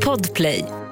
Podplay. 0.00 0.85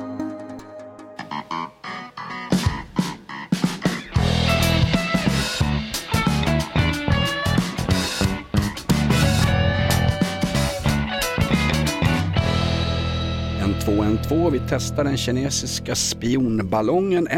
En 13.94 14.00
två, 14.00 14.02
en 14.02 14.18
två. 14.22 14.50
Vi 14.50 14.60
testar 14.68 15.04
den 15.04 15.16
kinesiska 15.16 15.94
spionballongen. 15.94 17.28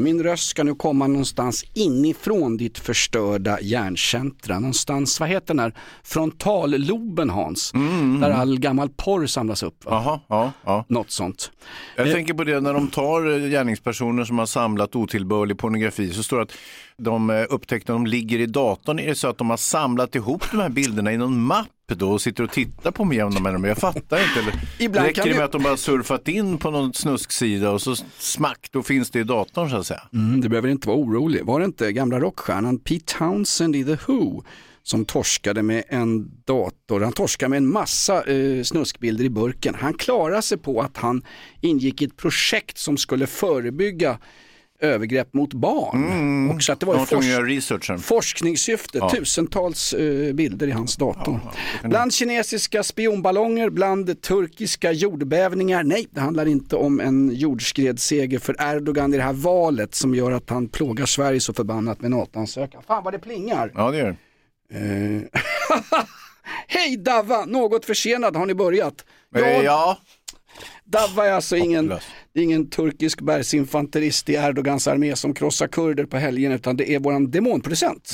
Min 0.00 0.22
röst 0.22 0.48
ska 0.48 0.64
nu 0.64 0.74
komma 0.74 1.06
någonstans 1.06 1.64
inifrån 1.74 2.56
ditt 2.56 2.78
förstörda 2.78 3.60
hjärncentra. 3.60 4.58
Någonstans, 4.58 5.20
vad 5.20 5.28
heter 5.28 5.46
den 5.46 5.58
här 5.58 5.74
frontalloben 6.02 7.30
Hans? 7.30 7.72
Där 8.20 8.30
all 8.30 8.58
gammal 8.58 8.88
porr 8.88 9.26
samlas 9.26 9.62
upp. 9.62 9.84
Va? 9.84 9.90
Jaha, 9.90 10.20
ja, 10.28 10.52
ja. 10.64 10.84
Något 10.88 11.10
sånt. 11.10 11.50
Jag 11.96 12.08
Eh. 12.08 12.14
tänker 12.14 12.34
på 12.34 12.44
det 12.44 12.60
när 12.60 12.74
de 12.74 12.88
tar 12.88 13.30
eh, 13.42 13.48
gärningspersoner 13.50 14.24
som 14.24 14.38
har 14.38 14.46
samlat 14.46 14.96
otillbörlig 14.96 15.58
pornografi 15.58 16.12
så 16.12 16.22
står 16.22 16.36
det 16.36 16.42
att 16.42 16.52
de 17.00 17.30
eh, 17.30 17.44
upptäckte 17.50 17.92
när 17.92 17.98
de 17.98 18.06
ligger 18.06 18.38
i 18.38 18.46
datorn, 18.46 18.98
är 18.98 19.06
det 19.06 19.14
så 19.14 19.28
att 19.28 19.38
de 19.38 19.50
har 19.50 19.56
samlat 19.56 20.14
ihop 20.14 20.44
de 20.50 20.60
här 20.60 20.68
bilderna 20.68 21.12
i 21.12 21.16
någon 21.16 21.40
mapp 21.42 21.68
då 21.86 22.10
och 22.10 22.20
sitter 22.20 22.44
och 22.44 22.50
tittar 22.50 22.90
på 22.90 23.04
med 23.04 23.16
jämna 23.16 23.40
mellanrum? 23.40 23.64
Jag 23.64 23.78
fattar 23.78 24.22
inte. 24.22 24.40
Eller, 24.40 24.54
Ibland 24.78 25.06
räcker 25.06 25.22
kan 25.22 25.30
det 25.30 25.36
med 25.36 25.44
att 25.44 25.52
de 25.52 25.62
bara 25.62 25.76
surfat 25.76 26.28
in 26.28 26.58
på 26.58 26.70
någon 26.70 26.94
snusksida 26.94 27.70
och 27.70 27.82
så 27.82 27.96
smack, 28.18 28.68
då 28.72 28.82
finns 28.82 29.10
det 29.10 29.20
i 29.20 29.24
datorn 29.24 29.70
så 29.70 29.76
att 29.76 29.86
säga. 29.86 30.02
Mm, 30.12 30.40
du 30.40 30.48
behöver 30.48 30.68
inte 30.68 30.88
vara 30.88 30.98
orolig. 30.98 31.44
Var 31.44 31.60
det 31.60 31.64
inte 31.64 31.92
gamla 31.92 32.20
rockstjärnan 32.20 32.78
Pete 32.78 33.18
Townsend 33.18 33.76
i 33.76 33.84
The 33.84 33.96
Who 34.06 34.42
som 34.82 35.04
torskade 35.04 35.62
med 35.62 35.84
en 35.88 36.30
dator? 36.44 37.00
Han 37.00 37.12
torskade 37.12 37.50
med 37.50 37.56
en 37.56 37.72
massa 37.72 38.24
eh, 38.24 38.62
snuskbilder 38.62 39.24
i 39.24 39.30
burken. 39.30 39.74
Han 39.74 39.94
klarade 39.94 40.42
sig 40.42 40.58
på 40.58 40.80
att 40.80 40.96
han 40.96 41.22
ingick 41.60 42.02
i 42.02 42.04
ett 42.04 42.16
projekt 42.16 42.78
som 42.78 42.96
skulle 42.96 43.26
förebygga 43.26 44.18
övergrepp 44.80 45.34
mot 45.34 45.54
barn. 45.54 46.50
Och 46.50 46.62
så 46.62 46.72
att 46.72 46.80
det 46.80 46.86
var 46.86 46.94
att 46.94 47.08
forsk- 47.08 47.98
forskningssyfte, 47.98 49.00
tusentals 49.10 49.92
eh, 49.94 50.32
bilder 50.32 50.66
i 50.66 50.70
hans 50.70 50.96
dator. 50.96 51.40
Bland 51.84 52.12
kinesiska 52.14 52.82
spionballonger, 52.82 53.70
bland 53.70 54.22
turkiska 54.22 54.92
jordbävningar. 54.92 55.82
Nej, 55.82 56.06
det 56.10 56.20
handlar 56.20 56.46
inte 56.48 56.76
om 56.76 57.00
en 57.00 57.30
jordskredsseger 57.34 58.38
för 58.38 58.56
Erdogan 58.76 59.14
i 59.14 59.16
det 59.16 59.22
här 59.22 59.32
valet 59.32 59.94
som 59.94 60.14
gör 60.14 60.30
att 60.32 60.50
han 60.50 60.68
plågar 60.68 61.06
Sverige 61.06 61.40
så 61.40 61.52
förbannat 61.52 62.00
med 62.00 62.10
NATO-ansökan. 62.10 62.82
Fan 62.86 63.04
vad 63.04 63.12
det 63.14 63.18
plingar. 63.18 63.72
Ja, 63.74 63.90
det 63.90 63.98
gör. 63.98 64.16
Eh, 64.72 65.22
Hej 66.66 66.96
Davva, 66.96 67.44
något 67.44 67.84
försenad 67.84 68.36
har 68.36 68.46
ni 68.46 68.54
börjat. 68.54 69.04
Eh, 69.36 69.42
Ja, 69.64 69.98
Davva 70.90 71.26
är 71.26 71.32
alltså 71.32 71.56
ingen, 71.56 71.92
ingen 72.34 72.70
turkisk 72.70 73.20
bergsinfanterist 73.20 74.28
i 74.28 74.34
Erdogans 74.34 74.88
armé 74.88 75.16
som 75.16 75.34
krossar 75.34 75.66
kurder 75.68 76.04
på 76.04 76.16
helgen 76.16 76.52
utan 76.52 76.76
det 76.76 76.94
är 76.94 76.98
våran 76.98 77.30
demonproducent. 77.30 78.12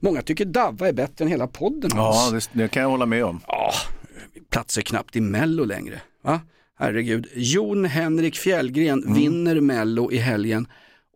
Många 0.00 0.22
tycker 0.22 0.44
Davva 0.44 0.88
är 0.88 0.92
bättre 0.92 1.24
än 1.24 1.30
hela 1.30 1.46
podden. 1.46 1.90
Mm. 1.92 2.04
ja 2.04 2.30
det, 2.32 2.48
det 2.62 2.68
kan 2.68 2.82
jag 2.82 2.90
hålla 2.90 3.06
med 3.06 3.24
om. 3.24 3.40
Ja, 3.46 3.72
platser 4.50 4.82
knappt 4.82 5.16
i 5.16 5.20
Mello 5.20 5.64
längre. 5.64 6.00
Va? 6.22 6.40
Herregud. 6.78 7.26
Jon 7.34 7.84
Henrik 7.84 8.36
Fjällgren 8.36 9.02
Mm. 9.02 9.14
vinner 9.14 9.60
Mello 9.60 10.12
i 10.12 10.16
helgen. 10.16 10.66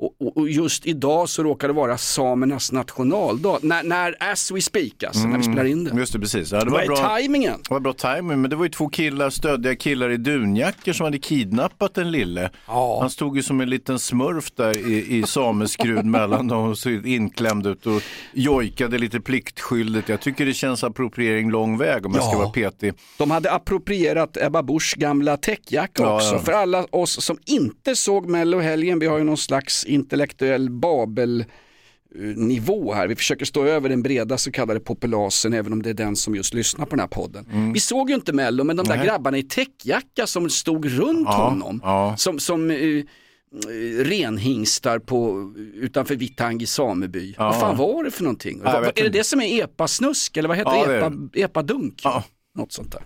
Och, 0.02 0.36
och, 0.36 0.48
just 0.48 0.86
idag 0.86 1.28
så 1.28 1.42
råkar 1.42 1.68
det 1.68 1.74
vara 1.74 1.98
samernas 1.98 2.72
nationaldag. 2.72 3.58
När, 3.62 3.82
när 3.82 4.16
as 4.20 4.50
we 4.50 4.60
speak 4.60 5.02
alltså, 5.02 5.26
när 5.28 5.38
vi 5.38 5.44
spelar 5.44 5.64
in 5.64 5.84
det. 5.84 5.96
Just 5.98 6.12
det, 6.12 6.18
precis. 6.18 6.52
Ja, 6.52 6.58
det 6.58 6.64
Vad 6.64 6.72
var 6.72 6.80
är 6.82 6.86
bra. 6.86 6.96
tajmingen? 6.96 7.60
Det 7.68 7.74
var 7.74 7.80
bra 7.80 7.92
timing, 7.92 8.40
men 8.40 8.50
det 8.50 8.56
var 8.56 8.64
ju 8.64 8.70
två 8.70 8.88
killar, 8.88 9.30
stöddiga 9.30 9.76
killar 9.76 10.10
i 10.10 10.16
dunjackor 10.16 10.92
som 10.92 11.04
hade 11.04 11.18
kidnappat 11.18 11.94
den 11.94 12.10
lille. 12.10 12.50
Ja. 12.66 12.98
Han 13.00 13.10
stod 13.10 13.36
ju 13.36 13.42
som 13.42 13.60
en 13.60 13.70
liten 13.70 13.98
smurf 13.98 14.50
där 14.54 14.88
i, 14.88 15.18
i 15.18 15.22
sameskrud 15.26 16.04
mellan 16.04 16.48
dem 16.48 16.70
och 16.70 16.78
så 16.78 16.90
inklämd 16.90 17.66
ut 17.66 17.86
och 17.86 18.02
jojkade 18.34 18.98
lite 18.98 19.20
pliktskyldigt. 19.20 20.08
Jag 20.08 20.20
tycker 20.20 20.46
det 20.46 20.54
känns 20.54 20.84
appropriering 20.84 21.50
lång 21.50 21.78
väg 21.78 22.06
om 22.06 22.14
jag 22.14 22.22
ska 22.24 22.32
Ja. 22.32 22.38
vara 22.38 22.50
petig. 22.50 22.92
De 23.18 23.30
hade 23.30 23.52
approprierat 23.52 24.36
Ebba 24.36 24.62
Buschs 24.62 24.94
gamla 24.94 25.36
täckjacka 25.36 26.02
Ja, 26.02 26.16
också. 26.16 26.32
ja. 26.34 26.38
För 26.38 26.52
alla 26.52 26.86
oss 26.90 27.24
som 27.24 27.38
inte 27.46 27.96
såg 27.96 28.26
Mello 28.28 28.58
helgen, 28.58 28.98
vi 28.98 29.06
har 29.06 29.18
ju 29.18 29.24
någon 29.24 29.36
slags 29.36 29.84
intellektuell 29.90 30.70
babel 30.70 31.44
nivå 32.36 32.92
här. 32.94 33.08
Vi 33.08 33.16
försöker 33.16 33.44
stå 33.44 33.64
över 33.64 33.88
den 33.88 34.02
breda 34.02 34.38
så 34.38 34.50
kallade 34.52 34.80
populasen 34.80 35.52
även 35.54 35.72
om 35.72 35.82
det 35.82 35.90
är 35.90 35.94
den 35.94 36.16
som 36.16 36.34
just 36.34 36.54
lyssnar 36.54 36.84
på 36.84 36.90
den 36.90 37.00
här 37.00 37.06
podden. 37.06 37.72
Vi 37.74 37.80
såg 37.80 38.08
ju 38.10 38.14
inte 38.16 38.32
Mello 38.32 38.64
men 38.64 38.76
de 38.76 38.82
där 38.86 38.92
Mm. 38.94 38.98
Nej. 38.98 39.06
grabbarna 39.08 39.38
i 39.38 39.42
täckjacka 39.42 40.26
som 40.26 40.50
stod 40.50 40.86
runt 40.98 41.28
Ja, 41.28 41.48
honom. 41.48 41.80
ja. 41.84 42.14
Som, 42.16 42.38
som 42.38 42.70
eh, 42.70 43.04
renhingstar 44.04 44.98
på, 44.98 45.52
utanför 45.74 46.16
Vittangi 46.16 46.66
sameby. 46.66 47.34
Ja. 47.38 47.44
Vad 47.44 47.60
fan 47.60 47.76
var 47.76 48.04
det 48.04 48.10
för 48.10 48.22
någonting? 48.22 48.60
Ja, 48.64 48.84
är 48.96 49.02
det 49.02 49.08
det 49.08 49.24
som 49.24 49.40
är 49.40 49.64
epasnusk 49.64 50.36
eller 50.36 50.48
vad 50.48 50.58
heter 50.58 50.70
Ja, 50.70 50.86
det? 50.86 50.92
det 50.92 50.98
Epa, 51.06 51.14
epadunk? 51.34 52.00
Ja. 52.04 52.24
Något 52.54 52.72
sånt 52.72 52.92
där. 52.92 53.02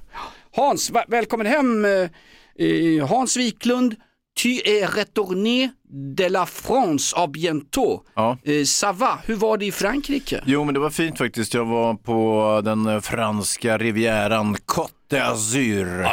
Hans, 0.56 0.92
välkommen 1.08 1.46
hem. 1.46 1.84
eh, 1.84 3.06
Hans 3.08 3.36
Wiklund, 3.36 3.94
tu 4.34 4.60
es 4.64 4.86
retourné 4.86 5.70
de 5.90 6.24
la 6.24 6.46
France 6.46 7.14
à 7.16 7.26
bientôt. 7.26 8.02
Ja. 8.16 8.36
Eh, 8.44 8.64
ça 8.64 8.92
va, 8.92 9.18
hur 9.26 9.36
var 9.36 9.58
det 9.58 9.66
i 9.66 9.72
Frankrike? 9.72 10.42
Jo, 10.46 10.64
men 10.64 10.74
det 10.74 10.80
var 10.80 10.90
fint 10.90 11.18
faktiskt. 11.18 11.54
Jag 11.54 11.64
var 11.64 11.94
på 11.94 12.60
den 12.64 13.02
franska 13.02 13.78
rivieran 13.78 14.56
Côte 14.56 14.90
d'Azur. 15.10 16.06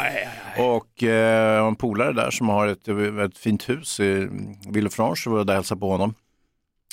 Och 0.57 1.03
eh, 1.03 1.09
jag 1.09 1.61
har 1.61 1.67
en 1.67 1.75
polare 1.75 2.13
där 2.13 2.31
som 2.31 2.49
har 2.49 2.67
ett, 2.67 2.87
ett 3.25 3.37
fint 3.37 3.69
hus 3.69 3.99
i 3.99 4.27
Villefranche, 4.69 5.23
så 5.23 5.29
var 5.29 5.37
jag 5.37 5.47
där 5.47 5.53
och 5.53 5.57
hälsade 5.57 5.79
på 5.81 5.89
honom. 5.89 6.13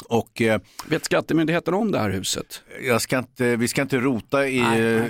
Och 0.05 0.43
eh, 0.43 0.61
Vet 0.89 1.05
skattemyndigheten 1.05 1.75
om 1.75 1.93
det 1.93 1.99
här 1.99 2.11
huset? 2.11 2.63
ska 3.03 3.19
inte, 3.19 3.57
vi 3.57 3.69
ska 3.69 3.83
inte 3.83 3.97
rota 3.99 4.47
i, 4.49 4.59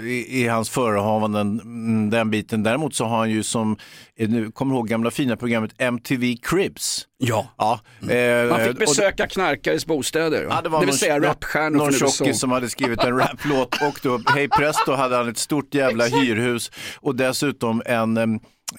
i, 0.05 0.43
i 0.43 0.47
hans 0.49 0.71
förehavanden, 0.71 1.61
mm, 1.61 2.11
den 2.11 2.31
biten. 2.31 2.63
Däremot 2.63 2.95
så 2.95 3.05
har 3.05 3.19
han 3.19 3.31
ju 3.31 3.43
som, 3.43 3.77
eh, 4.19 4.29
nu 4.29 4.51
kommer 4.51 4.75
ihåg 4.75 4.89
gamla 4.89 5.11
fina 5.11 5.37
programmet 5.37 5.71
MTV 5.79 6.37
Cribs. 6.43 7.05
Ja. 7.19 7.47
Ja, 7.59 7.81
eh, 8.03 8.09
Mm. 8.17 8.49
Man 8.49 8.61
och- 8.61 8.67
fick 8.67 8.79
besöka 8.79 9.27
knarkares 9.27 9.87
bostäder. 9.87 10.47
Ja, 10.51 10.61
det 10.63 10.69
var 10.69 10.79
det 10.81 10.87
vill 10.87 10.93
någon, 10.93 10.99
säga 10.99 11.21
rapstjärnor 11.21 11.79
Någon 11.79 11.93
tjockis 11.93 12.41
som 12.41 12.51
hade 12.53 12.69
skrivit 12.69 13.05
en 13.05 13.17
raplåt 13.19 13.83
och 13.83 14.01
då, 14.03 14.21
hej 14.35 14.49
presto, 14.49 14.93
hade 14.93 15.17
han 15.17 15.29
ett 15.29 15.39
stort 15.39 15.75
jävla 15.75 16.05
hyrhus 16.23 16.71
och 17.01 17.15
dessutom 17.17 17.83
en, 17.87 18.17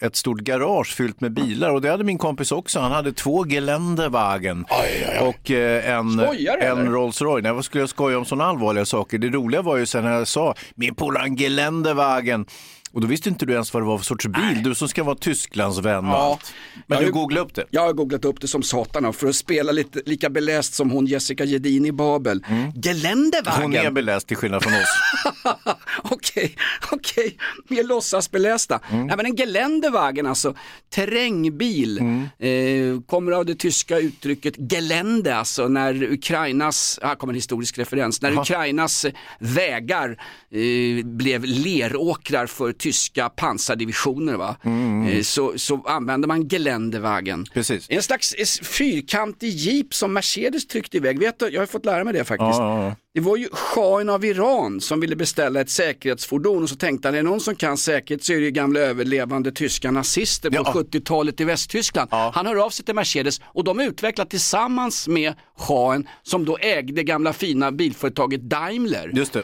ett 0.02 0.16
stort 0.16 0.40
garage 0.40 0.96
fyllt 0.96 1.22
med 1.22 1.32
bilar 1.32 1.70
och 1.70 1.82
det 1.82 1.90
hade 1.90 2.04
min 2.04 2.18
kompis 2.18 2.52
också. 2.52 2.80
Han 2.80 2.92
hade 2.92 3.14
två 3.14 3.46
Geländewagen 3.46 4.66
och 5.22 5.52
eh, 5.52 5.90
en, 5.98 6.12
Skojar 6.20 6.58
en 6.58 6.92
Rolls 6.92 7.22
Royce. 7.22 7.44
Nej, 7.44 7.54
vad 7.54 7.66
skulle 7.66 7.82
jag 7.82 7.90
skoja 7.90 8.18
om 8.18 8.26
sådana 8.26 8.46
allvarliga 8.50 8.86
saker? 8.86 9.18
Det 9.18 9.30
roliga 9.30 9.62
var 9.62 9.78
ju 9.78 9.86
sen 9.86 10.04
när 10.04 10.12
jag 10.12 10.28
sa, 10.28 10.56
min 10.76 10.96
polare 10.96 11.30
Geländewagen. 11.30 12.46
Och 12.92 13.02
då 13.02 13.08
visste 13.08 13.30
inte 13.30 13.46
du 13.46 13.54
ens 13.54 13.74
vad 13.74 13.84
det 13.84 13.88
var 13.88 13.98
för 13.98 14.06
sorts 14.06 14.26
bil, 14.28 14.64
du 14.64 14.76
som 14.76 14.88
ska 14.88 15.04
vara 15.04 15.16
Tysklandsvän 15.16 16.06
och 16.06 16.12
Ja. 16.12 16.18
allt. 16.32 16.54
Men 16.88 16.98
Jag 16.98 17.08
du 17.08 17.12
googlade 17.12 17.46
upp 17.46 17.56
det. 17.56 17.66
Jag 17.70 17.82
har 17.82 17.94
googlat 17.94 18.26
upp 18.26 18.42
det 18.42 18.48
som 18.48 18.64
satan 18.64 19.14
för 19.14 19.28
att 19.28 19.36
spela 19.36 19.72
lite, 19.72 20.02
lika 20.06 20.30
beläst 20.30 20.74
som 20.74 20.90
hon 20.92 21.06
Jessica 21.06 21.46
Gedin 21.46 21.86
i 21.86 21.92
Babel. 21.92 22.44
Geländewagen. 22.84 23.62
Hon 23.62 23.76
är 23.76 23.92
beläst 23.92 24.28
till 24.28 24.38
skillnad 24.38 24.64
från 24.64 24.74
oss. 24.74 25.00
Okej, 26.04 26.56
okej, 26.92 27.38
vi 27.70 27.80
är 27.80 27.84
låtsasbelästa. 27.84 28.80
Mm. 28.92 29.08
Nej, 29.08 29.18
men 29.18 29.26
en 29.26 29.36
Geländewagen, 29.36 30.26
alltså 30.28 30.56
terrängbil, 30.90 31.98
Mm. 32.00 32.24
eh, 32.40 33.02
kommer 33.02 33.32
av 33.32 33.46
det 33.46 33.56
tyska 33.56 34.00
uttrycket 34.00 34.54
Gelände, 34.72 35.36
alltså 35.36 35.68
när 35.68 36.04
Ukrainas, 36.14 37.00
här 37.04 37.16
kommer 37.16 37.34
en 37.34 37.36
historisk 37.36 37.78
referens, 37.78 38.22
när 38.22 38.40
Ukrainas 38.40 39.06
eh, 39.06 39.12
vägar 39.40 40.10
eh, 40.52 41.06
blev 41.06 41.44
leråkrar 41.46 42.46
för 42.48 42.72
tyska 42.80 43.30
pansardivisioner 43.30 44.38
va? 44.38 44.56
Eh, 45.12 45.22
så, 45.22 45.54
så 45.58 45.84
använde 45.86 46.28
man 46.28 46.48
Geländewagen. 46.48 47.34
Mm. 47.40 47.46
Precis. 47.54 47.86
En 47.90 48.04
slags 48.04 48.34
eh, 48.34 48.46
fyrkantig 48.66 49.50
jeep 49.50 49.94
som 49.94 50.14
Mercedes 50.14 50.68
tryckte 50.68 50.98
iväg, 50.98 51.20
vet 51.20 51.40
du, 51.40 51.48
jag 51.50 51.62
har 51.62 51.66
fått 51.66 51.86
lära 51.86 52.04
mig 52.04 52.14
det 52.14 52.24
faktiskt. 52.24 52.60
Ja, 52.60 52.80
ja, 52.80 52.86
ja. 52.86 52.96
Det 53.14 53.20
var 53.22 53.38
ju 53.38 53.48
shahen 53.52 54.10
av 54.10 54.26
Iran 54.26 54.81
som 54.81 55.00
ville 55.00 55.16
beställa 55.16 55.62
ett 55.62 55.70
säkerhetsfordon 55.70 56.64
och 56.64 56.70
så 56.70 56.76
tänkte 56.76 57.08
han, 57.08 57.16
är 57.16 57.24
det 57.24 57.30
någon 57.30 57.40
som 57.40 57.56
kan 57.56 57.78
säkerhet 57.78 58.24
så 58.24 58.34
är 58.34 58.38
det 58.38 58.44
ju 58.44 58.52
gamla 58.52 58.80
överlevande 58.80 59.52
tyska 59.52 59.92
nazister 59.92 60.50
på 60.50 60.56
Ja. 60.56 60.74
70-talet 60.75 61.42
i 61.42 61.44
Västtyskland. 61.44 62.10
Han 62.12 62.46
hör 62.46 62.66
av 62.66 62.70
sig 62.70 62.86
till 62.86 62.96
Mercedes 62.96 63.42
och 63.46 63.64
de 63.64 63.80
utvecklar 63.80 64.25
tillsammans 64.25 65.08
med 65.08 65.34
shahen 65.58 66.08
som 66.24 66.46
då 66.46 66.58
ägde 66.58 67.04
gamla 67.04 67.34
fina 67.34 67.72
bilföretaget 67.72 68.42
Daimler. 68.42 69.12
Just 69.14 69.34
det. 69.34 69.44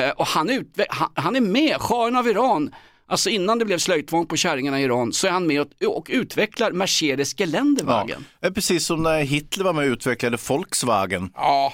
Eh, 0.00 0.10
och 0.10 0.26
han, 0.26 0.50
är, 0.50 0.64
han, 0.88 1.08
han 1.14 1.36
är 1.36 1.40
med, 1.40 1.80
shahen 1.80 2.16
av 2.16 2.28
Iran. 2.28 2.74
Alltså 3.12 3.30
innan 3.30 3.58
det 3.58 3.64
blev 3.64 3.78
slöjtvång 3.78 4.26
på 4.26 4.36
kärringarna 4.36 4.80
i 4.80 4.84
Iran 4.84 5.12
så 5.12 5.26
är 5.26 5.30
han 5.30 5.46
med 5.46 5.60
och, 5.60 5.96
och 5.96 6.06
utvecklar 6.10 6.72
Mercedes 6.72 7.34
Geländewagen. 7.40 8.24
Ja. 8.40 8.50
Precis 8.50 8.86
som 8.86 9.02
när 9.02 9.22
Hitler 9.22 9.64
var 9.64 9.72
med 9.72 9.84
och 9.84 9.92
utvecklade 9.92 10.38
Volkswagen. 10.48 11.30
Ja. 11.34 11.72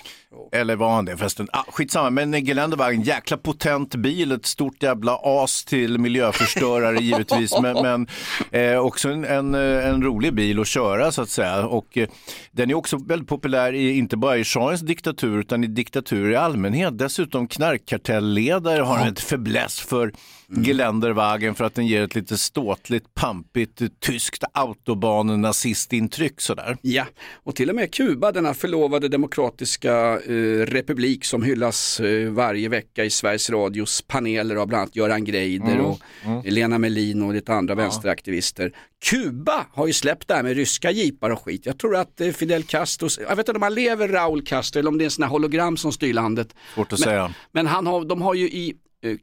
Eller 0.53 0.77
var 0.77 0.95
han 0.95 1.05
det 1.05 1.17
förresten? 1.17 1.49
Ah, 1.53 1.65
skitsamma, 1.69 2.11
men 2.11 2.47
Geländewagen, 2.47 3.03
jäkla 3.03 3.37
potent 3.37 3.95
bil, 3.95 4.33
ett 4.33 4.47
stort 4.47 4.83
jävla 4.83 5.19
as 5.23 5.65
till 5.65 5.99
miljöförstörare 5.99 6.99
givetvis, 7.01 7.61
men, 7.63 7.83
men 7.83 8.07
eh, 8.51 8.79
också 8.79 9.09
en, 9.09 9.25
en, 9.25 9.55
en, 9.55 10.03
rolig 10.03 10.35
bil 10.35 10.61
att 10.61 10.67
köra 10.67 11.13
så 11.13 11.23
att 11.23 11.31
säga. 11.31 11.67
Och 11.67 11.99
eh, 11.99 12.09
den 12.53 12.71
är 12.71 12.75
också 12.75 12.97
väldigt 12.97 13.29
populär, 13.29 13.73
i, 13.73 13.99
inte 13.99 14.17
bara 14.17 14.37
i 14.37 14.45
shahens 14.45 14.81
diktatur, 14.81 15.41
utan 15.41 15.65
i 15.65 15.67
diktaturer 15.67 16.31
i 16.31 16.37
allmänhet. 16.37 16.99
Dessutom 16.99 17.49
knarkkartellledare 17.49 18.83
har 18.83 18.99
en 18.99 19.09
ett 19.09 19.21
fäbless 19.21 19.81
för 19.81 20.13
mm. 20.53 20.65
Geländerwagen 20.65 21.55
för 21.55 21.65
att 21.65 21.75
den 21.75 21.87
ger 21.87 22.03
ett 22.03 22.15
lite 22.15 22.39
ståtligt, 22.39 23.15
pampigt, 23.15 23.83
tyskt 24.01 24.45
autobahn-nazistintryck 24.53 26.41
sådär. 26.41 26.77
Ja, 26.83 27.07
och 27.35 27.57
till 27.57 27.71
och 27.71 27.77
med 27.77 27.95
Kuba, 27.95 28.33
denna 28.33 28.55
förlovade 28.55 29.09
demokratiska 29.09 30.21
eh, 30.21 30.67
republik 30.67 31.25
som 31.25 31.43
hyllas 31.43 32.01
eh, 32.01 32.31
varje 32.31 32.69
vecka 32.69 33.05
i 33.05 33.11
Sveriges 33.11 33.51
Radios 33.51 34.03
paneler 34.03 34.57
av 34.57 34.67
bland 34.67 34.81
annat 34.81 34.97
Göran 34.97 35.25
Greider 35.25 35.73
mm. 35.73 35.85
och 35.85 36.01
mm. 36.25 36.43
Lena 36.45 36.79
Melin 36.79 37.23
och 37.23 37.35
lite 37.35 37.55
andra 37.55 37.73
ja. 37.73 37.77
vänsteraktivister. 37.77 38.73
Kuba 39.05 39.67
har 39.73 39.87
ju 39.87 39.93
släppt 39.93 40.29
det 40.29 40.35
här 40.35 40.43
med 40.43 40.57
ryska 40.57 40.91
jeepar 40.91 41.31
och 41.31 41.43
skit. 41.43 41.67
Jag 41.67 41.79
tror 41.79 41.97
att 41.97 42.21
eh, 42.21 42.31
Fidel 42.31 42.63
Castro, 42.63 43.09
jag 43.21 43.37
vet 43.37 43.49
inte 43.49 43.57
om 43.57 43.63
han 43.63 43.75
lever 43.75 44.09
Raúl 44.09 44.43
Castro 44.43 44.79
eller 44.79 44.91
om 44.91 44.99
det 44.99 45.03
är 45.05 45.07
en 45.07 45.11
sån 45.11 45.23
här 45.23 45.31
hologram 45.31 45.77
som 45.77 45.93
styr 45.93 46.13
landet. 46.13 46.55
Svårt 46.75 46.93
att 46.93 46.99
men, 46.99 47.05
säga. 47.05 47.35
Men 47.53 47.67
han 47.67 47.87
har, 47.87 48.05
de 48.05 48.23
har 48.23 48.35
ju 48.35 48.49
i 48.49 48.75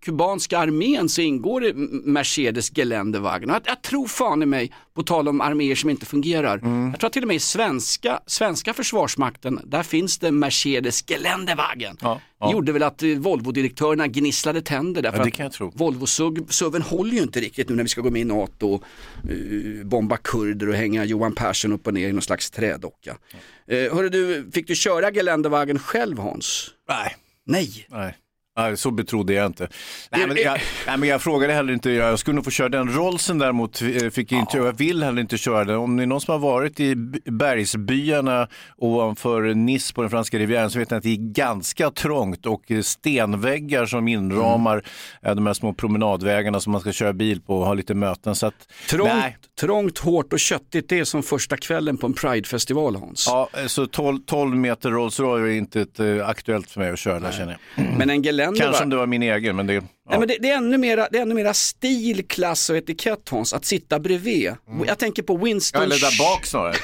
kubanska 0.02 0.58
armén 0.58 1.10
så 1.10 1.22
ingår 1.22 1.62
det 1.62 1.74
Mercedes 2.12 2.78
Geländewagen. 2.78 3.50
Jag, 3.50 3.62
jag 3.66 3.82
tror 3.82 4.08
fan 4.08 4.44
i 4.44 4.46
mig, 4.46 4.72
på 4.94 5.04
tal 5.04 5.28
om 5.28 5.42
arméer 5.42 5.76
som 5.76 5.90
inte 5.90 6.06
fungerar, 6.06 6.58
mm. 6.58 6.90
jag 6.92 7.00
tror 7.00 7.08
att 7.08 7.14
till 7.14 7.22
och 7.22 7.28
med 7.28 7.36
i 7.36 7.40
svenska, 7.40 8.20
svenska 8.26 8.74
försvarsmakten, 8.74 9.60
där 9.64 9.84
finns 9.84 10.18
det 10.18 10.32
Mercedes 10.32 11.10
Geländewagen. 11.10 11.98
Ja, 12.02 12.22
ja. 12.40 12.48
Det 12.48 12.54
gjorde 12.54 12.72
väl 12.72 12.84
att 12.84 13.04
eh, 13.04 13.10
Volvo-direktörerna 13.10 14.08
gnisslade 14.08 14.62
tänder 14.62 15.02
därför 15.02 15.32
ja, 15.38 15.50
tro. 15.50 15.72
Volvo-suven 15.76 16.82
håller 16.82 17.12
ju 17.12 17.22
inte 17.22 17.40
riktigt 17.40 17.70
nu 17.70 17.76
när 17.76 17.84
vi 17.84 17.90
ska 17.90 18.02
gå 18.02 18.10
med 18.10 18.22
i 18.22 18.26
NATO 18.26 18.74
och 18.74 18.84
uh, 19.32 19.84
bomba 19.84 20.18
kurder 20.18 20.70
och 20.70 20.76
hänga 20.76 21.06
Johan 21.06 21.36
Persson 21.36 21.72
upp 21.74 21.88
och 21.88 21.94
ner 21.94 22.10
i 22.10 22.12
någon 22.12 22.22
slags 22.22 22.52
trädocka. 22.52 23.18
Ja. 23.66 23.76
Uh, 23.76 23.96
hörru 23.96 24.10
du, 24.10 24.52
fick 24.54 24.68
du 24.68 24.76
köra 24.76 25.12
Geländewagen 25.12 25.80
själv 25.80 26.20
Hans? 26.20 26.72
Nej. 26.90 27.16
Nej. 27.46 27.88
Nej. 27.90 28.18
Nej, 28.58 28.78
så 28.78 28.92
betrodde 28.92 29.34
jag 29.34 29.46
inte. 29.46 29.68
Nej, 30.12 30.28
men 30.28 30.38
jag, 30.38 30.60
nej, 30.88 30.98
men 30.98 31.10
jag 31.10 31.22
frågade 31.22 31.54
heller 31.54 31.74
inte, 31.74 31.90
jag 31.92 32.20
skulle 32.20 32.36
nog 32.36 32.46
få 32.46 32.52
köra 32.52 32.70
den. 32.70 32.94
Rollsen 32.94 33.38
däremot 33.38 33.82
eh, 33.82 34.10
fick 34.10 34.32
jag 34.32 34.40
inte, 34.40 34.58
ja. 34.58 34.66
jag 34.66 34.74
vill 34.74 35.04
heller 35.04 35.22
inte 35.22 35.38
köra 35.38 35.66
den. 35.66 35.76
Om 35.76 35.98
det 35.98 36.04
är 36.04 36.08
någon 36.08 36.22
som 36.22 36.32
har 36.32 36.40
varit 36.40 36.80
i 36.80 36.96
bergsbyarna 37.26 38.48
ovanför 38.78 39.54
Nice 39.54 39.94
på 39.94 40.02
den 40.02 40.12
franska 40.12 40.40
rivieran 40.40 40.70
så 40.70 40.80
vet 40.80 40.90
ni 40.90 40.98
att 40.98 41.04
det 41.04 41.10
är 41.10 41.34
ganska 41.34 41.92
trångt 41.92 42.46
och 42.46 42.62
stenväggar 42.82 43.86
som 43.86 44.08
inramar 44.08 44.84
mm. 45.22 45.36
de 45.36 45.46
här 45.46 45.54
små 45.54 45.74
promenadvägarna 45.74 46.60
som 46.60 46.72
man 46.72 46.82
ska 46.82 46.92
köra 46.92 47.14
bil 47.14 47.42
på 47.42 47.58
och 47.58 47.66
ha 47.66 47.74
lite 47.74 47.94
möten. 47.94 48.36
Så 48.36 48.48
att, 48.48 48.68
trångt, 48.90 49.14
nej. 49.14 49.38
trångt, 49.60 49.98
hårt 49.98 50.34
och 50.34 50.40
köttigt, 50.40 50.90
det 50.90 51.00
är 51.00 51.04
som 51.04 51.24
första 51.24 51.58
kvällen 51.58 51.98
på 51.98 52.08
en 52.08 52.14
Pride-festival 52.14 52.96
Hans. 52.96 53.26
Ja, 53.28 53.50
så 53.68 53.88
12, 53.88 54.20
12 54.26 54.56
meter 54.56 54.90
Rolls 54.90 55.20
Royce 55.20 55.42
är 55.42 55.58
inte 55.58 55.82
ett, 55.82 56.00
aktuellt 56.26 56.72
för 56.72 56.80
mig 56.80 56.90
att 56.90 57.00
köra 57.00 57.32
känner 57.32 57.58
jag. 57.76 57.98
Men 57.98 58.10
en 58.10 58.22
Gelände 58.54 58.64
Kanske 58.64 58.84
om 58.84 58.90
det 58.90 58.96
var 58.96 59.08
min 59.08 59.24
egen, 59.24 59.56
men 59.56 59.68
det... 59.68 59.74
Ja. 59.74 59.82
Nej, 60.10 60.20
men 60.20 60.28
det, 60.28 60.38
det, 60.42 60.50
är 60.50 60.58
ännu 60.58 60.78
mera, 60.78 61.08
det 61.12 61.18
är 61.18 61.22
ännu 61.22 61.36
mera 61.36 61.54
stil, 61.54 62.28
klass 62.28 62.70
och 62.70 62.78
etikett 62.78 63.30
Hans, 63.30 63.54
att 63.54 63.66
sitta 63.66 64.00
bredvid. 64.00 64.54
Mm. 64.68 64.88
Jag 64.88 65.00
tänker 65.00 65.24
på 65.24 65.38
Winston... 65.38 65.82
Ja, 65.82 65.86
eller 65.86 66.00
där 66.00 66.20
bak 66.20 66.46
snarare. 66.46 66.76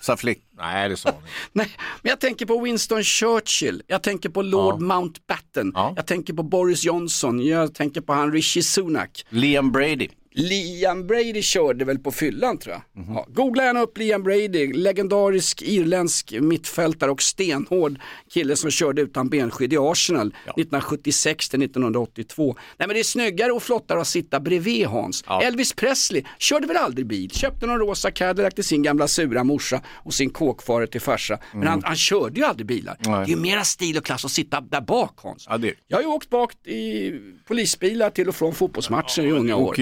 Sa 0.00 0.16
flick... 0.16 0.38
Nej, 0.58 0.88
det 0.88 0.96
sa 0.96 1.10
hon 1.14 1.22
Nej, 1.52 1.70
men 2.02 2.10
jag 2.10 2.20
tänker 2.20 2.46
på 2.46 2.60
Winston 2.60 3.02
Churchill, 3.04 3.82
jag 3.86 4.02
tänker 4.02 4.28
på 4.28 4.42
Lord 4.42 4.74
ja. 4.74 4.78
Mountbatten, 4.78 5.72
ja. 5.74 5.92
jag 5.96 6.06
tänker 6.06 6.32
på 6.34 6.42
Boris 6.42 6.84
Johnson, 6.84 7.46
jag 7.46 7.74
tänker 7.74 8.00
på 8.00 8.12
han 8.12 8.32
Rishi 8.32 8.62
Sunak. 8.62 9.26
Liam 9.28 9.72
Brady. 9.72 10.08
Liam 10.38 11.06
Brady 11.06 11.42
körde 11.42 11.84
väl 11.84 11.98
på 11.98 12.12
fyllan 12.12 12.58
tror 12.58 12.74
jag. 12.74 13.02
Mm 13.02 13.08
-hmm. 13.08 13.14
ja, 13.16 13.26
googla 13.28 13.64
gärna 13.64 13.80
upp 13.80 13.98
Liam 13.98 14.22
Brady, 14.22 14.72
legendarisk 14.72 15.62
irländsk 15.62 16.34
mittfältare 16.40 17.10
och 17.10 17.22
stenhård 17.22 17.98
kille 18.30 18.56
som 18.56 18.70
körde 18.70 19.02
utan 19.02 19.28
benskydd 19.28 19.72
i 19.72 19.76
Arsenal 19.78 20.34
ja. 20.34 20.52
1976 20.52 21.48
till 21.48 21.62
1982. 21.62 22.56
Nej 22.76 22.88
men 22.88 22.94
det 22.94 23.00
är 23.00 23.04
snyggare 23.04 23.52
och 23.52 23.62
flottare 23.62 24.00
att 24.00 24.06
sitta 24.06 24.40
bredvid 24.40 24.86
Hans. 24.86 25.24
Ja. 25.26 25.42
Elvis 25.42 25.72
Presley 25.72 26.24
körde 26.38 26.66
väl 26.66 26.76
aldrig 26.76 27.06
bil, 27.06 27.30
köpte 27.30 27.66
någon 27.66 27.78
rosa 27.78 28.10
Cadillac 28.10 28.54
till 28.54 28.64
sin 28.64 28.82
gamla 28.82 29.08
sura 29.08 29.44
morsa 29.44 29.80
och 29.88 30.14
sin 30.14 30.30
kåkfare 30.30 30.86
till 30.86 31.00
farsa. 31.00 31.38
Men 31.52 31.62
mm. 31.62 31.70
han, 31.70 31.82
han, 31.84 31.96
körde 31.96 32.40
ju 32.40 32.46
aldrig 32.46 32.66
bilar. 32.66 32.96
Nej. 33.00 33.14
Det 33.14 33.32
är 33.32 33.36
ju 33.36 33.42
mera 33.42 33.64
stil 33.64 33.98
och 33.98 34.04
klass 34.04 34.24
att 34.24 34.30
sitta 34.30 34.60
där 34.60 34.80
bak 34.80 35.12
Hans. 35.16 35.46
Jag 35.88 35.96
har 35.96 36.02
ju 36.02 36.08
åkt 36.08 36.30
bak 36.30 36.66
i 36.66 37.12
polisbilar 37.44 38.10
till 38.10 38.28
och 38.28 38.34
från 38.34 38.54
fotbollsmatcher 38.54 39.22
i 39.22 39.30
unga 39.30 39.56
år 39.56 39.74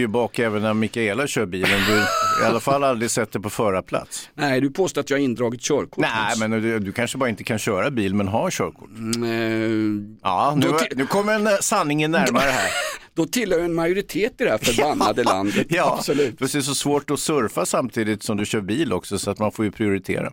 även 0.45 0.63
när 0.63 0.75
Mikaela 0.75 1.27
kör 1.27 1.47
bilen. 1.47 1.81
Du 1.89 1.97
i 2.43 2.47
alla 2.47 2.61
fall 2.61 2.85
aldrig 2.85 3.11
sett 3.11 3.33
det 3.33 3.41
på 3.41 3.51
förarplats. 3.51 4.31
Nej, 4.35 4.61
du 4.61 4.71
påstår 4.71 5.01
att 5.01 5.11
jag 5.11 5.19
har 5.19 5.23
indragit 5.23 5.61
körkort. 5.61 5.99
Nej, 5.99 6.39
men 6.39 6.51
du, 6.51 6.79
du, 6.79 6.93
kanske 6.93 7.19
bara 7.19 7.29
inte 7.29 7.45
kan 7.45 7.59
köra 7.59 7.91
bil 7.91 8.15
men 8.15 8.29
har 8.29 8.51
körkort. 8.51 8.89
Mm, 8.89 10.19
ja, 10.23 10.55
nu, 10.57 10.73
nu 10.97 11.07
kommer 11.07 11.35
en 11.35 11.49
sanningen 11.63 12.11
närmare 12.11 12.51
här. 12.51 12.71
Då 13.15 13.27
tillhör 13.27 13.61
en 13.61 13.75
majoritet 13.75 14.41
i 14.41 14.45
det 14.45 14.51
här 14.51 14.59
förbannade 14.63 15.23
ja, 15.23 15.33
landet. 15.33 15.67
Ja, 15.71 15.95
Absolut. 15.99 16.39
det 16.39 16.55
är 16.55 16.61
så 16.61 16.75
svårt 16.75 17.11
att 17.11 17.21
surfa 17.21 17.67
samtidigt 17.67 18.23
som 18.23 18.37
du 18.37 18.47
kör 18.47 18.61
bil 18.61 18.93
också 18.93 19.19
så 19.19 19.31
att 19.31 19.39
man 19.39 19.53
får 19.53 19.65
ju 19.65 19.71
prioritera. 19.71 20.33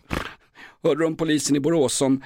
Hörde 0.84 1.02
du 1.02 1.06
om 1.06 1.16
polisen 1.16 1.56
i 1.56 1.60
Borås 1.60 1.94
som 1.94 2.24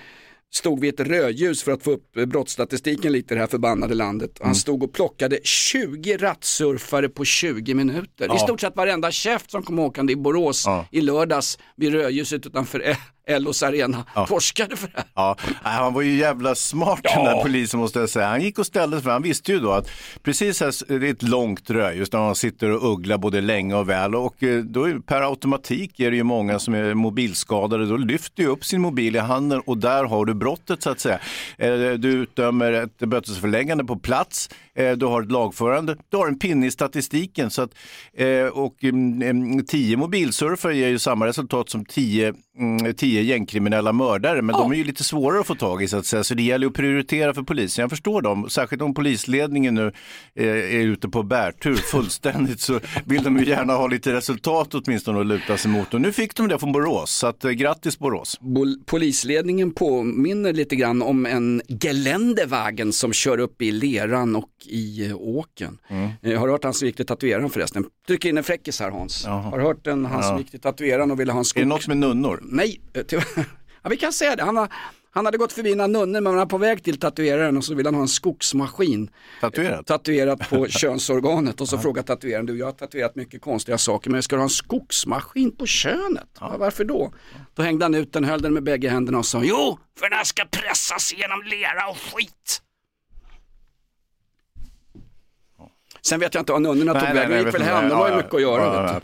stod 0.56 0.80
vid 0.80 0.94
ett 0.94 1.08
rödljus 1.08 1.64
för 1.64 1.72
att 1.72 1.84
få 1.84 1.92
upp 1.92 2.12
brottsstatistiken 2.14 3.12
lite 3.12 3.34
i 3.34 3.36
det 3.36 3.42
här 3.42 3.48
förbannade 3.48 3.94
landet. 3.94 4.32
Han 4.40 4.46
mm. 4.46 4.56
stod 4.56 4.84
och 4.84 4.94
plockade 4.94 5.40
20 5.44 6.18
rattsurfare 6.18 7.10
på 7.10 7.26
20 7.26 7.74
minuter. 7.74 8.26
Ja. 8.28 8.36
I 8.36 8.40
stort 8.40 8.62
sett 8.62 8.76
varenda 8.76 9.12
käft 9.12 9.52
som 9.52 9.64
kom 9.64 9.80
åkande 9.80 10.14
i 10.14 10.16
Borås 10.16 10.64
ja. 10.66 10.88
i 10.92 11.02
lördags 11.02 11.60
vid 11.76 11.94
rödljuset 11.94 12.46
utanför 12.46 12.80
Ellos 13.28 13.64
arena 13.64 14.06
ja. 14.16 14.28
torskade 14.28 14.76
för 14.76 14.88
det 14.88 14.94
här. 14.98 15.06
Ja, 15.14 15.38
han 15.62 15.94
var 15.94 16.02
ju 16.02 16.16
jävla 16.16 16.56
smart 16.56 17.00
ja. 17.04 17.16
den 17.16 17.26
där 17.26 17.44
polisen 17.44 17.80
måste 17.80 18.00
jag 18.00 18.10
säga. 18.10 18.28
Han 18.28 18.42
gick 18.42 18.60
och 18.60 18.66
ställde 18.66 18.98
sig 18.98 19.04
för 19.04 19.12
han 19.12 19.22
visste 19.22 19.52
ju 19.52 19.60
då 19.60 19.72
att 19.72 19.90
precis 20.24 20.62
här, 20.62 21.00
det 21.00 21.08
är 21.08 21.12
ett 21.12 21.24
långt 21.24 21.70
rödljus 21.70 22.10
där 22.10 22.20
man 22.20 22.36
sitter 22.36 22.72
och 22.72 22.94
ugglar 22.94 23.18
både 23.18 23.42
länge 23.42 23.76
och 23.76 23.90
väl 23.90 24.16
och 24.16 24.44
eh, 24.44 24.64
då 24.64 25.02
per 25.02 25.22
automatik 25.22 26.00
är 26.00 26.12
det 26.12 26.18
ju 26.18 26.24
många 26.24 26.60
som 26.60 26.74
är 26.74 26.94
mobilskadade. 26.94 27.86
Då 27.86 27.98
lyfter 27.98 28.44
ju 28.44 28.50
upp 28.50 28.66
sin 28.66 28.82
mobil 28.82 29.16
i 29.16 29.20
handen 29.20 29.62
och 29.66 29.78
där 29.78 30.04
har 30.04 30.26
du 30.26 30.34
brottet 30.34 30.84
så 30.84 30.90
att 30.90 31.00
säga. 31.00 31.20
Eh, 31.58 31.74
du 31.92 32.10
utdömer 32.10 32.72
ett 32.72 32.98
bötesförläggande 32.98 33.86
på 33.86 33.96
plats, 33.96 34.50
du 34.98 35.06
har 35.06 35.22
ett 35.22 35.32
lagförande, 35.32 35.98
du 36.10 36.18
har 36.18 36.28
en 36.28 36.40
pinne 36.40 36.66
i 36.68 36.72
statistiken. 36.72 37.50
Så 37.50 37.62
att, 37.62 37.72
och 38.52 38.84
mm, 38.84 39.22
mm, 39.22 39.66
tio 39.66 39.98
mobilsurfare 39.98 40.78
ger 40.78 40.88
ju 40.88 41.00
samma 41.00 41.26
resultat 41.26 41.70
som 41.70 41.86
tio, 41.86 42.34
mm, 42.60 42.94
tio 42.94 43.22
gängkriminella 43.22 43.94
mördare, 43.94 44.42
men 44.42 44.56
ja. 44.56 44.62
de 44.62 44.72
är 44.72 44.76
ju 44.76 44.84
lite 44.84 45.04
svårare 45.04 45.40
att 45.40 45.48
få 45.48 45.56
tag 45.56 45.84
i 45.84 45.88
så 45.88 45.98
att 45.98 46.06
säga. 46.06 46.24
Så 46.24 46.34
det 46.34 46.44
gäller 46.44 46.68
att 46.68 46.74
prioritera 46.74 47.34
för 47.34 47.42
polisen. 47.42 47.84
Jag 47.84 47.90
förstår 47.90 48.22
dem, 48.22 48.50
särskilt 48.50 48.82
om 48.82 48.94
polisledningen 48.94 49.76
nu 49.76 49.92
är, 50.36 50.48
är 50.48 50.82
ute 50.82 51.10
på 51.10 51.24
bärtur 51.24 51.76
fullständigt 51.92 52.60
så 52.60 52.80
vill 53.06 53.24
de 53.24 53.38
ju 53.38 53.46
gärna 53.46 53.74
ha 53.74 53.88
lite 53.88 54.14
resultat 54.14 54.74
åtminstone 54.74 55.20
att 55.20 55.28
luta 55.28 55.58
sig 55.58 55.72
mot. 55.72 55.94
Och 55.94 56.02
nu 56.02 56.12
fick 56.12 56.36
de 56.36 56.48
det 56.48 56.60
från 56.60 56.72
Borås, 56.72 57.12
så 57.12 57.28
att, 57.28 57.46
eh, 57.46 57.52
grattis 57.52 58.00
Borås. 58.00 58.40
Polisledningen 58.86 59.72
påminner 59.72 60.54
lite 60.54 60.76
grann 60.76 61.02
om 61.02 61.26
en 61.26 61.62
Geländewagen 61.68 62.94
som 62.94 63.14
kör 63.14 63.40
upp 63.40 63.62
i 63.62 63.72
leran 63.72 64.36
och 64.36 64.50
i 64.68 65.08
eh, 65.10 65.16
åken. 65.16 65.78
Mm. 65.88 66.10
Eh, 66.22 66.40
har 66.40 66.48
du 66.48 66.54
hört 66.54 66.64
han 66.64 66.74
som 66.74 66.88
gick 66.88 66.96
till 66.96 67.06
tatueraren 67.06 67.50
förresten? 67.50 67.86
Tryck 68.08 68.26
in 68.26 68.38
en 68.38 68.44
fräckis 68.44 68.80
här 68.80 68.92
Hans. 68.92 69.24
Jaha. 69.26 69.42
Har 69.42 69.58
du 69.58 69.64
hört 69.64 69.84
den, 69.84 70.06
han 70.06 70.22
ja. 70.22 70.28
som 70.28 70.38
gick 70.38 70.52
till 70.52 70.60
tatueraren 70.60 71.12
och 71.12 71.20
ville 71.20 71.32
ha 71.32 71.40
en 71.40 71.46
skog? 71.46 71.62
Är 71.62 71.66
det 71.66 71.70
något 71.70 71.88
med 71.88 71.98
nunnor? 71.98 72.40
Nej, 72.44 72.82
ja, 73.84 73.90
vi 73.90 73.98
kan 73.98 74.14
säga 74.14 74.36
det. 74.36 74.44
Han, 74.44 74.58
har, 74.58 74.70
han 75.12 75.26
hade 75.26 75.38
gått 75.38 75.54
förbi 75.54 75.76
några 75.76 75.88
nunnor 75.88 76.22
men 76.22 76.26
han 76.26 76.36
var 76.36 76.46
på 76.46 76.58
väg 76.58 76.84
till 76.84 77.00
tatueraren 77.00 77.58
och 77.58 77.66
så 77.66 77.76
ville 77.76 77.88
han 77.88 77.96
ha 77.96 78.02
en 78.02 78.08
skogsmaskin. 78.08 79.10
Tatuerat? 79.42 79.86
Tatuerat 79.86 80.50
på 80.50 80.68
könsorganet 80.70 81.62
och 81.62 81.70
så 81.70 81.78
frågade 81.78 82.08
tatueraren, 82.08 82.46
du 82.46 82.58
jag 82.58 82.66
har 82.66 82.74
tatuerat 82.74 83.16
mycket 83.16 83.42
konstiga 83.42 83.78
saker 83.78 84.10
men 84.10 84.24
ska 84.24 84.36
du 84.36 84.40
ha 84.40 84.44
en 84.44 84.50
skogsmaskin 84.50 85.56
på 85.56 85.66
könet? 85.66 86.30
Ja. 86.40 86.50
Ja, 86.52 86.58
varför 86.58 86.84
då? 86.84 87.14
Då 87.54 87.64
hängde 87.64 87.86
han 87.86 87.96
ut 87.96 88.14
den, 88.14 88.24
höll 88.24 88.42
den 88.42 88.54
med 88.54 88.64
bägge 88.64 88.90
händerna 88.90 89.18
och 89.18 89.26
sa, 89.26 89.44
jo, 89.44 89.80
för 90.00 90.10
den 90.10 90.18
här 90.18 90.26
ska 90.26 90.46
pressas 90.46 91.14
genom 91.18 91.44
lera 91.44 91.90
och 91.90 91.98
skit. 91.98 92.62
Sen 96.08 96.20
vet 96.20 96.34
jag 96.34 96.42
inte 96.42 96.52
vad 96.52 96.62
nunnorna 96.62 96.94
tog 96.94 97.10
vägen, 97.16 97.32
de 97.32 97.38
gick 97.38 97.54
väl 97.56 97.62
hem, 97.62 97.90
de 97.90 97.96
har 97.96 98.10
ju 98.10 98.16
mycket 98.16 98.34
att 98.34 98.42
göra. 98.42 98.92
Ja, 98.94 99.02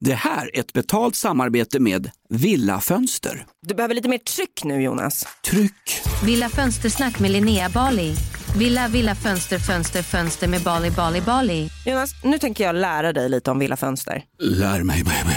det 0.00 0.14
här 0.14 0.56
är 0.56 0.60
ett 0.60 0.72
betalt 0.72 1.16
samarbete 1.16 1.80
med 1.80 2.10
Villa 2.28 2.80
Fönster. 2.80 3.46
Du 3.66 3.74
behöver 3.74 3.94
lite 3.94 4.08
mer 4.08 4.18
tryck 4.18 4.64
nu 4.64 4.82
Jonas. 4.82 5.26
Tryck! 5.50 6.00
Villa 6.24 6.48
Fönstersnack 6.48 7.18
med 7.18 7.30
Linnea 7.30 7.68
Bali. 7.68 8.14
Villa, 8.58 8.88
villa, 8.88 9.14
fönster, 9.14 9.58
fönster, 9.58 10.02
fönster 10.02 10.48
med 10.48 10.62
Bali, 10.62 10.90
Bali, 10.90 11.20
Bali. 11.20 11.68
Jonas, 11.86 12.10
nu 12.24 12.38
tänker 12.38 12.64
jag 12.64 12.74
lära 12.74 13.12
dig 13.12 13.28
lite 13.28 13.50
om 13.50 13.58
Villa 13.58 13.76
Fönster. 13.76 14.22
Lär 14.38 14.82
mig 14.82 15.04
baby. 15.04 15.36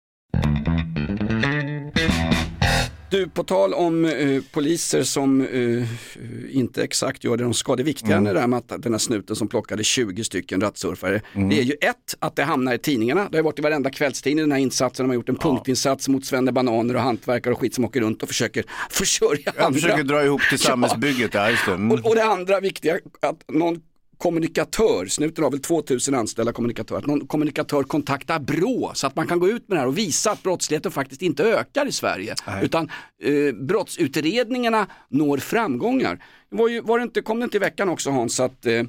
Du, 3.11 3.29
på 3.29 3.43
tal 3.43 3.73
om 3.73 4.05
eh, 4.05 4.41
poliser 4.51 5.03
som 5.03 5.41
eh, 5.41 6.57
inte 6.57 6.83
exakt 6.83 7.23
gör 7.23 7.37
det 7.37 7.43
de 7.43 7.53
ska. 7.53 7.75
Det 7.75 7.83
viktiga 7.83 8.15
mm. 8.15 8.27
är 8.27 8.33
det 8.33 8.39
här 8.39 8.47
med 8.47 8.57
att 8.57 8.83
den 8.83 8.93
här 8.93 8.97
snuten 8.97 9.35
som 9.35 9.47
plockade 9.47 9.83
20 9.83 10.23
stycken 10.23 10.61
rattsurfare. 10.61 11.21
Mm. 11.33 11.49
Det 11.49 11.59
är 11.59 11.63
ju 11.63 11.73
ett, 11.81 12.15
att 12.19 12.35
det 12.35 12.43
hamnar 12.43 12.73
i 12.73 12.77
tidningarna. 12.77 13.29
Det 13.31 13.37
har 13.37 13.43
varit 13.43 13.59
i 13.59 13.61
varenda 13.61 13.89
kvällstidning 13.89 14.43
den 14.43 14.51
här 14.51 14.59
insatsen. 14.59 15.03
De 15.03 15.09
har 15.09 15.15
gjort 15.15 15.29
en 15.29 15.35
punktinsats 15.35 16.07
mot 16.07 16.31
Bananer 16.51 16.95
och 16.95 17.01
hantverkare 17.01 17.53
och 17.53 17.59
skit 17.59 17.75
som 17.75 17.85
åker 17.85 18.01
runt 18.01 18.23
och 18.23 18.29
försöker 18.29 18.65
försörja 18.89 19.41
Jag 19.45 19.65
andra. 19.65 19.79
försöker 19.79 20.03
dra 20.03 20.25
ihop 20.25 20.41
till 20.49 20.59
samhällsbygget, 20.59 21.33
ja 21.33 21.49
just 21.49 21.65
det. 21.65 21.71
Mm. 21.71 21.91
Och, 21.91 22.05
och 22.05 22.15
det 22.15 22.23
andra 22.23 22.59
viktiga, 22.59 22.99
att 23.21 23.43
någon 23.47 23.81
kommunikatör, 24.21 25.05
snuten 25.05 25.43
har 25.43 25.51
väl 25.51 25.59
2000 25.59 26.15
anställda 26.15 26.51
kommunikatörer, 26.53 26.99
att 26.99 27.05
någon 27.05 27.27
kommunikatör 27.27 27.83
kontaktar 27.83 28.39
BRÅ 28.39 28.91
så 28.93 29.07
att 29.07 29.15
man 29.15 29.27
kan 29.27 29.39
gå 29.39 29.49
ut 29.49 29.67
med 29.67 29.77
det 29.77 29.79
här 29.79 29.87
och 29.87 29.97
visa 29.97 30.31
att 30.31 30.43
brottsligheten 30.43 30.91
faktiskt 30.91 31.21
inte 31.21 31.43
ökar 31.43 31.87
i 31.87 31.91
Sverige. 31.91 32.35
Nej. 32.47 32.65
Utan 32.65 32.89
eh, 33.23 33.53
brottsutredningarna 33.55 34.87
når 35.09 35.37
framgångar. 35.37 36.23
Var 36.49 36.67
ju, 36.67 36.81
var 36.81 36.99
det 36.99 37.03
inte, 37.03 37.21
kom 37.21 37.39
det 37.39 37.43
inte 37.43 37.57
i 37.57 37.59
veckan 37.59 37.89
också 37.89 38.09
Hans 38.09 38.39
att 38.39 38.65
eh, 38.65 38.83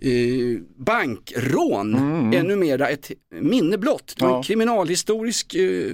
Eh, 0.00 0.60
bankrån 0.76 1.94
är 2.34 2.42
numera 2.42 2.88
ett 2.88 3.10
minne 3.40 3.78
blott. 3.78 4.14
Det 4.16 4.24
var 4.24 4.30
en 4.30 4.36
Ja. 4.36 4.42
kriminalhistorisk 4.42 5.54
eh, 5.54 5.92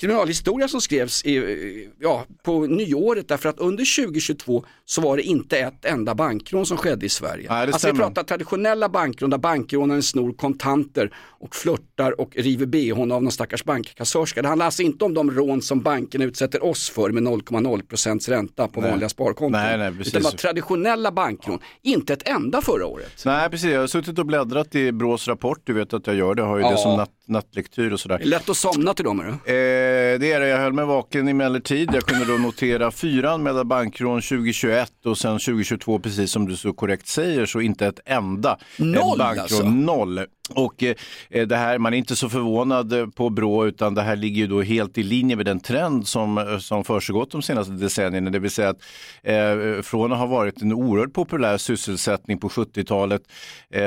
kriminalhistoria 0.00 0.68
som 0.68 0.80
skrevs 0.80 1.24
i, 1.24 1.88
ja, 2.00 2.24
på 2.42 2.66
nyåret 2.66 3.28
därför 3.28 3.48
att 3.48 3.58
under 3.58 4.04
2022 4.04 4.64
så 4.84 5.00
var 5.00 5.16
det 5.16 5.22
inte 5.22 5.58
ett 5.58 5.84
enda 5.84 6.14
bankrån 6.14 6.66
som 6.66 6.76
skedde 6.76 7.06
i 7.06 7.08
Sverige. 7.08 7.46
Nej, 7.50 7.66
alltså 7.66 7.92
vi 7.92 7.98
pratar 7.98 8.22
traditionella 8.22 8.88
bankrån 8.88 9.30
där 9.30 9.38
bankrånaren 9.38 10.02
snor 10.02 10.32
kontanter 10.32 11.14
och 11.16 11.54
flörtar 11.56 12.20
och 12.20 12.36
river 12.36 12.66
bhn 12.66 13.12
av 13.12 13.22
någon 13.22 13.32
stackars 13.32 13.64
bankkassörska. 13.64 14.42
Det 14.42 14.48
handlar 14.48 14.66
alltså 14.66 14.82
inte 14.82 15.04
om 15.04 15.14
de 15.14 15.30
rån 15.30 15.62
som 15.62 15.80
banken 15.80 16.22
utsätter 16.22 16.64
oss 16.64 16.90
för 16.90 17.10
med 17.10 17.22
0,0% 17.22 18.30
ränta 18.30 18.68
på 18.68 18.80
Nej. 18.80 18.90
vanliga 18.90 19.08
sparkonton. 19.08 19.52
Nej, 19.62 19.78
nej, 19.78 19.92
precis. 19.92 20.06
Utan 20.14 20.22
det 20.22 20.24
var 20.24 20.32
traditionella 20.36 21.12
bankrån, 21.12 21.58
inte 21.82 22.12
ett 22.12 22.28
enda 22.28 22.62
förra 22.62 22.86
året. 22.86 23.22
Nej, 23.24 23.50
precis. 23.50 23.70
Jag 23.70 23.80
har 23.80 23.86
suttit 23.86 24.18
och 24.18 24.26
bläddrat 24.26 24.74
i 24.74 24.92
Brås 24.92 25.28
rapport. 25.28 25.60
Du 25.64 25.72
vet 25.72 25.92
att 25.94 26.06
jag 26.06 26.16
gör 26.16 26.34
det. 26.34 26.42
Jag 26.42 26.48
har 26.48 26.56
ju 26.56 26.62
Ja. 26.62 26.70
det 26.70 26.76
som 26.76 26.96
natt, 26.96 27.10
nattlektyr 27.26 27.90
och 27.92 28.00
sådär. 28.00 28.18
Det 28.18 28.24
är 28.24 28.28
lätt 28.28 28.48
att 28.48 28.56
somna 28.56 28.94
till 28.94 29.04
dem. 29.04 29.20
Är 29.20 29.24
det? 29.24 29.32
Eh, 29.32 30.18
det 30.20 30.32
är 30.32 30.40
det, 30.40 30.48
jag 30.48 30.58
höll 30.58 30.72
mig 30.72 30.84
vaken 30.84 31.28
emellertid. 31.28 31.90
Jag 31.94 32.02
kunde 32.02 32.24
då 32.24 32.32
notera 32.32 32.90
fyra 32.90 33.30
anmälda 33.30 33.64
bankrån 33.64 34.22
2021 34.22 34.92
och 35.04 35.18
sen 35.18 35.38
2022, 35.38 35.98
precis 35.98 36.30
som 36.32 36.48
du 36.48 36.56
så 36.56 36.72
korrekt 36.72 37.08
säger, 37.08 37.46
så 37.46 37.60
inte 37.60 37.86
ett 37.86 38.00
enda. 38.04 38.58
Noll 38.78 39.18
bankrån, 39.18 39.42
alltså? 39.42 39.62
Noll. 39.68 40.20
Och 40.54 40.82
eh, 40.82 40.94
eh, 41.30 41.46
det 41.46 41.56
här, 41.56 41.78
man 41.78 41.94
är 41.94 41.98
inte 41.98 42.16
så 42.16 42.28
förvånad 42.28 42.92
eh, 42.92 43.06
på 43.06 43.30
Brå 43.30 43.66
utan 43.66 43.94
det 43.94 44.02
här 44.02 44.16
ligger 44.16 44.36
ju 44.36 44.46
då 44.46 44.62
helt 44.62 44.98
i 44.98 45.02
linje 45.02 45.36
med 45.36 45.46
den 45.46 45.60
trend 45.60 46.08
som, 46.08 46.38
eh, 46.38 46.58
som 46.58 46.84
försiggått 46.84 47.30
de 47.30 47.42
senaste 47.42 47.72
decennierna. 47.72 48.30
Det 48.30 48.38
vill 48.38 48.50
säga 48.50 48.68
att 48.68 48.82
eh, 49.22 49.82
från 49.82 50.12
att 50.12 50.18
ha 50.18 50.26
varit 50.26 50.62
en 50.62 50.72
oerhört 50.72 51.12
populär 51.12 51.58
sysselsättning 51.58 52.38
på 52.38 52.48
70-talet, 52.48 53.22
eh, 53.70 53.82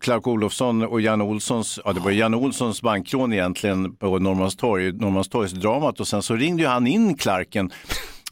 Clark 0.00 0.26
Olofsson 0.26 0.82
och 0.82 1.00
Jan 1.00 1.20
Olssons, 1.20 1.80
ja 1.84 1.92
det 1.92 2.00
var 2.00 2.10
Jan 2.10 2.34
Olssons 2.34 2.82
bankrån 2.82 3.32
egentligen 3.32 3.96
på 3.96 4.18
Norrmalmstorg, 4.18 4.92
Norrmalmstorgsdramat 4.92 6.00
och 6.00 6.08
sen 6.08 6.22
så 6.22 6.36
ringde 6.36 6.62
ju 6.62 6.68
han 6.68 6.86
in 6.86 7.16
Clarken 7.16 7.70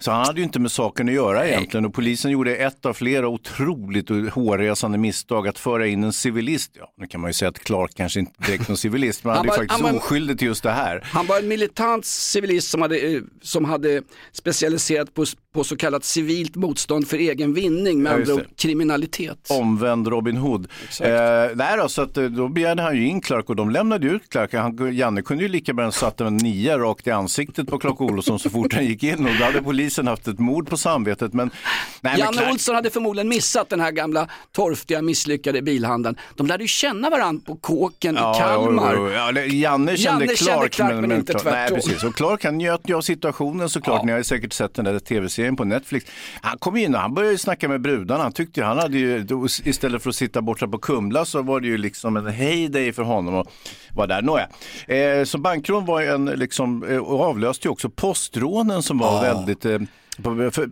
så 0.01 0.11
han 0.11 0.27
hade 0.27 0.39
ju 0.41 0.45
inte 0.45 0.59
med 0.61 0.73
saken 0.73 1.09
att 1.09 1.15
göra 1.15 1.49
egentligen 1.49 1.85
och 1.87 1.95
polisen 1.95 2.31
gjorde 2.31 2.57
ett 2.57 2.87
av 2.87 2.93
flera 2.95 3.29
otroligt 3.29 4.11
hårresande 4.33 4.99
misstag 4.99 5.49
att 5.49 5.59
föra 5.59 5.87
in 5.87 6.05
en 6.05 6.13
civilist. 6.13 6.71
Ja, 6.79 6.93
nu 7.01 7.07
kan 7.07 7.21
man 7.21 7.31
ju 7.31 7.35
säga 7.35 7.49
att 7.49 7.59
Clark 7.59 7.91
kanske 7.97 8.21
inte 8.21 8.33
direkt 8.47 8.69
någon 8.69 8.77
civilist, 8.77 9.25
men 9.25 9.31
han, 9.31 9.37
Han 9.37 9.47
är 9.47 9.51
var- 9.51 9.57
faktiskt 9.57 9.81
han 9.81 9.93
var- 9.93 9.99
oskyldig 10.01 10.39
till 10.39 10.47
just 10.49 10.63
det 10.63 10.71
här. 10.71 11.01
Han 11.05 11.27
var 11.27 11.39
en 11.39 11.49
militant 11.49 12.05
civilist 12.05 12.71
som 12.71 12.83
hade, 12.83 12.99
eh, 12.99 13.21
som 13.43 13.65
hade 13.65 14.03
specialiserat 14.33 15.15
på, 15.15 15.25
på 15.55 15.65
så 15.65 15.77
kallat 15.77 16.05
civilt 16.05 16.55
motstånd 16.57 17.09
för 17.09 17.17
egen 17.19 17.55
vinning, 17.55 18.03
med 18.03 18.11
Ja, 18.13 18.17
andra 18.17 18.35
ord 18.35 18.43
kriminalitet. 18.57 19.47
Omvänd 19.51 20.07
Robin 20.09 20.37
Hood. 20.37 20.69
Exakt. 20.85 21.11
Eh, 21.11 21.57
nej 21.57 21.77
då, 21.79 21.89
så 21.89 22.03
att, 22.03 22.17
eh, 22.17 22.25
då 22.25 22.49
begärde 22.49 22.83
han 22.83 22.97
ju 22.97 23.07
in 23.07 23.21
Clark 23.21 23.49
och 23.51 23.57
de 23.57 23.71
lämnade 23.71 24.07
ju 24.07 24.13
ut 24.13 24.29
Clark. 24.29 24.55
Han, 24.55 24.97
Janne 24.97 25.23
kunde 25.23 25.43
ju 25.43 25.49
lika 25.49 25.73
bra 25.73 25.91
satt 25.93 26.21
en 26.21 26.37
nia 26.37 26.79
rakt 26.79 27.07
i 27.07 27.11
ansiktet 27.11 27.67
på 27.69 27.79
Clark 27.79 28.01
Olofsson 28.01 28.39
så 28.39 28.51
fort 28.51 28.73
han 28.75 28.87
gick 28.87 29.03
in 29.03 29.27
och 29.27 29.33
då 29.39 29.45
hade 29.45 29.63
polisen 29.63 29.88
haft 29.97 30.29
ett 30.29 30.39
mord 30.39 30.69
på 30.71 30.77
samvetet. 30.77 31.33
Men, 31.33 31.51
nej, 32.01 32.13
men 32.13 32.19
Janne 32.19 32.37
Clark- 32.39 32.53
Olsson 32.53 32.75
hade 32.75 32.91
förmodligen 32.91 33.29
missat 33.29 33.69
den 33.69 33.81
här 33.81 33.91
gamla 33.91 34.29
torftiga 34.53 35.03
misslyckade 35.03 35.63
bilhandeln. 35.63 36.17
De 36.35 36.47
lärde 36.47 36.65
ju 36.65 36.69
känna 36.69 37.11
varandra 37.11 37.43
på 37.47 37.57
kåken 37.57 38.15
i 38.15 38.19
Kalmar. 38.19 38.95
jo, 38.97 39.07
jo, 39.09 39.13
ja, 39.13 39.33
Janne 39.43 39.97
kände 39.97 40.25
Janne 40.25 40.27
Clark, 40.27 40.39
kände 40.39 40.69
Clark, 40.69 41.01
men 41.01 41.13
inte 41.13 41.33
Clark- 41.33 41.43
tvärtom. 41.43 41.53
Nej, 41.59 41.71
precis. 41.71 42.05
Och 42.05 42.15
Clark 42.15 42.45
han 42.45 42.59
njöt 42.59 42.81
ju 42.85 42.97
av 42.97 43.01
situationen 43.01 43.69
såklart. 43.69 44.01
Ja. 44.01 44.07
Ni 44.07 44.13
har 44.13 44.19
ju 44.19 44.25
säkert 44.25 44.53
sett 44.53 44.75
den 44.75 44.85
där 44.85 44.99
tv-serien 44.99 45.57
på 45.57 45.65
Netflix. 45.65 46.07
Han 46.41 46.59
kom 46.59 46.77
in 46.77 46.95
och 46.95 47.01
han 47.01 47.15
började 47.15 47.33
ju 47.33 47.39
snacka 47.39 47.69
med 47.69 47.81
brudarna. 47.81 48.23
Han 48.23 48.33
tyckte 48.33 48.61
ju, 48.61 48.67
han 48.67 48.79
hade 48.79 48.99
ju, 48.99 49.27
istället 49.65 50.03
för 50.03 50.11
att 50.11 50.17
sitta 50.17 50.43
borta 50.43 50.69
på 50.69 50.79
Kumla 50.79 51.25
så 51.25 51.43
var 51.43 51.61
det 51.61 51.67
ju 51.67 51.79
liksom 51.79 52.17
en 52.17 52.27
heyday 52.27 52.93
för 52.93 53.03
honom 53.03 53.35
att 53.35 53.47
vara 53.95 54.07
där. 54.07 54.23
Nåja. 54.23 54.49
Eh, 54.87 55.25
så 55.25 55.39
bankrån 55.39 55.85
var 55.87 56.01
ju 56.01 56.07
en, 56.07 56.25
liksom, 56.25 56.83
eh, 56.85 56.97
och 56.99 57.21
avlöste 57.21 57.69
ju 57.69 57.73
också 57.73 57.91
postrånen 57.91 58.83
som 58.83 58.99
var 58.99 59.23
väldigt 59.23 59.65
eh, 59.65 59.78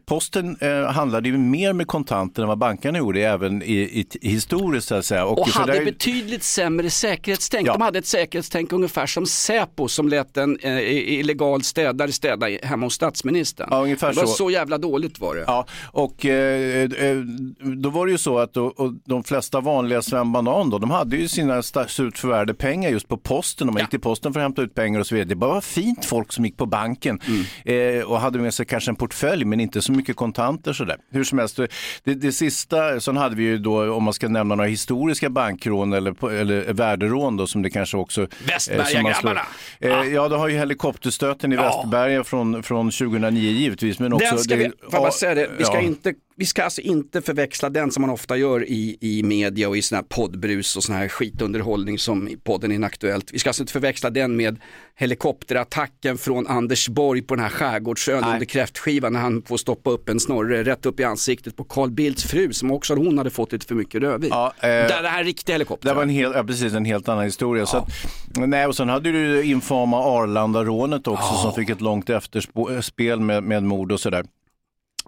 posten 0.07 0.57
eh, 0.61 0.83
handlade 0.93 1.29
ju 1.29 1.39
mer 1.39 1.73
med 1.73 1.87
kontanter 1.87 2.43
än 2.43 2.49
vad 2.49 2.59
bankerna 2.59 2.99
gjorde, 2.99 3.21
även 3.21 3.63
i, 3.63 3.75
i, 3.75 4.07
historiskt 4.29 4.89
så 4.89 4.95
att 4.95 5.05
säga. 5.05 5.25
Och 5.27 5.49
för 5.49 5.61
hade 5.61 5.73
där- 5.73 5.85
betydligt 5.85 6.43
sämre 6.43 6.91
säkerhetstänk. 6.91 7.69
Ja. 7.69 7.73
De 7.73 7.83
hade 7.83 7.99
ett 7.99 8.07
säkerhetstänk 8.07 8.73
ungefär 8.73 9.07
som 9.07 9.27
Säpo 9.27 9.89
som 9.89 10.09
lät 10.09 10.37
en 10.37 10.59
eh, 10.63 10.81
illegal 11.19 11.63
städare 11.63 12.13
städa 12.13 12.47
hemma 12.63 12.87
hos 12.87 12.95
statsministern. 12.95 13.69
Ja, 13.71 13.83
ungefär 13.83 14.09
det 14.11 14.17
var 14.17 14.27
så. 14.27 14.33
så 14.33 14.51
jävla 14.51 14.79
dåligt 14.79 15.21
var 15.21 15.35
det. 15.35 15.45
Ja, 15.47 15.67
och 15.93 16.27
eh, 16.27 16.83
eh, 16.83 17.17
då 17.61 17.91
var 17.91 18.07
det 18.07 18.13
ju 18.13 18.19
så 18.19 18.39
att 18.39 18.53
då, 18.55 18.65
och 18.67 18.93
de 19.05 19.25
flesta 19.25 19.61
vanliga 19.61 20.03
Sven 20.03 20.33
Banan 20.33 20.71
då, 20.71 20.79
de 20.79 20.91
hade 20.91 21.17
ju 21.17 21.29
sina 21.29 21.63
surt 21.63 22.19
förvärvade 22.19 22.55
pengar 22.55 22.91
just 22.91 23.09
på 23.09 23.17
posten. 23.17 23.67
De 23.67 23.73
man 23.73 23.81
gick 23.83 23.91
till 23.91 24.01
posten 24.01 24.33
för 24.33 24.41
att 24.41 24.45
hämta 24.45 24.63
ut 24.63 24.75
pengar 24.75 25.01
och 25.01 25.07
så 25.07 25.15
vidare. 25.15 25.29
Det 25.29 25.35
bara 25.35 25.55
var 25.55 25.61
fint 25.61 26.05
folk 26.05 26.33
som 26.33 26.45
gick 26.45 26.57
på 26.57 26.67
banken 26.67 27.21
Mm. 27.27 27.99
eh, 27.99 28.05
och 28.05 28.21
hade 28.21 28.39
med 28.39 28.55
sig 28.55 28.67
kanske 28.67 28.91
en 28.91 28.97
portfölj 28.97 29.36
men 29.45 29.61
inte 29.61 29.83
så 29.83 29.93
mycket 29.93 30.17
kontanter 30.17 30.73
sådär. 30.73 30.97
Hur 31.11 31.25
som 31.25 31.39
helst, 31.39 31.57
det, 32.05 32.15
det 32.15 32.33
sista, 32.33 33.01
sen 33.01 33.17
hade 33.17 33.37
vi 33.37 33.43
ju 33.43 33.59
då, 33.59 33.93
om 33.95 34.05
man 34.05 34.15
ska 34.15 34.29
nämna 34.29 34.55
några 34.55 34.69
historiska 34.69 35.31
bankrån 35.31 35.93
eller, 35.93 36.31
eller 36.31 36.73
värderån 36.73 37.37
då 37.37 37.47
som 37.47 37.63
det 37.63 37.71
kanske 37.71 37.97
också... 37.97 38.23
eh, 38.23 38.29
Västbergagrabbarna. 38.47 39.41
Eh, 39.81 39.91
ja, 39.91 40.29
då 40.29 40.37
har 40.37 40.49
ju 40.49 40.59
helikopterstöten 40.59 41.53
i 41.53 41.57
Västberga 41.57 42.25
från, 42.25 42.63
från 42.63 42.91
2009 42.91 43.51
givetvis. 43.51 43.99
Men 43.99 44.13
också 44.13 44.27
Den 44.31 44.39
ska 44.39 44.57
vi, 44.57 44.65
det- 44.65 44.73
bara 44.93 45.11
säga 45.11 45.35
det, 45.35 45.51
vi 45.59 45.65
ska, 45.65 45.75
ja. 45.75 45.81
inte, 45.81 46.15
vi 46.37 46.47
ska 46.47 46.65
alltså 46.65 46.81
inte 46.81 47.23
förväxla 47.23 47.71
den 47.71 47.91
som 47.91 48.01
man 48.01 48.11
ofta 48.11 48.37
gör 48.37 48.65
i, 48.69 48.97
i 49.01 49.23
media 49.23 49.69
och 49.69 49.77
i 49.77 49.83
sån 49.83 49.97
här 49.97 50.03
poddbrus 50.03 50.77
och 50.77 50.85
sån 50.85 50.95
här 50.95 51.09
skitunderhållning 51.09 51.99
som 51.99 52.29
i 52.29 52.37
podden 52.37 52.73
Inaktuellt. 52.73 53.33
Vi 53.33 53.39
ska 53.39 53.51
alltså 53.51 53.63
inte 53.63 53.73
förväxla 53.73 54.11
den 54.11 54.37
med 54.37 54.59
helikopterattacken 54.95 56.19
från 56.19 56.47
Anders 56.47 56.89
Borg 56.89 57.23
på 57.23 57.35
den 57.35 57.45
här 57.45 57.51
skärgårdsön 57.51 58.21
Nej. 58.21 58.33
under 58.33 58.47
kräftskivan 58.47 59.13
när 59.13 59.21
han 59.27 59.43
får 59.43 59.57
stoppa 59.57 59.91
upp 59.91 60.09
en 60.09 60.21
snorre 60.21 60.65
rätt 60.65 60.87
upp 60.87 61.01
i 61.01 61.05
ansiktet 61.05 61.57
på 61.57 61.65
Carl 61.65 61.91
Bildts 61.91 62.25
fru 62.25 62.53
som 62.53 62.71
också 62.71 62.95
hon 62.95 63.19
hade 63.19 63.31
fått 63.31 63.53
lite 63.53 63.67
för 63.67 63.75
mycket 63.75 64.03
rödvin. 64.03 64.31
Ja, 64.33 64.53
eh, 64.61 64.69
Där 64.69 65.03
det 65.03 65.09
här 65.09 65.21
är 65.21 65.25
riktiga 65.25 65.55
helikoptrar. 65.55 65.91
Det 65.93 65.97
var 65.97 66.03
en 66.03 66.09
helt, 66.09 66.37
ja, 66.37 66.45
precis, 66.45 66.75
en 66.75 66.85
helt 66.85 67.09
annan 67.09 67.25
historia. 67.25 67.67
Så 67.67 67.77
att, 67.77 67.89
nej, 68.37 68.67
och 68.67 68.77
sen 68.77 68.89
hade 68.89 69.13
du 69.13 69.37
det 69.37 69.45
infama 69.47 69.97
Arlanda-rånet 69.97 71.07
också 71.07 71.35
som 71.35 71.53
fick 71.53 71.71
ett 71.71 71.81
långt 71.81 72.11
efterspel 72.11 73.21
med, 73.21 73.43
med 73.43 73.63
mord 73.63 73.93
och 73.93 74.01
sådär. 74.01 74.25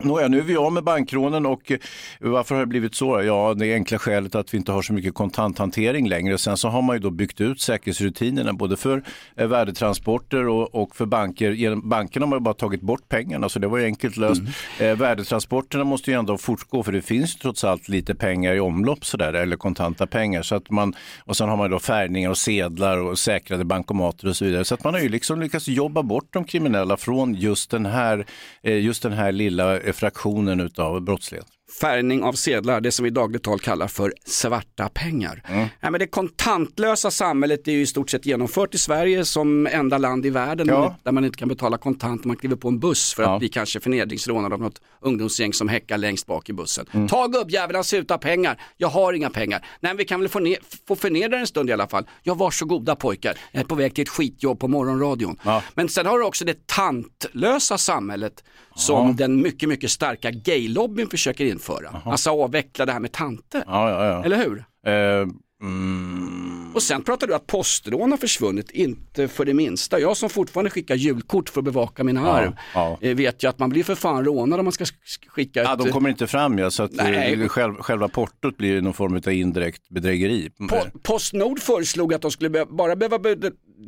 Nåja, 0.01 0.29
nu 0.29 0.39
är 0.39 0.43
vi 0.43 0.57
av 0.57 0.73
med 0.73 0.85
bankrånen 0.85 1.47
och 1.47 1.73
eh, 1.73 1.79
varför 2.21 2.55
har 2.55 2.63
det 2.63 2.67
blivit 2.67 2.95
så? 2.95 3.23
Ja, 3.23 3.55
det 3.55 3.75
enkla 3.75 3.99
skälet 3.99 4.35
att 4.35 4.55
vi 4.55 4.59
inte 4.59 4.73
har 4.73 4.83
så 4.83 4.93
mycket 4.93 5.15
kontanthantering 5.15 6.09
längre. 6.09 6.39
Sen 6.39 6.57
så 6.57 6.69
har 6.69 6.83
man 6.83 6.97
ju 6.97 7.01
då 7.01 7.11
byggt 7.11 7.41
ut 7.41 7.61
säkerhetsrutinerna 7.61 8.53
både 8.53 8.77
för 8.77 9.03
eh, 9.37 9.47
värdetransporter 9.47 10.49
och, 10.49 10.75
och 10.75 10.97
för 10.97 11.07
banker. 11.07 11.51
Genom, 11.51 11.89
bankerna 11.89 12.27
har 12.27 12.31
man 12.31 12.39
ju 12.39 12.43
bara 12.43 12.55
tagit 12.55 12.81
bort 12.81 13.09
pengarna 13.09 13.49
så 13.49 13.59
det 13.59 13.67
var 13.67 13.79
ju 13.79 13.85
enkelt 13.85 14.17
löst. 14.17 14.43
Eh, 14.79 14.97
värdetransporterna 14.97 15.85
måste 15.85 16.11
ju 16.11 16.19
ändå 16.19 16.39
fortgå 16.39 16.83
för 16.83 16.93
det 16.93 17.03
finns 17.03 17.37
trots 17.37 17.65
allt 17.65 17.89
lite 17.89 18.15
pengar 18.15 18.55
i 18.55 18.61
omlopp 18.61 19.05
sådär, 19.05 19.33
eller 19.33 19.57
kontanta 19.57 20.07
pengar. 20.07 20.43
Så 20.43 20.55
att 20.55 20.71
man, 20.71 20.95
och 21.25 21.37
sen 21.37 21.49
har 21.49 21.57
man 21.57 21.71
då 21.71 21.79
färgningar 21.79 22.31
och 22.31 22.39
sedlar 22.39 22.99
och 22.99 23.19
säkrade 23.19 23.65
bankomater 23.65 24.29
och 24.29 24.37
så 24.37 24.45
vidare. 24.45 24.65
Så 24.65 24.75
att 24.75 24.85
man 24.85 24.95
har 24.95 25.01
ju 25.01 25.09
liksom 25.09 25.41
lyckats 25.41 25.69
jobba 25.69 26.03
bort 26.03 26.29
de 26.31 26.45
kriminella 26.45 26.97
från 26.97 27.35
just 27.35 27.71
den 27.71 27.87
här, 27.87 28.27
just 28.63 29.03
den 29.03 29.13
här 29.13 29.33
lilla 29.33 29.88
fraktionen 29.93 30.61
utav 30.61 31.01
brottslighet. 31.01 31.47
färgning 31.81 32.23
av 32.23 32.33
sedlar, 32.33 32.81
det 32.81 32.93
som 32.93 33.03
vi 33.05 33.09
i 33.09 33.11
dagligt 33.11 33.43
tal 33.43 33.59
kallar 33.59 33.89
för 33.89 34.13
svarta 34.27 34.89
pengar. 34.89 35.43
Mm. 35.49 35.67
Ja, 35.81 35.91
men 35.91 35.99
det 35.99 36.07
kontantlösa 36.07 37.11
samhället 37.11 37.69
är 37.69 37.73
ju 37.73 37.81
i 37.81 37.87
stort 37.87 38.11
sett 38.11 38.27
genomfört 38.27 38.75
i 38.75 38.79
Sverige 38.79 39.25
som 39.25 39.67
enda 39.67 39.99
land 39.99 40.27
i 40.27 40.31
världen 40.31 40.67
Ja. 40.69 40.97
där 41.03 41.13
man 41.13 41.25
inte 41.25 41.39
kan 41.39 41.49
betala 41.49 41.79
kontant 41.79 42.25
när 42.25 42.27
man 42.29 42.37
kliver 42.37 42.57
på 42.57 42.69
en 42.69 42.79
buss 42.81 43.15
för 43.15 43.23
Ja. 43.23 43.33
att 43.35 43.39
bli 43.39 43.49
kanske 43.49 43.81
förnedringsrånad 43.81 44.53
av 44.53 44.61
något 44.61 44.81
ungdomsgäng 45.01 45.53
som 45.53 45.69
häckar 45.69 45.99
längst 45.99 46.27
bak 46.27 46.49
i 46.49 46.53
bussen. 46.53 46.87
Mm. 46.93 47.09
Ta 47.09 47.27
gubbjäveln, 47.27 47.83
ut 47.95 48.11
av 48.11 48.19
pengar, 48.19 48.61
jag 48.77 48.89
har 48.89 49.13
inga 49.13 49.31
pengar. 49.31 49.59
Nej 49.81 49.91
men 49.91 49.97
vi 49.97 50.05
kan 50.05 50.21
väl 50.21 50.29
få, 50.29 50.39
ner, 50.39 50.57
få 50.89 50.97
förnedra 50.97 51.39
en 51.39 51.47
stund 51.47 51.71
i 51.71 51.73
alla 51.73 51.89
fall. 51.89 52.07
Ja 52.23 52.35
varsågoda 52.35 52.97
pojkar, 52.97 53.39
jag 53.53 53.61
är 53.61 53.65
på 53.65 53.75
väg 53.75 53.95
till 53.95 54.03
ett 54.03 54.09
skitjobb 54.09 54.61
på 54.61 54.69
morgonradion. 54.69 55.39
Ja. 55.45 55.63
Men 55.75 55.89
sen 55.89 56.07
har 56.07 56.19
du 56.19 56.25
också 56.25 56.45
det 56.45 56.67
tantlösa 56.67 57.79
samhället 57.79 58.45
som 58.79 59.17
den 59.17 59.43
mycket, 59.43 59.69
mycket 59.69 59.91
starka 59.91 60.31
gaylobbyn 60.31 61.09
försöker 61.11 61.45
införa. 61.45 62.03
Alltså 62.05 62.31
avveckla 62.31 62.87
det 62.87 62.93
här 62.93 63.01
med 63.01 63.13
tanter. 63.13 63.65
Ja, 63.67 63.91
ja, 63.91 64.07
ja. 64.07 64.25
Eller 64.25 64.37
hur? 64.37 64.65
Eh, 64.87 65.29
mm, 65.63 66.73
Och 66.75 66.83
sen 66.83 67.03
pratar 67.03 67.27
du 67.27 67.35
att 67.35 67.47
postrån 67.47 68.11
har 68.11 68.19
försvunnit, 68.19 68.71
inte 68.71 69.29
för 69.29 69.45
det 69.45 69.55
minsta. 69.55 70.01
Jag 70.01 70.17
som 70.17 70.31
fortfarande 70.31 70.71
skickar 70.71 70.95
julkort 70.95 71.49
för 71.49 71.61
att 71.61 71.65
bevaka 71.65 72.05
mina 72.05 72.31
arv, 72.33 72.53
ja. 72.75 72.99
eh, 73.01 73.17
vet 73.17 73.45
ju 73.45 73.49
att 73.49 73.59
man 73.59 73.71
blir 73.71 73.85
för 73.85 73.95
fan 73.95 74.25
rånad 74.25 74.59
om 74.59 74.65
man 74.67 74.73
ska 74.73 74.85
sk- 74.85 75.29
skicka 75.29 75.63
ja, 75.63 75.73
ett... 75.73 75.79
de 75.85 75.91
kommer 75.91 76.11
inte 76.11 76.27
fram 76.27 76.59
ja, 76.59 76.71
så 76.71 76.83
att 76.83 76.93
Nej. 76.93 77.33
eh, 77.43 77.49
själv, 77.49 77.75
själva 77.75 78.09
portot 78.09 78.57
blir 78.57 78.81
någon 78.81 78.95
form 78.95 79.17
av 79.17 79.29
indirekt 79.33 79.89
bedrägeri. 79.89 80.51
Po- 80.59 80.99
Postnord 81.03 81.61
föreslog 81.61 82.15
att 82.15 82.23
de 82.23 82.31
skulle 82.31 82.51
be- 82.51 82.67
bara 82.71 82.97
behöva 82.97 83.19
be- 83.19 83.37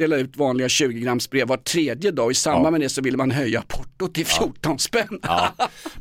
dela 0.01 0.17
ut 0.17 0.37
vanliga 0.37 0.69
20 0.69 1.01
grams 1.01 1.31
brev 1.31 1.49
var 1.49 1.57
tredje 1.57 2.11
dag. 2.11 2.31
I 2.31 2.35
samband 2.35 2.67
Ja. 2.67 2.71
med 2.71 2.81
det 2.81 2.89
så 2.89 3.03
ville 3.03 3.17
man 3.17 3.31
höja 3.31 3.63
portot 3.69 4.15
till 4.15 4.27
14 4.27 4.79
spänn. 4.79 5.07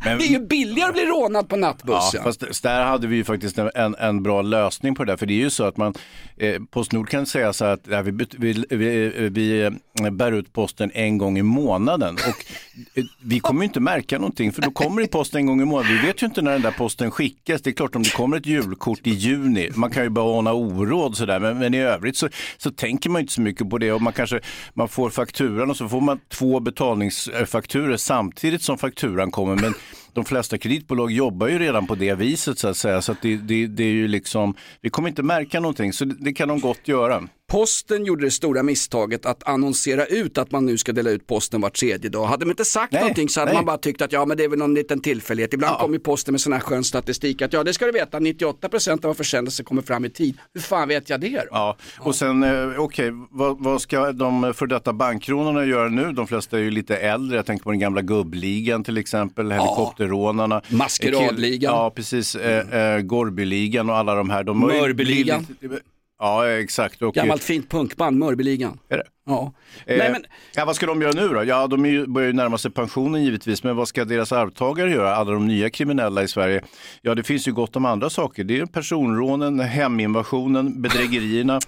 Men- 0.06 0.18
det 0.18 0.26
är 0.26 0.30
ju 0.32 0.40
billigare 0.40 0.90
att 0.90 0.96
bli 0.96 1.06
rånad 1.06 1.50
på 1.50 1.56
Ja, 1.56 1.60
nattbussen. 1.60 2.24
fast 2.24 2.64
där 2.64 2.84
hade 2.86 3.08
vi 3.08 3.16
ju 3.16 3.24
faktiskt 3.24 3.58
en, 3.58 3.96
en, 4.00 4.24
bra 4.24 4.42
lösning 4.42 4.96
på 4.96 5.04
det 5.04 5.12
där. 5.12 5.18
För 5.18 5.26
det 5.26 5.34
är 5.34 5.44
ju 5.44 5.50
så 5.50 5.64
att 5.64 5.78
man, 5.78 5.94
eh, 6.38 6.62
Postnord 6.72 7.10
kan 7.10 7.26
säga 7.26 7.54
så 7.54 7.66
att 7.66 7.82
ja, 7.90 8.02
vi, 8.02 8.12
vi, 8.38 8.66
vi, 8.70 9.30
vi 9.30 9.62
eh, 10.02 10.10
bär 10.12 10.32
ut 10.32 10.54
posten 10.54 10.92
en 10.94 11.18
gång 11.18 11.38
i 11.38 11.42
månaden. 11.42 12.14
Och 12.16 12.46
eh, 13.00 13.04
vi 13.22 13.40
kommer 13.40 13.62
ju 13.62 13.66
inte 13.66 13.80
märka 13.80 14.18
någonting 14.18 14.52
för 14.52 14.62
då 14.62 14.72
kommer 14.72 15.02
det 15.02 15.08
post 15.08 15.36
en 15.36 15.46
gång 15.46 15.62
i 15.62 15.66
månaden. 15.66 15.98
Vi 16.02 16.08
vet 16.08 16.22
ju 16.22 16.26
inte 16.26 16.42
när 16.42 16.52
den 16.52 16.62
där 16.62 16.72
posten 16.72 17.12
skickas. 17.12 17.62
Det 17.62 17.70
är 17.70 17.74
klart 17.74 17.96
om 17.96 18.04
det 18.04 18.10
kommer 18.14 18.38
ett 18.38 18.46
julkort 18.46 19.08
i 19.08 19.10
juni, 19.10 19.70
man 19.76 19.92
kan 19.92 20.04
ju 20.04 20.10
bara 20.10 20.40
ana 20.40 20.54
oråd 20.54 21.18
sådär. 21.18 21.40
Men, 21.40 21.58
men 21.60 21.74
i 21.74 21.78
övrigt 21.82 22.18
så, 22.18 22.30
så 22.58 22.72
tänker 22.72 23.10
man 23.10 23.22
inte 23.22 23.34
så 23.34 23.42
mycket 23.42 23.70
på 23.70 23.78
det. 23.78 23.89
Och 23.92 24.02
man 24.02 24.14
kanske 24.14 24.40
man 24.74 24.88
får 24.88 25.10
fakturan 25.10 25.70
och 25.70 25.78
så 25.78 25.90
får 25.90 26.02
man 26.02 26.20
två 26.30 26.60
betalningsfakturer 26.60 27.92
eh, 27.92 27.98
samtidigt 27.98 28.62
som 28.62 28.78
fakturan 28.78 29.32
kommer. 29.32 29.56
Men 29.56 29.74
de 30.20 30.26
flesta 30.26 30.58
kreditbolag 30.58 31.12
jobbar 31.12 31.48
ju 31.48 31.60
redan 31.60 31.88
på 31.88 31.96
det 31.96 32.14
viset 32.16 32.60
så 32.60 32.68
att 32.68 32.78
säga. 32.78 33.02
Så 33.02 33.12
att 33.12 33.22
det, 33.22 33.36
det, 33.36 33.68
det 33.68 33.84
är 33.84 33.88
ju 33.92 34.08
liksom, 34.08 34.54
vi 34.82 34.90
kommer 34.90 35.10
inte 35.10 35.24
märka 35.24 35.60
någonting 35.60 35.94
så 35.94 36.06
det, 36.06 36.16
det 36.20 36.34
kan 36.34 36.48
de 36.48 36.60
gott 36.60 36.88
göra. 36.88 37.28
Posten 37.52 38.06
gjorde 38.06 38.26
det 38.26 38.32
stora 38.32 38.64
misstaget 38.64 39.26
att 39.26 39.48
annonsera 39.48 40.06
ut 40.06 40.38
att 40.38 40.52
man 40.52 40.66
nu 40.66 40.78
ska 40.78 40.92
dela 40.94 41.10
ut 41.10 41.28
posten 41.28 41.62
var 41.62 41.70
tredje 41.70 42.10
dag. 42.10 42.26
Hade 42.26 42.46
de 42.46 42.50
inte 42.52 42.66
sagt 42.66 42.94
Nej, 42.94 43.02
någonting 43.02 43.30
så 43.30 43.40
hade 43.40 43.52
nej. 43.52 43.58
man 43.58 43.66
bara 43.66 43.78
tyckt 43.78 44.02
att 44.02 44.12
ja 44.12 44.26
men 44.26 44.38
det 44.38 44.44
är 44.44 44.48
väl 44.50 44.60
någon 44.60 44.74
liten 44.74 45.02
tillfällighet. 45.02 45.54
Ibland 45.54 45.74
Ja. 45.76 45.80
kommer 45.82 45.94
ju 45.96 46.00
posten 46.00 46.32
med 46.32 46.42
sån 46.42 46.54
här 46.54 46.60
skön 46.60 46.84
statistik 46.84 47.42
att 47.42 47.54
ja 47.54 47.64
det 47.64 47.74
ska 47.74 47.86
du 47.86 47.92
veta 47.92 48.20
98% 48.20 49.06
av 49.06 49.14
försändelser 49.14 49.64
kommer 49.64 49.82
fram 49.82 50.06
i 50.06 50.10
tid. 50.10 50.38
Hur 50.54 50.62
fan 50.62 50.88
vet 50.88 51.10
jag 51.10 51.22
det 51.22 51.30
då? 51.30 51.42
Ja, 51.52 51.78
och 52.00 52.16
sen 52.16 52.44
eh, 52.44 52.80
okej, 52.80 53.12
vad, 53.32 53.64
vad 53.64 53.82
ska 53.82 54.12
de 54.12 54.54
för 54.54 54.68
detta 54.68 54.94
bankkronorna 54.94 55.66
göra 55.66 55.90
nu? 55.90 56.12
De 56.12 56.28
flesta 56.28 56.58
är 56.58 56.62
ju 56.62 56.72
lite 56.72 56.98
äldre, 56.98 57.36
jag 57.36 57.46
tänker 57.46 57.64
på 57.64 57.72
den 57.72 57.80
gamla 57.80 58.02
gubbligan 58.02 58.84
till 58.84 58.98
exempel, 58.98 59.52
helikopterrånarna. 60.10 60.62
Maskeradligan. 60.70 61.74
Ja, 61.74 61.92
precis, 61.96 62.36
eh, 62.36 62.96
eh, 62.96 63.02
Gorbyligan 63.02 63.90
och 63.90 63.96
alla 63.98 64.16
de 64.16 64.30
här. 64.30 64.44
De 64.44 64.60
Mörbyligan. 64.60 65.46
blivit- 65.60 65.80
Ja, 66.22 66.48
exakt. 66.50 67.02
Och, 67.02 67.14
Gammalt 67.14 67.44
fint 67.44 67.70
punkband, 67.70 68.18
Mörbyligan. 68.18 68.80
Är 68.90 68.98
det? 68.98 69.04
Ja. 69.26 69.54
Eh, 69.86 69.98
Nej, 69.98 70.12
men, 70.12 70.24
ja, 70.56 70.66
vad 70.66 70.76
ska 70.76 70.86
de 70.86 71.02
göra 71.02 71.12
nu 71.12 71.28
då? 71.28 71.44
Ja, 71.44 71.68
de 71.68 71.86
ju, 71.86 72.08
börjar 72.08 72.28
ju 72.28 72.34
närma 72.34 72.58
sig 72.58 72.72
pensionen 72.72 73.24
givetvis, 73.24 73.64
men 73.64 73.76
vad 73.76 73.88
ska 73.88 74.06
deras 74.06 74.32
arvtagare 74.32 74.92
göra? 74.92 75.16
Alla 75.16 75.32
de 75.32 75.48
nya 75.48 75.70
kriminella 75.70 76.24
i 76.24 76.28
Sverige? 76.28 76.62
Ja, 77.02 77.16
det 77.16 77.24
finns 77.24 77.48
ju 77.48 77.52
gott 77.54 77.76
om 77.76 77.86
andra 77.86 78.10
saker. 78.10 78.44
Det 78.44 78.60
är 78.60 78.66
personrånen, 78.66 79.60
heminvasionen, 79.60 80.82
bedrägerierna. 80.82 81.60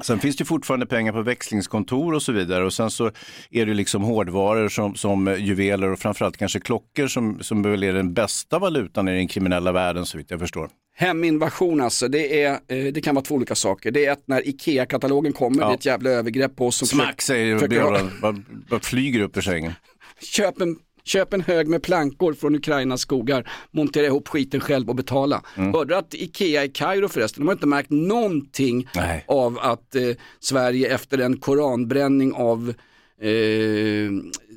Sen 0.00 0.18
finns 0.18 0.36
det 0.36 0.44
fortfarande 0.44 0.86
pengar 0.86 1.12
på 1.12 1.22
växlingskontor 1.22 2.14
och 2.14 2.22
så 2.22 2.32
vidare 2.32 2.64
och 2.64 2.72
sen 2.72 2.90
så 2.90 3.10
är 3.50 3.66
det 3.66 3.74
liksom 3.74 4.02
hårdvaror 4.02 4.68
som, 4.68 4.94
som 4.94 5.36
juveler 5.38 5.88
och 5.92 5.98
framförallt 5.98 6.36
kanske 6.36 6.60
klockor 6.60 7.06
som, 7.06 7.38
som 7.42 7.62
väl 7.62 7.82
är 7.82 7.92
den 7.92 8.14
bästa 8.14 8.58
valutan 8.58 9.08
i 9.08 9.12
den 9.16 9.28
kriminella 9.28 9.72
världen 9.72 10.06
så 10.06 10.18
vitt 10.18 10.30
jag 10.30 10.40
förstår. 10.40 10.68
Heminvasion 10.96 11.80
alltså, 11.80 12.08
det, 12.08 12.42
är, 12.42 12.52
eh, 12.68 12.84
det 12.92 13.00
kan 13.00 13.14
vara 13.14 13.24
två 13.24 13.34
olika 13.34 13.54
saker. 13.54 13.90
Det 13.90 14.06
är 14.06 14.12
att 14.12 14.22
när 14.28 14.48
IKEA-katalogen 14.48 15.32
kommer, 15.32 15.60
Ja. 15.62 15.66
det 15.66 15.72
är 15.72 15.76
ett 15.76 15.86
jävla 15.86 16.10
övergrepp 16.10 16.56
på 16.56 16.66
oss 16.66 16.76
som 16.76 16.88
Smack 16.88 17.22
säger 17.22 17.54
försöker- 17.58 17.68
Björn, 18.70 18.80
flyger 18.82 19.20
upp 19.20 19.36
ur 19.36 19.40
sängen. 19.40 19.72
köp 20.22 20.60
en, 20.60 20.76
köp 21.04 21.32
en 21.32 21.40
hög 21.40 21.68
med 21.68 21.82
plankor 21.82 22.32
från 22.32 22.54
Ukrainas 22.54 23.00
skogar, 23.00 23.50
montera 23.70 24.06
ihop 24.06 24.28
skiten 24.28 24.60
själv 24.60 24.88
och 24.88 24.94
betala. 24.94 25.42
Mm. 25.56 25.74
Hörde 25.74 25.94
du 25.94 25.98
att 25.98 26.14
Ikea 26.14 26.64
i 26.64 26.68
Kairo 26.68 27.08
förresten, 27.08 27.40
de 27.40 27.48
har 27.48 27.54
inte 27.54 27.66
märkt 27.66 27.90
någonting 27.90 28.88
Nej. 28.94 29.24
av 29.28 29.58
att 29.58 29.94
eh, 29.94 30.02
Sverige 30.40 30.94
efter 30.94 31.18
en 31.18 31.36
koranbränning 31.36 32.32
av 32.32 32.74
eh, 33.20 34.10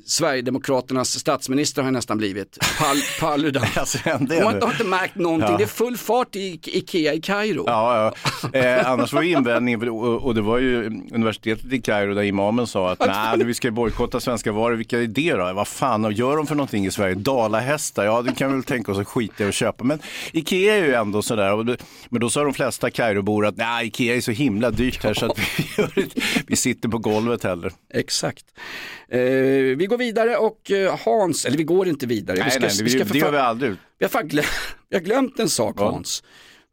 Sverigedemokraternas 0.06 1.18
statsminister 1.18 1.82
har 1.82 1.86
jag 1.86 1.92
nästan 1.92 2.18
blivit. 2.18 2.58
Pal 2.78 2.96
Paludan. 3.20 3.64
Alltså, 3.76 3.98
Hon 4.04 4.30
har, 4.30 4.60
har 4.60 4.70
inte 4.72 4.84
märkt 4.84 5.14
någonting, 5.14 5.50
Ja. 5.50 5.56
det 5.56 5.64
är 5.64 5.68
full 5.68 5.96
fart 5.96 6.36
i 6.36 6.60
Ikea 6.64 7.14
i 7.14 7.20
Kairo. 7.20 7.64
Ja, 7.66 8.14
ja. 8.52 8.58
Eh, 8.58 8.90
annars 8.90 9.12
var 9.12 9.22
ju 9.22 9.32
invändningen, 9.32 9.88
och, 9.88 10.24
och 10.24 10.34
det 10.34 10.40
var 10.40 10.58
ju 10.58 10.84
universitetet 11.12 11.72
i 11.72 11.80
Kairo 11.80 12.14
där 12.14 12.22
imamen 12.22 12.66
sa 12.66 12.90
att 12.90 12.98
nej, 13.06 13.44
vi 13.44 13.54
ska 13.54 13.70
bojkotta 13.70 14.20
svenska 14.20 14.52
varor. 14.52 14.74
Vilka 14.76 15.00
är 15.00 15.06
det 15.06 15.32
då? 15.32 15.52
Vad 15.52 15.68
fan 15.68 16.04
och 16.04 16.12
gör 16.12 16.36
de 16.36 16.46
för 16.46 16.54
någonting 16.54 16.86
i 16.86 16.90
Sverige? 16.90 17.14
Dalahästar? 17.14 18.04
Ja, 18.04 18.22
det 18.22 18.32
kan 18.32 18.48
vi 18.48 18.54
väl 18.54 18.64
tänka 18.64 18.92
oss 18.92 18.98
att 18.98 19.08
skita 19.08 19.44
i 19.44 19.48
och 19.48 19.52
köpa. 19.52 19.84
Men 19.84 19.98
Ikea 20.32 20.74
är 20.74 20.84
ju 20.84 20.94
ändå 20.94 21.22
sådär. 21.22 21.76
Men 22.08 22.20
då 22.20 22.30
sa 22.30 22.44
de 22.44 22.54
flesta 22.54 22.90
Kairobor 22.90 23.46
att 23.46 23.56
nej, 23.56 23.86
Ikea 23.86 24.16
är 24.16 24.20
så 24.20 24.30
himla 24.30 24.70
dyrt 24.70 25.04
här 25.04 25.14
så 25.14 25.26
att 25.26 25.38
vi, 25.38 26.06
vi 26.46 26.56
sitter 26.56 26.88
på 26.88 26.98
golvet 26.98 27.44
heller. 27.44 27.72
Exakt. 27.94 28.44
Eh, 29.08 29.20
vi 29.76 29.86
går 29.88 29.95
vidare 29.96 30.36
och 30.36 30.70
eh, 30.70 30.98
Hans, 31.04 31.44
eller 31.44 31.56
vi 31.56 31.64
går 31.64 31.88
inte 31.88 32.06
vidare. 32.06 32.36
Nej, 32.38 32.50
vi 32.54 32.60
nej, 32.60 32.70
vi, 32.82 33.04
för 33.04 33.12
det 33.12 33.18
gör 33.18 33.32
vi 33.32 33.38
aldrig. 33.38 33.74
Vi 33.98 34.06
har, 34.12 34.22
vi 34.90 34.96
har 34.96 35.00
glömt 35.00 35.38
en 35.38 35.48
sak 35.48 35.74
Ja. 35.78 35.90
Hans. 35.90 36.22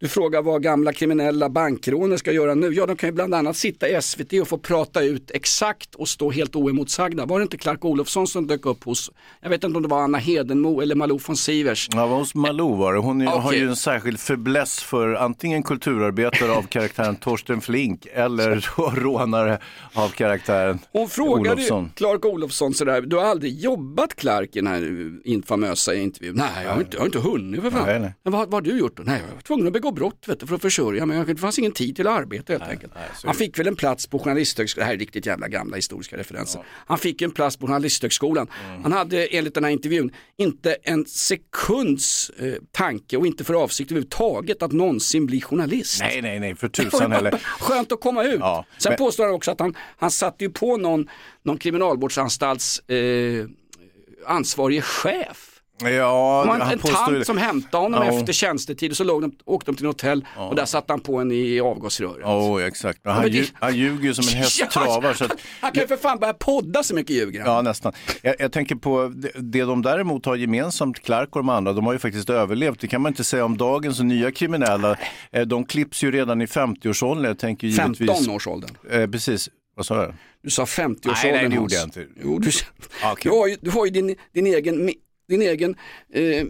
Du 0.03 0.09
frågar 0.09 0.41
vad 0.41 0.63
gamla 0.63 0.93
kriminella 0.93 1.49
bankrånare 1.49 2.17
ska 2.17 2.31
göra 2.31 2.55
nu. 2.55 2.73
Ja, 2.73 2.85
de 2.85 2.95
kan 2.95 3.09
ju 3.09 3.13
bland 3.13 3.35
annat 3.35 3.57
sitta 3.57 3.89
i 3.89 4.01
SVT 4.01 4.33
och 4.41 4.47
få 4.47 4.57
prata 4.57 5.01
ut 5.01 5.31
exakt 5.31 5.95
och 5.95 6.07
stå 6.07 6.31
helt 6.31 6.55
oemotsagda. 6.55 7.25
Var 7.25 7.39
det 7.39 7.43
inte 7.43 7.57
Clark 7.57 7.85
Olofsson 7.85 8.27
som 8.27 8.47
dök 8.47 8.65
upp 8.65 8.83
hos, 8.83 9.11
jag 9.41 9.49
vet 9.49 9.63
inte 9.63 9.77
om 9.77 9.83
det 9.83 9.89
var 9.89 10.01
Anna 10.01 10.17
Hedenmo 10.17 10.81
eller 10.81 10.95
Malou 10.95 11.19
von 11.27 11.37
Sivers. 11.37 11.89
Ja, 11.91 12.07
var 12.07 12.17
hos 12.17 12.35
Malou 12.35 12.75
var 12.75 12.93
det. 12.93 12.99
Hon 12.99 13.21
är, 13.21 13.25
har 13.25 13.53
ju 13.53 13.69
en 13.69 13.75
särskild 13.75 14.19
fäbless 14.19 14.83
för 14.83 15.13
antingen 15.13 15.63
kulturarbetare 15.63 16.51
av 16.51 16.61
karaktären 16.69 17.15
Torsten 17.15 17.61
Flink 17.61 18.07
eller 18.13 18.69
rånare 18.95 19.59
av 19.93 20.09
karaktären 20.09 20.79
Hon 20.91 21.09
frågade 21.09 21.55
Olofsson. 21.55 21.91
Clark 21.95 22.25
Olofsson 22.25 22.73
sådär, 22.73 23.01
du 23.01 23.15
har 23.15 23.23
aldrig 23.23 23.59
jobbat 23.59 24.15
Clark 24.15 24.55
i 24.55 24.59
den 24.59 24.67
här 24.67 25.11
infamösa 25.23 25.95
intervjun? 25.95 26.35
Nej, 26.35 26.63
jag 26.63 26.71
har 26.71 26.79
inte, 26.79 26.95
jag 26.95 27.01
har 27.01 27.05
inte 27.05 27.19
hunnit 27.19 27.61
för 27.61 27.71
fan. 27.71 27.85
Nej, 27.85 27.99
nej. 27.99 28.13
Men 28.23 28.33
vad, 28.33 28.41
vad 28.41 28.53
har 28.53 28.61
du 28.61 28.79
gjort 28.79 28.97
då? 28.97 29.03
Nej, 29.03 29.21
jag 29.27 29.35
var 29.35 29.41
tvungen 29.41 29.67
att 29.67 29.73
begå 29.73 29.92
brott 29.93 30.23
vet 30.27 30.39
du, 30.39 30.47
för 30.47 30.56
att 30.56 30.62
försörja 30.62 31.06
mig. 31.06 31.25
Det 31.25 31.36
fanns 31.36 31.60
ingen 31.60 31.71
tid 31.71 31.95
till 31.95 32.08
arbete 32.08 32.53
helt 32.53 32.63
enkelt. 32.63 32.93
så 33.17 33.27
Han 33.27 33.36
fick 33.36 33.60
väl 33.60 33.67
en 33.67 33.75
plats 33.75 34.08
på 34.08 34.19
journalisthögskolan, 34.19 34.84
det 34.84 34.88
här 34.88 34.93
är 34.93 34.99
riktigt 34.99 35.25
jävla 35.25 35.47
gamla 35.47 35.75
historiska 35.75 36.17
referenser. 36.17 36.62
Han 36.67 36.97
fick 36.97 37.21
en 37.21 37.32
plats 37.32 37.58
på 37.58 37.67
journalisthögskolan. 37.67 38.47
Mm. 38.69 38.84
Han 38.84 38.91
hade 38.91 39.25
enligt 39.25 39.53
den 39.53 39.63
här 39.63 39.71
intervjun 39.71 40.12
inte 40.38 40.73
en 40.84 41.06
sekunds 41.06 42.29
eh, 42.39 42.53
tanke 42.71 43.17
och 43.17 43.27
inte 43.27 43.43
för 43.43 43.53
avsikt 43.53 43.91
överhuvudtaget 43.91 44.63
att 44.63 44.71
någonsin 44.71 45.25
bli 45.25 45.41
journalist. 45.41 45.99
Nej, 46.01 46.21
nej, 46.21 46.39
nej, 46.39 46.56
för 46.56 46.67
tusan 46.67 47.12
heller. 47.12 47.32
Skönt 47.60 47.91
att 47.91 48.01
komma 48.01 48.23
ut. 48.23 48.39
Ja, 48.39 48.65
Sen 48.77 48.89
men- 48.89 48.97
påstår 48.97 49.25
han 49.25 49.34
också 49.34 49.51
att 49.51 49.60
han, 49.60 49.75
han 49.97 50.12
satte 50.12 50.43
ju 50.43 50.49
på 50.49 50.77
någon, 50.77 51.10
någon 51.43 51.58
kriminalvårdsanstalts 51.58 52.79
eh, 52.89 53.45
ansvarige 54.27 54.82
chef. 54.82 55.52
Ja, 55.81 56.43
en, 56.43 56.62
han 56.62 56.71
en 56.71 56.79
tant 56.79 57.12
det. 57.13 57.25
som 57.25 57.38
hämtade 57.38 57.83
honom 57.83 58.03
Ja. 58.07 58.19
efter 58.19 58.33
tjänstetid 58.33 58.91
och 58.91 58.97
så 58.97 59.03
låg 59.03 59.21
de, 59.21 59.31
åkte 59.45 59.71
de 59.71 59.75
till 59.75 59.86
en 59.86 59.89
hotell 59.89 60.25
och 60.38 60.55
där 60.55 60.65
satte 60.65 60.93
han 60.93 60.99
på 60.99 61.17
en 61.17 61.31
i 61.31 61.59
avgasröret. 61.59 62.17
Ja, 62.21 62.62
exakt. 62.62 62.99
Men 63.03 63.13
han, 63.13 63.21
men 63.23 63.31
det- 63.31 63.38
lju- 63.38 63.51
han 63.53 63.75
ljuger 63.75 64.03
ju 64.03 64.13
som 64.13 64.27
en 64.27 64.33
häst 64.43 64.59
Ja, 64.59 64.67
travar. 64.67 65.13
Så 65.13 65.25
att, 65.25 65.31
Han 65.62 65.71
kan 65.71 65.81
ju 65.83 65.88
för 65.88 65.97
fan 65.97 66.19
börja 66.19 66.33
podda 66.33 66.83
så 66.83 66.95
mycket 66.95 67.15
ljuger 67.15 67.41
han. 67.41 67.53
ja, 67.55 67.62
nästan. 67.62 67.93
Jag, 68.21 68.36
jag 68.39 68.51
tänker 68.51 68.75
på 68.75 69.12
det, 69.15 69.31
det 69.36 69.62
de 69.62 69.81
däremot 69.81 70.25
har 70.25 70.36
gemensamt, 70.36 70.99
Clark 71.03 71.29
och 71.36 71.39
de 71.39 71.49
andra, 71.49 71.73
de 71.73 71.86
har 71.86 71.93
ju 71.93 71.99
faktiskt 71.99 72.29
överlevt. 72.29 72.79
Det 72.79 72.88
kan 72.88 73.01
man 73.01 73.12
inte 73.12 73.23
säga 73.23 73.45
om 73.45 73.57
dagens 73.57 73.99
nya 73.99 74.31
kriminella. 74.31 74.97
Eh, 75.31 75.41
De 75.41 75.65
klipps 75.65 76.03
ju 76.03 76.12
redan 76.12 76.41
i 76.41 76.45
50-årsåldern. 76.45 77.25
Jag 77.25 77.39
tänker 77.39 77.67
givetvis... 77.67 78.09
15-årsåldern. 78.09 78.69
Eh, 78.91 79.07
precis. 79.09 79.49
Vad 79.75 79.86
sa 79.86 79.95
jag? 80.03 80.13
Du 80.43 80.49
sa 80.49 80.63
50-årsåldern 80.63 81.13
Nej, 81.23 81.31
nej, 81.41 81.49
det 81.49 81.55
gjorde 81.55 81.75
jag 81.75 81.83
inte. 81.83 82.05
Jo, 82.23 82.39
du, 82.39 82.49
Ah, 83.03 83.12
okej. 83.12 83.31
du 83.31 83.38
har 83.38 83.47
ju, 83.47 83.57
du 83.62 83.71
har 83.71 83.86
ju 83.86 83.91
din, 83.91 84.15
din 84.33 84.47
egen, 84.47 84.89
din 85.34 85.41
egen 85.41 85.76
eh, 86.13 86.46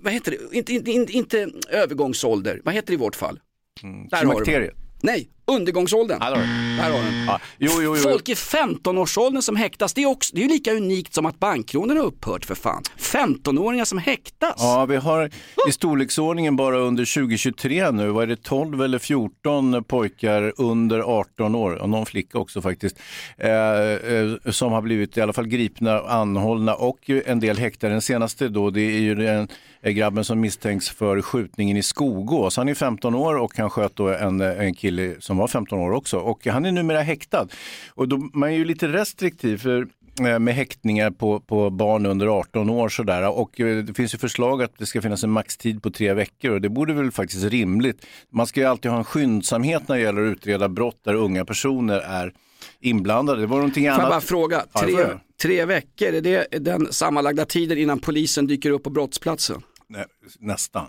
vad 0.00 0.12
heter 0.12 0.30
det, 0.30 0.56
inte, 0.56 0.72
inte, 0.72 1.12
inte, 1.12 1.50
övergångsålder, 1.68 2.60
vad 2.64 2.74
heter 2.74 2.86
det 2.86 2.94
i 2.94 2.96
vårt 2.96 3.16
fall? 3.16 3.40
Du. 3.82 4.16
Klimakteriet. 4.16 4.74
Nej, 5.02 5.28
undergångsåldern. 5.48 6.18
Ja. 6.20 6.30
Där 6.30 6.90
har 6.90 7.10
du. 7.10 7.24
Ja, 7.26 7.40
jo, 7.58 7.72
jo, 7.74 7.96
jo. 7.96 8.02
Folk 8.02 8.28
i 8.28 8.34
15-årsåldern 8.34 9.42
som 9.42 9.56
häktas, 9.56 9.94
det 9.94 10.02
är, 10.02 10.06
också, 10.06 10.34
det 10.34 10.40
är 10.40 10.42
ju 10.42 10.48
lika 10.48 10.72
unikt 10.72 11.14
som 11.14 11.26
att 11.26 11.38
bankrånen 11.38 11.96
har 11.96 12.04
upphört 12.04 12.44
för 12.44 12.54
fan. 12.54 12.82
15-åringar 12.98 13.84
som 13.84 13.98
häktas. 13.98 14.54
Ja, 14.58 14.86
vi 14.86 14.96
har 14.96 15.30
i 15.68 15.72
storleksordningen 15.72 16.56
bara 16.56 16.78
under 16.78 17.14
2023 17.14 17.90
nu, 17.90 18.08
vad 18.08 18.22
är 18.22 18.26
det 18.26 18.42
12 18.42 18.82
eller 18.82 18.98
14 18.98 19.84
pojkar 19.84 20.52
under 20.56 21.00
18 21.00 21.54
år, 21.54 21.74
och 21.74 21.88
någon 21.88 22.06
flicka 22.06 22.38
också 22.38 22.62
faktiskt, 22.62 22.98
eh, 23.36 23.50
eh, 23.50 24.50
som 24.50 24.72
har 24.72 24.82
blivit 24.82 25.16
i 25.16 25.20
alla 25.20 25.32
fall 25.32 25.46
gripna, 25.46 26.00
anhållna 26.00 26.74
och 26.74 27.10
en 27.10 27.40
del 27.40 27.58
häktade. 27.58 27.92
Den 27.92 28.02
senaste 28.02 28.48
då, 28.48 28.70
det 28.70 28.80
är 28.80 29.00
ju 29.00 29.14
den 29.14 29.48
eh, 29.82 29.92
grabben 29.92 30.24
som 30.24 30.40
misstänks 30.40 30.90
för 30.90 31.22
skjutningen 31.22 31.76
i 31.76 31.82
Skogås. 31.82 32.56
Han 32.56 32.68
är 32.68 32.74
15 32.74 33.14
år 33.14 33.36
och 33.36 33.56
han 33.56 33.70
sköt 33.70 33.96
då 33.96 34.08
en, 34.08 34.40
en 34.40 34.74
kille 34.74 35.14
som 35.20 35.37
var 35.38 35.48
15 35.48 35.78
år 35.78 35.90
också 35.92 36.18
och 36.18 36.46
han 36.46 36.64
är 36.66 36.72
numera 36.72 37.00
häktad. 37.00 37.48
Och 37.88 38.08
då, 38.08 38.16
man 38.32 38.48
är 38.48 38.54
ju 38.54 38.64
lite 38.64 38.88
restriktiv 38.88 39.56
för 39.56 39.88
eh, 40.26 40.38
med 40.38 40.54
häktningar 40.54 41.10
på, 41.10 41.40
på 41.40 41.70
barn 41.70 42.06
under 42.06 42.26
18 42.26 42.70
år 42.70 42.88
sådär. 42.88 43.28
Och 43.28 43.60
eh, 43.60 43.84
det 43.84 43.94
finns 43.94 44.14
ju 44.14 44.18
förslag 44.18 44.62
att 44.62 44.78
det 44.78 44.86
ska 44.86 45.02
finnas 45.02 45.24
en 45.24 45.30
maxtid 45.30 45.82
på 45.82 45.90
tre 45.90 46.14
veckor 46.14 46.50
och 46.50 46.60
det 46.60 46.68
borde 46.68 46.92
väl 46.92 47.10
faktiskt 47.10 47.44
rimligt. 47.44 48.06
Man 48.32 48.46
ska 48.46 48.60
ju 48.60 48.66
alltid 48.66 48.90
ha 48.90 48.98
en 48.98 49.04
skyndsamhet 49.04 49.88
när 49.88 49.96
det 49.96 50.02
gäller 50.02 50.22
att 50.22 50.32
utreda 50.36 50.68
brott 50.68 51.00
där 51.04 51.14
unga 51.14 51.44
personer 51.44 51.98
är 51.98 52.32
inblandade. 52.80 53.40
Det 53.40 53.46
var 53.46 53.56
någonting 53.56 53.84
Får 53.84 53.88
jag 53.88 53.94
annat. 53.94 54.10
bara 54.10 54.20
fråga, 54.20 54.64
tre, 54.80 55.06
tre 55.42 55.64
veckor, 55.64 56.08
är 56.08 56.20
det 56.20 56.46
den 56.50 56.92
sammanlagda 56.92 57.44
tiden 57.44 57.78
innan 57.78 57.98
polisen 57.98 58.46
dyker 58.46 58.70
upp 58.70 58.82
på 58.82 58.90
brottsplatsen? 58.90 59.62
Nej, 59.88 60.04
nästan. 60.38 60.86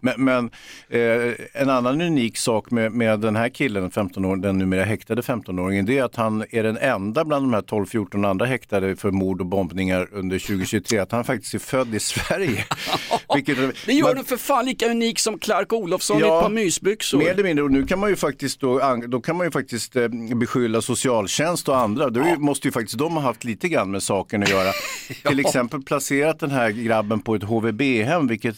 Men, 0.00 0.14
men 0.24 0.50
eh, 0.88 1.34
en 1.62 1.70
annan 1.70 2.00
unik 2.00 2.36
sak 2.38 2.70
med, 2.70 2.92
med 2.92 3.20
den 3.20 3.36
här 3.36 3.48
killen, 3.48 3.90
15 3.90 4.24
år, 4.24 4.36
den 4.36 4.58
numera 4.58 4.84
häktade 4.84 5.22
15-åringen, 5.22 5.86
det 5.86 5.98
är 5.98 6.02
att 6.04 6.16
han 6.16 6.44
är 6.50 6.62
den 6.62 6.76
enda 6.78 7.24
bland 7.24 7.44
de 7.44 7.54
här 7.54 7.62
12-14 7.62 8.28
andra 8.30 8.46
häktade 8.46 8.96
för 8.96 9.10
mord 9.10 9.40
och 9.40 9.46
bombningar 9.46 10.08
under 10.12 10.38
2023, 10.38 10.98
att 10.98 11.12
han 11.12 11.24
faktiskt 11.24 11.54
är 11.54 11.58
född 11.58 11.94
i 11.94 12.00
Sverige. 12.00 12.64
Vilket, 13.34 13.58
Det 13.86 13.92
gör 13.92 14.02
man- 14.06 14.14
den 14.14 14.24
för 14.24 14.36
fan 14.36 14.64
lika 14.64 14.86
unik 14.90 15.18
som 15.18 15.38
Clark 15.38 15.72
Olofsson 15.72 16.16
i 16.18 16.20
Ja, 16.20 16.36
ett 16.38 16.42
par 16.42 16.50
mysbyxor. 16.50 17.18
Mer 17.18 17.30
eller 17.30 17.44
mindre, 17.44 17.64
och 17.64 17.70
nu 17.72 17.86
kan 17.86 17.98
man 17.98 18.10
ju 18.10 18.16
faktiskt, 18.16 18.60
då, 18.60 18.96
då 19.08 19.20
kan 19.20 19.36
man 19.36 19.46
ju 19.46 19.50
faktiskt 19.50 19.96
eh, 19.96 20.08
beskylla 20.36 20.82
socialtjänst 20.82 21.68
och 21.68 21.78
andra. 21.78 22.10
Då 22.10 22.20
ju- 22.28 22.36
måste 22.36 22.68
ju 22.68 22.72
faktiskt 22.72 22.98
de 22.98 23.12
ha 23.16 23.20
haft 23.22 23.44
lite 23.44 23.68
grann 23.68 23.90
med 23.90 24.02
saken 24.02 24.42
att 24.42 24.50
göra. 24.50 24.72
Till 25.28 25.40
exempel 25.40 25.82
placerat 25.82 26.38
den 26.40 26.50
här 26.50 26.70
grabben 26.70 27.20
på 27.20 27.34
ett 27.34 27.42
HVB-hem, 27.42 28.26
vilket 28.26 28.56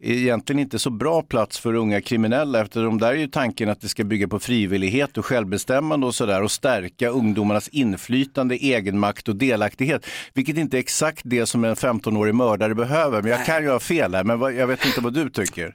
egentligen 0.00 0.60
inte 0.60 0.78
så 0.78 0.90
bra 0.90 1.22
plats 1.22 1.58
för 1.58 1.74
unga 1.74 2.00
kriminella 2.00 2.60
eftersom 2.60 2.98
där 2.98 3.08
är 3.08 3.16
ju 3.16 3.26
tanken 3.26 3.68
att 3.68 3.80
det 3.80 3.88
ska 3.88 4.04
bygga 4.04 4.28
på 4.28 4.38
frivillighet 4.38 5.18
och 5.18 5.26
självbestämmande 5.26 6.06
och 6.06 6.14
sådär 6.14 6.42
och 6.42 6.50
stärka 6.50 7.08
ungdomarnas 7.08 7.68
inflytande, 7.68 8.56
egenmakt 8.56 9.28
och 9.28 9.36
delaktighet. 9.36 10.06
Vilket 10.34 10.56
inte 10.56 10.76
är 10.76 10.78
exakt 10.78 11.20
det 11.24 11.46
som 11.46 11.64
en 11.64 11.74
15-årig 11.74 12.34
mördare 12.34 12.74
behöver. 12.74 13.22
Men 13.22 13.30
jag 13.30 13.46
kan 13.46 13.62
ju 13.62 13.70
ha 13.70 13.80
fel 13.80 14.14
här, 14.14 14.24
men 14.24 14.56
jag 14.56 14.66
vet 14.66 14.86
inte 14.86 15.00
vad 15.00 15.14
du 15.14 15.30
tycker. 15.30 15.74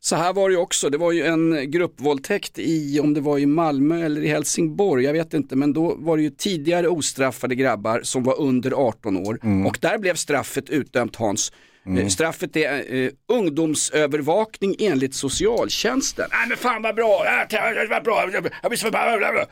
Så 0.00 0.16
här 0.16 0.32
var 0.32 0.50
det 0.50 0.56
också, 0.56 0.90
det 0.90 0.98
var 0.98 1.12
ju 1.12 1.24
en 1.24 1.70
gruppvåldtäkt 1.70 2.58
i, 2.58 3.00
om 3.00 3.14
det 3.14 3.20
var 3.20 3.38
i 3.38 3.46
Malmö 3.46 4.04
eller 4.04 4.20
i 4.20 4.28
Helsingborg, 4.28 5.04
jag 5.04 5.12
vet 5.12 5.34
inte, 5.34 5.56
men 5.56 5.72
då 5.72 5.94
var 5.98 6.16
det 6.16 6.22
ju 6.22 6.30
tidigare 6.30 6.88
ostraffade 6.88 7.54
grabbar 7.54 8.00
som 8.02 8.22
var 8.22 8.40
under 8.40 8.72
18 8.72 9.16
år 9.16 9.38
och 9.66 9.78
där 9.80 9.98
blev 9.98 10.14
straffet 10.14 10.70
utdömt 10.70 11.16
Hans. 11.16 11.52
Eh, 11.86 12.06
Straffet 12.06 12.56
är 12.56 12.94
eh, 12.94 13.10
ungdomsövervakning 13.28 14.76
enligt 14.78 15.14
socialtjänsten. 15.14 16.28
Nej 16.30 16.48
men 16.48 16.56
fan 16.56 16.82
vad 16.82 16.94
bra, 16.94 17.24
äh, 17.52 17.88
vad 17.90 18.04
bra, 18.04 18.28
jag 18.62 18.70
blir 18.70 18.76
så 18.76 18.84
förbannad. 18.84 19.46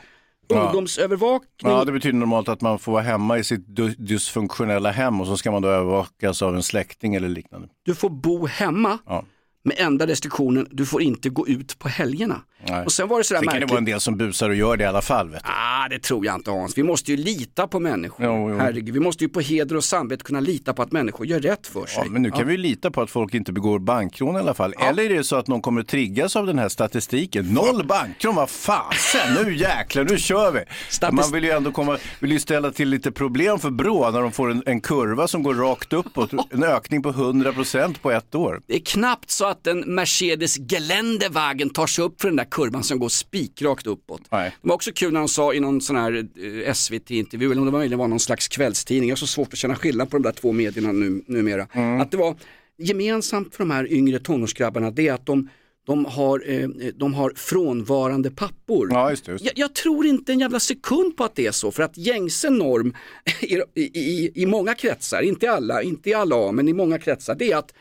Ungdomsövervakning. 0.51 1.73
Ja, 1.73 1.85
det 1.85 1.93
betyder 1.93 2.19
normalt 2.19 2.49
att 2.49 2.61
man 2.61 2.79
får 2.79 2.93
vara 2.93 3.03
hemma 3.03 3.39
i 3.39 3.45
sitt 3.45 3.67
dysfunktionella 3.99 4.91
hem 4.91 5.21
och 5.21 5.27
så 5.27 5.37
ska 5.37 5.51
man 5.51 5.63
då 5.63 5.69
övervakas 5.69 6.43
av 6.43 6.57
en 6.57 6.63
släkting 6.63 7.15
eller 7.15 7.29
liknande. 7.29 7.69
Du 7.83 7.95
får 7.95 8.11
bo 8.11 8.47
hemma 8.47 8.99
Ja. 9.07 9.25
Med 9.69 9.77
enda 9.79 10.07
restriktionen, 10.07 10.67
du 10.71 10.87
får 10.87 11.03
inte 11.03 11.29
gå 11.29 11.49
ut 11.49 11.79
på 11.79 11.89
helgerna. 11.89 12.41
Nej. 12.69 12.85
Och 12.85 12.93
sen 12.93 13.09
var 13.09 13.19
det 13.19 13.25
sådär 13.25 13.41
Sen 13.41 13.47
kan 13.49 13.55
det 13.55 13.61
märkligt. 13.61 13.71
vara 13.71 13.79
en 13.79 13.85
del 13.85 14.01
som 14.01 14.17
busar 14.17 14.49
och 14.51 14.55
gör 14.57 14.77
det 14.77 14.85
i 14.85 14.87
alla 14.87 15.03
fall. 15.03 15.29
Vet 15.31 15.45
du. 15.45 15.51
Ah, 15.51 15.89
det 15.89 15.99
tror 16.03 16.27
jag 16.27 16.35
inte 16.35 16.51
Hans. 16.51 16.79
Vi 16.79 16.83
måste 16.83 17.11
ju 17.11 17.17
lita 17.17 17.67
på 17.69 17.81
människor. 17.81 18.27
Jo, 18.27 18.51
jo. 18.51 18.59
Herregud, 18.59 18.95
vi 18.95 19.01
måste 19.01 19.25
ju 19.25 19.29
på 19.29 19.41
heder 19.41 19.77
och 19.77 19.85
samvete 19.85 20.25
kunna 20.25 20.41
lita 20.41 20.73
på 20.75 20.83
att 20.83 20.93
människor 20.93 21.27
gör 21.27 21.41
rätt 21.41 21.67
för 21.67 21.87
sig. 21.87 22.03
Ja, 22.05 22.11
men 22.11 22.23
nu 22.23 22.31
kan 22.31 22.47
vi 22.47 22.57
lita 22.57 22.91
på 22.91 23.03
att 23.03 23.11
folk 23.11 23.35
inte 23.35 23.53
begår 23.53 23.79
bankrån 23.79 24.37
i 24.37 24.39
alla 24.39 24.55
fall. 24.55 24.75
Eller 24.81 25.03
är 25.05 25.09
det 25.17 25.25
så 25.25 25.37
att 25.37 25.47
någon 25.49 25.61
kommer 25.63 25.83
triggas 25.83 26.37
av 26.37 26.47
den 26.47 26.59
här 26.59 26.69
statistiken? 26.69 27.47
Noll 27.55 27.87
bankrån, 27.87 28.35
vad 28.35 28.51
fasen, 28.51 29.35
nu 29.45 29.57
jäklar, 29.57 30.05
nu 30.05 30.19
kör 30.19 30.53
vi. 30.53 30.61
Statist- 30.91 31.13
Man 31.13 31.33
vill 31.33 31.45
ju 31.45 31.51
ändå 31.51 31.73
komma, 31.73 31.99
vill 32.21 32.33
ju 32.33 32.39
ställa 32.41 32.71
till 32.71 32.89
lite 32.89 33.13
problem 33.13 33.59
för 33.59 33.71
Brå 33.71 34.11
när 34.11 34.21
de 34.23 34.33
får 34.33 34.51
en, 34.51 34.63
en 34.67 34.81
kurva 34.81 35.29
som 35.29 35.43
går 35.43 35.55
rakt 35.55 35.93
uppåt. 35.93 36.33
En 36.51 36.63
ökning 36.65 37.03
på 37.03 37.13
100% 37.13 37.99
på 38.03 38.11
ett 38.11 38.35
år. 38.35 38.61
Det 38.67 38.75
är 38.75 38.81
knappt 38.81 39.31
så 39.31 39.47
att 39.47 39.58
att 39.59 39.67
en 39.67 39.95
Mercedes 39.95 40.59
Geländewagen 40.73 41.71
tar 41.71 41.87
sig 41.87 42.05
upp 42.05 42.21
för 42.21 42.29
den 42.29 42.37
där 42.37 42.45
kurvan 42.45 42.83
som 42.85 42.99
går 42.99 43.09
spikrakt 43.09 43.87
uppåt. 43.87 44.23
Nej. 44.31 44.57
Det 44.63 44.69
var 44.69 44.75
också 44.75 44.93
kul 44.95 45.13
när 45.13 45.21
de 45.21 45.29
sa 45.29 45.55
i 45.55 45.61
någon 45.61 45.81
sån 45.81 45.97
här 45.97 46.29
eh, 46.67 46.73
SVT-intervju, 46.73 47.51
eller 47.51 47.61
om 47.61 47.67
det 47.67 47.73
möjligen 47.73 47.99
var 47.99 48.09
någon 48.09 48.21
slags 48.21 48.49
kvällstidning, 48.49 49.09
jag 49.09 49.17
har 49.17 49.19
så 49.19 49.27
svårt 49.27 49.53
att 49.53 49.59
känna 49.59 49.75
skillnad 49.75 50.11
på 50.11 50.17
de 50.17 50.23
där 50.23 50.33
två 50.33 50.53
medierna 50.53 50.93
nu, 50.93 51.23
numera. 51.27 51.67
Mm. 51.73 52.01
Att 52.01 52.11
det 52.11 52.17
var 52.17 52.37
gemensamt 52.79 53.55
för 53.55 53.65
de 53.65 53.71
här 53.71 53.93
yngre 53.93 54.19
tonårsgrabbarna, 54.19 54.91
det 54.91 55.09
är 55.09 55.13
att 55.13 55.27
de 55.27 55.49
de 55.87 56.05
har, 56.05 56.43
eh, 56.47 56.69
de 56.95 57.15
har 57.15 57.33
frånvarande 57.37 58.31
pappor. 58.31 58.89
Ja, 58.93 59.11
just 59.11 59.25
det, 59.25 59.33
just 59.33 59.45
det. 59.45 59.51
Jag, 59.51 59.59
jag 59.59 59.75
tror 59.75 60.07
inte 60.07 60.33
en 60.33 60.41
jävla 60.41 60.61
sekund 60.61 61.17
på 61.17 61.25
att 61.25 61.35
det 61.35 61.47
är 61.47 61.53
så, 61.53 61.71
för 61.71 61.83
att 61.83 61.97
gängse 61.97 62.51
norm 62.51 62.95
i, 63.41 63.55
i, 63.75 63.83
i, 63.83 64.33
i 64.35 64.47
många 64.47 64.75
kretsar, 64.75 65.23
inte 65.23 65.47
i 65.47 65.49
alla, 65.49 65.83
inte 65.83 66.11
i 66.11 66.15
alla, 66.15 66.53
men 66.53 66.69
i 66.69 66.73
många 66.73 66.99
kretsar, 66.99 67.35
det 67.35 67.53
är 67.53 67.57
att 67.57 67.73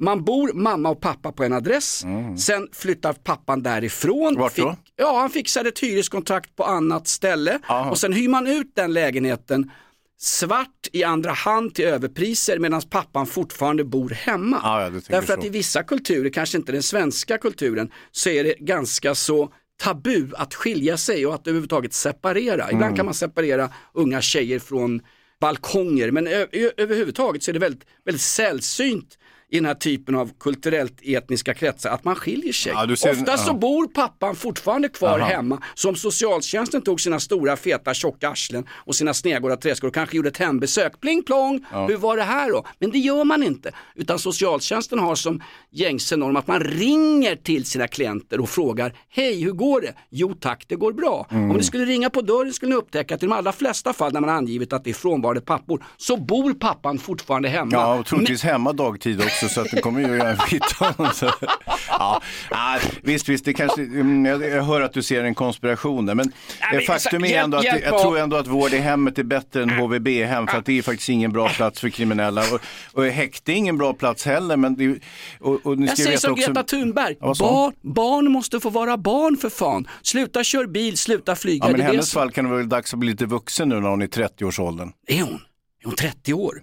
man 0.00 0.24
bor 0.24 0.52
mamma 0.52 0.88
och 0.88 1.00
pappa 1.00 1.32
på 1.32 1.44
en 1.44 1.52
adress, 1.52 2.04
sen 2.38 2.68
flyttar 2.72 3.12
pappan 3.12 3.62
därifrån. 3.62 4.28
Mm. 4.28 4.40
Vart 4.40 4.56
då? 4.56 4.70
Fick, 4.70 4.94
ja, 4.96 5.20
han 5.20 5.30
fixade 5.30 5.68
ett 5.68 5.78
hyreskontrakt 5.78 6.56
på 6.56 6.64
annat 6.64 7.08
ställe 7.08 7.58
Aha. 7.68 7.90
och 7.90 7.98
sen 7.98 8.12
hyr 8.12 8.28
man 8.28 8.46
ut 8.46 8.72
den 8.74 8.92
lägenheten 8.92 9.70
svart 10.20 10.88
i 10.92 11.04
andra 11.04 11.32
hand 11.32 11.74
till 11.74 11.84
överpriser 11.84 12.58
medan 12.58 12.82
pappan 12.90 13.26
fortfarande 13.26 13.84
bor 13.84 14.10
hemma. 14.10 14.60
Ja, 14.62 14.82
ja, 14.82 15.00
Därför 15.08 15.34
att 15.34 15.40
så. 15.40 15.46
i 15.46 15.50
vissa 15.50 15.82
kulturer, 15.82 16.30
kanske 16.30 16.58
inte 16.58 16.72
den 16.72 16.82
svenska 16.82 17.38
kulturen, 17.38 17.90
så 18.10 18.28
är 18.30 18.44
det 18.44 18.54
ganska 18.58 19.14
så 19.14 19.52
tabu 19.80 20.26
att 20.34 20.54
skilja 20.54 20.96
sig 20.96 21.26
och 21.26 21.34
att 21.34 21.46
överhuvudtaget 21.46 21.92
separera. 21.92 22.62
Mm. 22.62 22.76
Ibland 22.76 22.96
kan 22.96 23.04
man 23.04 23.14
separera 23.14 23.70
unga 23.92 24.20
tjejer 24.20 24.58
från 24.58 25.00
balkonger 25.40 26.10
men 26.10 26.26
överhuvudtaget 26.26 27.42
så 27.42 27.50
är 27.50 27.52
det 27.52 27.58
väldigt, 27.58 27.84
väldigt 28.04 28.22
sällsynt 28.22 29.18
i 29.50 29.56
den 29.56 29.64
här 29.64 29.74
typen 29.74 30.14
av 30.14 30.30
kulturellt 30.40 30.94
etniska 31.02 31.54
kretsar 31.54 31.90
att 31.90 32.04
man 32.04 32.14
skiljer 32.16 32.52
sig. 32.52 32.72
Ja, 32.72 32.96
ser- 32.96 33.10
Ofta 33.10 33.36
så 33.36 33.50
ja. 33.50 33.54
bor 33.54 33.86
pappan 33.86 34.36
fortfarande 34.36 34.88
kvar 34.88 35.18
Aha. 35.18 35.28
hemma. 35.28 35.62
Så 35.74 35.88
om 35.88 35.96
socialtjänsten 35.96 36.82
tog 36.82 37.00
sina 37.00 37.20
stora 37.20 37.56
feta 37.56 37.94
tjocka 37.94 38.28
arslen 38.28 38.66
och 38.70 38.94
sina 38.94 39.14
och 39.54 39.60
träskor 39.60 39.88
och 39.88 39.94
kanske 39.94 40.16
gjorde 40.16 40.28
ett 40.28 40.36
hembesök, 40.38 41.00
pling 41.00 41.22
plong, 41.22 41.64
hur 41.88 41.96
var 41.96 42.16
det 42.16 42.22
här 42.22 42.50
då? 42.50 42.64
Men 42.78 42.90
det 42.90 42.98
gör 42.98 43.24
man 43.24 43.42
inte. 43.42 43.72
Utan 43.94 44.18
socialtjänsten 44.18 44.98
har 44.98 45.14
som 45.14 45.42
gängse 45.70 46.16
norm 46.16 46.36
att 46.36 46.46
man 46.46 46.60
ringer 46.60 47.36
till 47.36 47.64
sina 47.64 47.88
klienter 47.88 48.40
och 48.40 48.48
frågar, 48.48 48.92
hej 49.08 49.42
hur 49.42 49.52
går 49.52 49.80
det? 49.80 49.94
Jo 50.10 50.34
tack, 50.34 50.64
det 50.68 50.76
går 50.76 50.92
bra. 50.92 51.26
Mm. 51.30 51.50
Om 51.50 51.56
ni 51.56 51.62
skulle 51.62 51.84
ringa 51.84 52.10
på 52.10 52.20
dörren 52.22 52.52
skulle 52.52 52.70
ni 52.70 52.76
upptäcka 52.76 53.14
att 53.14 53.22
i 53.22 53.26
de 53.26 53.32
allra 53.32 53.52
flesta 53.52 53.92
fall 53.92 54.12
när 54.12 54.20
man 54.20 54.30
angivit 54.30 54.72
att 54.72 54.84
det 54.84 54.90
är 54.90 54.94
frånvarande 54.94 55.40
pappor 55.40 55.84
så 55.96 56.16
bor 56.16 56.54
pappan 56.54 56.98
fortfarande 56.98 57.48
hemma. 57.48 57.70
Ja, 57.72 57.98
och 57.98 58.06
troligtvis 58.06 58.42
hemma 58.42 58.72
dagtid 58.72 59.20
också 59.20 59.39
så 59.48 59.60
att 59.60 59.70
det 59.70 59.80
kommer 59.80 60.00
ju 60.00 60.06
göra 60.16 60.30
en. 60.30 61.14
Så. 61.14 61.30
Ja, 61.88 62.20
visst, 63.02 63.28
visst, 63.28 63.44
det 63.44 63.52
kanske, 63.52 63.82
mm, 63.82 64.26
jag, 64.26 64.62
hör 64.62 64.80
att 64.80 64.92
du 64.92 65.02
ser 65.02 65.24
en 65.24 65.34
konspiration 65.34 66.06
där, 66.06 66.14
men, 66.14 66.32
eh, 66.74 66.80
faktum 66.80 67.24
är 67.24 67.28
hjälp- 67.28 67.44
ändå 67.44 67.56
att 67.56 67.64
jag 67.64 68.00
tror 68.00 68.18
ändå 68.18 68.36
att 68.36 68.46
vård 68.46 68.72
i 68.72 68.78
hemmet 68.78 69.18
är 69.18 69.22
bättre 69.22 69.62
än 69.62 69.70
HVB-hem 69.70 70.46
för 70.46 70.58
att 70.58 70.66
det 70.66 70.78
är 70.78 70.82
faktiskt 70.82 71.08
ingen 71.08 71.32
bra 71.32 71.48
plats 71.48 71.80
för 71.80 71.88
kriminella. 71.88 72.42
Och, 72.52 72.60
och 72.92 73.04
häkte 73.06 73.52
är 73.52 73.56
ingen 73.56 73.78
bra 73.78 73.92
plats 73.92 74.24
heller, 74.24 74.56
men 74.56 74.76
det, 74.76 74.98
och, 75.40 75.66
och 75.66 75.78
ni 75.78 75.86
Jag 75.86 75.98
säger 75.98 76.18
som 76.18 76.32
också, 76.32 76.46
Greta 76.46 76.62
Thunberg, 76.62 77.16
Ja, 77.20 77.34
barn, 77.38 77.72
barn 77.82 78.32
måste 78.32 78.60
få 78.60 78.70
vara 78.70 78.96
barn 78.96 79.36
för 79.36 79.50
fan. 79.50 79.88
Sluta 80.02 80.44
kör 80.44 80.66
bil, 80.66 80.96
sluta 80.98 81.36
flyga. 81.36 81.64
Ja, 81.66 81.72
men 81.72 81.80
i 81.80 81.84
är 81.84 81.86
hennes 81.86 82.12
fall 82.12 82.30
kan 82.30 82.44
det 82.44 82.50
vara 82.50 82.62
dags 82.62 82.92
att 82.92 82.98
bli 83.00 83.10
lite 83.10 83.26
vuxen 83.26 83.68
nu 83.68 83.80
när 83.80 83.88
hon 83.88 84.02
är 84.02 84.06
i 84.06 84.08
30-årsåldern. 84.08 84.92
Är 85.06 85.22
hon? 85.22 85.40
Är 85.82 85.84
hon 85.84 85.94
30 85.94 86.34
år? 86.34 86.62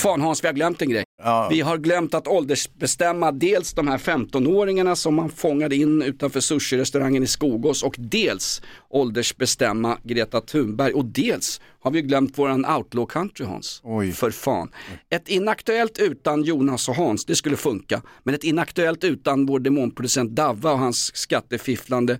Fan 0.00 0.20
Hans, 0.20 0.44
vi 0.44 0.48
har 0.48 0.54
glömt 0.54 0.82
en 0.82 0.90
grej. 0.90 1.04
Ja. 1.22 1.48
Vi 1.50 1.60
har 1.60 1.78
glömt 1.78 2.14
att 2.14 2.28
åldersbestämma 2.28 3.32
dels 3.32 3.72
de 3.72 3.88
här 3.88 3.98
15-åringarna 3.98 4.94
som 4.94 5.14
man 5.14 5.30
fångade 5.30 5.76
in 5.76 6.02
utanför 6.02 6.40
sushi-restaurangen 6.40 7.22
i 7.22 7.26
Skogås 7.26 7.82
och 7.82 7.94
dels 7.98 8.62
åldersbestämma 8.88 9.98
Greta 10.02 10.40
Thunberg 10.40 10.92
och 10.92 11.04
dels 11.04 11.60
har 11.80 11.90
vi 11.90 12.02
glömt 12.02 12.38
våran 12.38 12.66
outlaw 12.66 13.12
country 13.12 13.46
Hans. 13.46 13.80
Oj. 13.84 14.12
För 14.12 14.30
fan. 14.30 14.70
Ett 15.10 15.28
inaktuellt 15.28 15.98
utan 15.98 16.42
Jonas 16.42 16.88
och 16.88 16.94
Hans, 16.94 17.24
det 17.24 17.36
skulle 17.36 17.56
funka. 17.56 18.02
Men 18.22 18.34
ett 18.34 18.44
inaktuellt 18.44 19.04
utan 19.04 19.46
vår 19.46 19.60
demonproducent 19.60 20.30
Davva 20.30 20.72
och 20.72 20.78
hans 20.78 21.16
skattefifflande, 21.16 22.18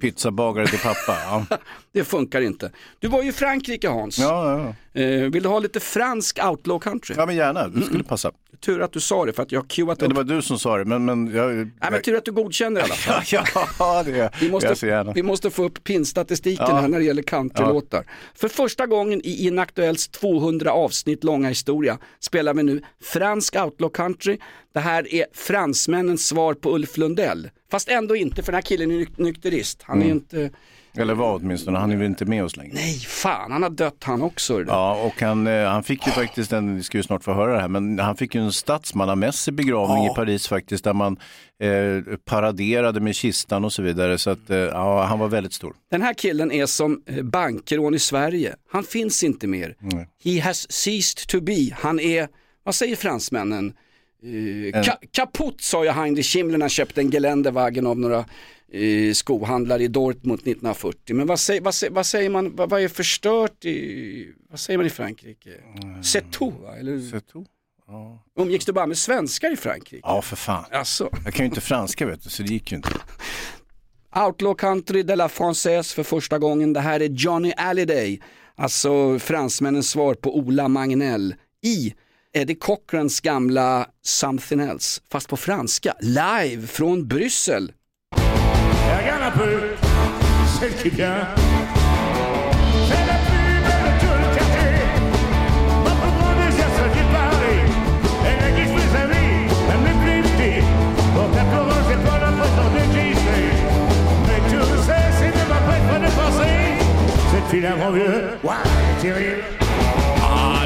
Pizzabagare 0.00 0.66
till 0.66 0.78
pappa. 0.78 1.18
Ja, 1.24 1.46
det 1.92 2.04
funkar 2.04 2.40
inte. 2.40 2.70
Du 2.98 3.08
var 3.08 3.22
ju 3.22 3.28
i 3.28 3.32
Frankrike 3.32 3.88
Hans. 3.88 4.18
ja, 4.18 4.58
ja. 4.58 5.00
Eh, 5.00 5.30
vill 5.30 5.42
du 5.42 5.48
ha 5.48 5.58
lite 5.58 5.80
fransk 5.80 6.38
outlaw 6.44 6.82
country? 6.82 7.14
ja 7.18 7.26
men 7.26 7.36
gärna, 7.36 7.68
det 7.68 7.82
skulle 7.82 8.04
passa. 8.04 8.32
Tur 8.60 8.82
att 8.82 8.92
du 8.92 9.00
sa 9.00 9.24
det 9.24 9.32
för 9.32 9.42
att 9.42 9.52
jag 9.52 9.60
har 9.60 9.66
cuat 9.66 10.02
upp 10.02 10.08
det 10.08 10.14
var 10.14 10.24
du 10.24 10.42
som 10.42 10.58
sa 10.58 10.76
det, 10.76 10.84
men... 10.84 11.04
men 11.04 11.34
jag, 11.34 11.54
Nej 11.56 11.90
men 11.90 12.02
tur 12.02 12.16
att 12.16 12.24
du 12.24 12.32
godkänner 12.32 12.80
i 12.80 12.84
alla 12.84 12.94
fall. 12.94 13.22
ja, 13.78 14.02
det 14.02 14.10
är 14.10 14.14
Vi 14.40 14.48
jag 14.48 14.62
så 14.62 14.68
måste, 14.68 14.86
gärna. 14.86 15.12
vi 15.12 15.22
måste 15.22 15.50
få 15.50 15.64
upp 15.64 15.84
pinstatistiken 15.84 16.66
här 16.76 16.88
när 16.88 16.98
det 16.98 17.04
gäller 17.04 17.22
countrylåtar. 17.22 18.04
För 18.34 18.48
första 18.48 18.86
gången 18.86 19.20
i 19.24 19.46
Inaktuells 19.46 20.08
200 20.08 20.72
avsnitt 20.72 21.24
långa 21.24 21.48
historia 21.48 21.98
spelar 22.20 22.54
vi 22.54 22.62
nu 22.62 22.82
fransk 23.02 23.56
outlaw 23.56 23.94
country. 23.94 24.38
Det 24.76 24.80
här 24.80 25.14
är 25.14 25.26
fransmännens 25.34 26.26
svar 26.26 26.54
på 26.54 26.74
Ulf 26.74 26.96
Lundell. 26.96 27.50
Fast 27.70 27.88
ändå 27.88 28.16
inte 28.16 28.42
för 28.42 28.52
den 28.52 28.54
här 28.56 28.62
killen 28.62 28.90
är 28.90 28.94
nyk- 28.94 29.22
nykterist. 29.22 29.82
Han 29.82 29.96
Mm. 29.96 30.08
är 30.08 30.12
inte, 30.12 30.50
Eller 30.98 31.14
vad 31.14 31.34
åtminstone, 31.42 31.78
han 31.78 31.92
är 31.92 31.96
väl 31.96 32.06
inte 32.06 32.24
med 32.24 32.44
oss 32.44 32.56
längre. 32.56 32.72
nej 32.74 32.98
fan 32.98 33.52
han 33.52 33.62
har 33.62 33.70
dött 33.70 34.04
han 34.04 34.22
också. 34.22 34.62
Ja, 34.66 35.02
och 35.02 35.20
han, 35.22 35.46
eh, 35.46 35.66
han 35.68 35.82
fick 35.84 36.06
ju 36.06 36.12
faktiskt 36.12 36.52
en, 36.52 36.76
vi 36.76 36.82
ska 36.82 36.98
ju 36.98 37.02
snart 37.02 37.24
få 37.24 37.32
höra 37.32 37.52
det 37.52 37.60
här, 37.60 37.68
men 37.68 37.98
han 37.98 38.16
fick 38.16 38.34
ju 38.34 38.40
en 38.40 38.52
statsmannamässig 38.52 39.54
begravning 39.54 40.06
i 40.06 40.14
Paris 40.14 40.48
faktiskt, 40.48 40.84
där 40.84 40.92
man 40.94 41.16
eh, 41.62 42.16
paraderade 42.24 43.00
med 43.00 43.14
kistan 43.16 43.64
och 43.64 43.72
så 43.72 43.82
vidare. 43.82 44.18
Så 44.18 44.30
att, 44.30 44.50
eh, 44.50 44.56
ja, 44.58 45.02
han 45.04 45.18
var 45.18 45.28
väldigt 45.28 45.52
stor. 45.52 45.74
Den 45.90 46.02
här 46.02 46.14
killen 46.14 46.52
är 46.52 46.66
som 46.66 47.02
eh, 47.06 47.22
bankrån 47.22 47.94
i 47.94 47.98
Sverige. 47.98 48.54
Han 48.72 48.84
finns 48.84 49.24
inte 49.24 49.46
mer. 49.46 49.74
He 50.24 50.40
has 50.40 50.72
ceased 50.72 51.28
to 51.28 51.40
be. 51.40 51.68
Han 51.80 52.00
är, 52.00 52.28
vad 52.64 52.74
säger 52.74 52.96
fransmännen? 52.96 53.72
Uh, 54.24 54.82
ka 54.82 54.98
kaputt 55.10 55.60
sa 55.60 55.84
ju 55.84 55.90
Heinrich 55.90 56.36
Himmler 56.36 56.68
köpte 56.68 57.00
en 57.00 57.10
Geländewagen 57.10 57.86
av 57.86 57.98
några 57.98 58.24
eh, 58.72 59.12
skohandlare 59.12 59.82
i 59.82 59.88
Dortmund 59.88 60.40
1940. 60.40 61.16
Men 61.16 61.26
vad 61.26 61.40
säger, 61.40 61.60
vad 61.60 61.74
vad 61.90 62.06
säger 62.06 62.30
man, 62.30 62.56
vad, 62.56 62.70
vad 62.70 62.80
är 62.80 62.88
förstört 62.88 63.64
i, 63.64 64.32
vad 64.50 64.60
säger 64.60 64.78
man 64.78 64.86
i 64.86 64.90
Frankrike? 64.90 65.50
C'est 66.02 66.30
tout 66.30 66.54
va? 66.62 66.76
Eller 66.76 66.92
C'est 66.92 67.20
tout. 67.32 67.46
Ja. 67.88 68.24
umgicks 68.38 68.64
du 68.64 68.72
bara 68.72 68.86
med 68.86 68.98
svenskar 68.98 69.52
i 69.52 69.56
Frankrike? 69.56 70.00
ja, 70.02 70.22
för 70.22 70.36
fan. 70.36 70.64
Alltså. 70.70 71.10
Jag 71.24 71.34
kan 71.34 71.44
ju 71.44 71.48
inte 71.48 71.60
franska 71.60 72.06
vet 72.06 72.22
du, 72.24 72.30
så 72.30 72.42
det 72.42 72.52
gick 72.52 72.72
ju 72.72 72.76
inte. 72.76 72.90
Outlaw 74.16 74.54
Country 74.54 75.02
de 75.02 75.16
la 75.16 75.28
Française 75.28 75.94
för 75.94 76.02
första 76.02 76.38
gången. 76.38 76.72
Det 76.72 76.80
här 76.80 77.00
är 77.00 77.08
Johnny 77.08 77.52
Hallyday, 77.56 78.20
alltså 78.54 79.18
fransmännens 79.18 79.90
svar 79.90 80.14
på 80.14 80.36
Ola 80.36 80.68
Magnell 80.68 81.34
i 81.62 81.94
Eddie 82.36 82.54
Cochrans 82.54 83.20
gamla 83.20 83.86
Something 84.02 84.60
Else, 84.60 85.00
fast 85.12 85.28
på 85.28 85.36
franska, 85.36 85.94
live 86.00 86.66
från 86.66 87.08
Bryssel. 87.08 87.72
Regarde 88.98 89.24
un 107.82 107.92
vieux, 107.92 108.38
ouais, 108.42 108.54
terrible. 109.00 109.65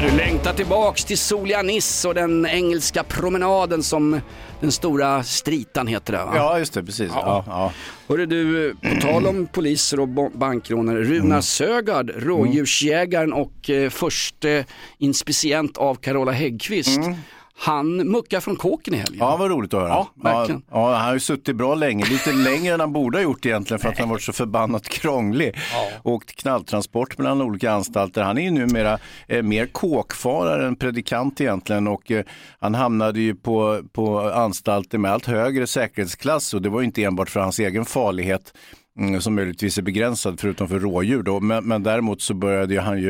Du 0.01 0.11
längtar 0.17 0.53
tillbaks 0.53 1.05
till 1.05 1.17
soliga 1.17 1.61
Nice 1.61 2.07
och 2.07 2.13
den 2.13 2.45
engelska 2.45 3.03
promenaden 3.03 3.83
som 3.83 4.21
den 4.59 4.71
stora 4.71 5.23
stritan 5.23 5.87
heter 5.87 6.13
det 6.13 6.19
va? 6.19 6.33
Ja, 6.35 6.59
just 6.59 6.73
det, 6.73 6.83
precis. 6.83 7.11
Ja. 7.13 7.43
Ja, 7.47 7.71
Hörru 8.07 8.25
du, 8.25 8.75
på 8.81 9.01
tal 9.01 9.27
om 9.27 9.47
poliser 9.47 9.99
och 9.99 10.07
bankrånare, 10.33 11.03
Runar 11.03 11.25
Mm. 11.25 11.41
Sögaard, 11.41 12.11
rådjursjägaren 12.15 13.33
och 13.33 13.69
eh, 13.69 13.89
förste 13.89 14.65
inspicient 14.97 15.77
av 15.77 15.95
Carola 15.95 16.31
Häggkvist. 16.31 16.99
Han 17.63 17.95
muckar 17.95 18.39
från 18.39 18.55
kåken 18.55 18.93
i 18.93 18.97
helgen. 18.97 19.17
Ja, 19.19 19.37
vad 19.37 19.51
roligt 19.51 19.73
att 19.73 19.79
höra. 19.79 19.89
Ja, 19.89 20.09
verkligen. 20.15 20.63
Ja, 20.71 20.91
ja, 20.91 20.97
han 20.97 21.05
har 21.05 21.13
ju 21.13 21.19
suttit 21.19 21.55
bra 21.55 21.75
länge, 21.75 22.05
lite 22.05 22.31
längre 22.33 22.73
än 22.73 22.79
han 22.79 22.93
borde 22.93 23.17
ha 23.17 23.23
gjort 23.23 23.45
egentligen 23.45 23.79
för 23.79 23.89
att 23.89 23.99
han 23.99 24.09
varit 24.09 24.21
så 24.21 24.33
förbannat 24.33 24.87
krånglig. 24.89 25.57
Åkt 26.03 26.35
knalltransport 26.35 27.17
mellan 27.17 27.41
olika 27.41 27.71
anstalter. 27.71 28.21
Han 28.21 28.37
är 28.37 28.41
ju 28.41 28.51
numera 28.51 28.99
eh, 29.27 29.43
mer 29.43 29.65
kåkfarare 29.65 30.67
än 30.67 30.75
predikant 30.75 31.41
egentligen 31.41 31.87
och 31.87 32.11
eh, 32.11 32.25
han 32.59 32.75
hamnade 32.75 33.21
ju 33.21 33.35
på, 33.35 33.81
på 33.91 34.19
anstalter 34.19 34.97
med 34.97 35.11
allt 35.11 35.25
högre 35.25 35.67
säkerhetsklass 35.67 36.53
och 36.53 36.61
det 36.61 36.69
var 36.69 36.79
ju 36.79 36.85
inte 36.85 37.03
enbart 37.03 37.29
för 37.29 37.39
hans 37.39 37.59
egen 37.59 37.85
farlighet 37.85 38.53
som 39.19 39.35
möjligtvis 39.35 39.77
är 39.77 39.81
begränsad 39.81 40.39
förutom 40.39 40.67
för 40.67 40.79
rådjur 40.79 41.23
då. 41.23 41.39
Men, 41.39 41.63
men 41.67 41.83
däremot 41.83 42.21
så 42.21 42.33
började 42.33 42.73
ju 42.73 42.79
han 42.79 43.01
ju 43.01 43.09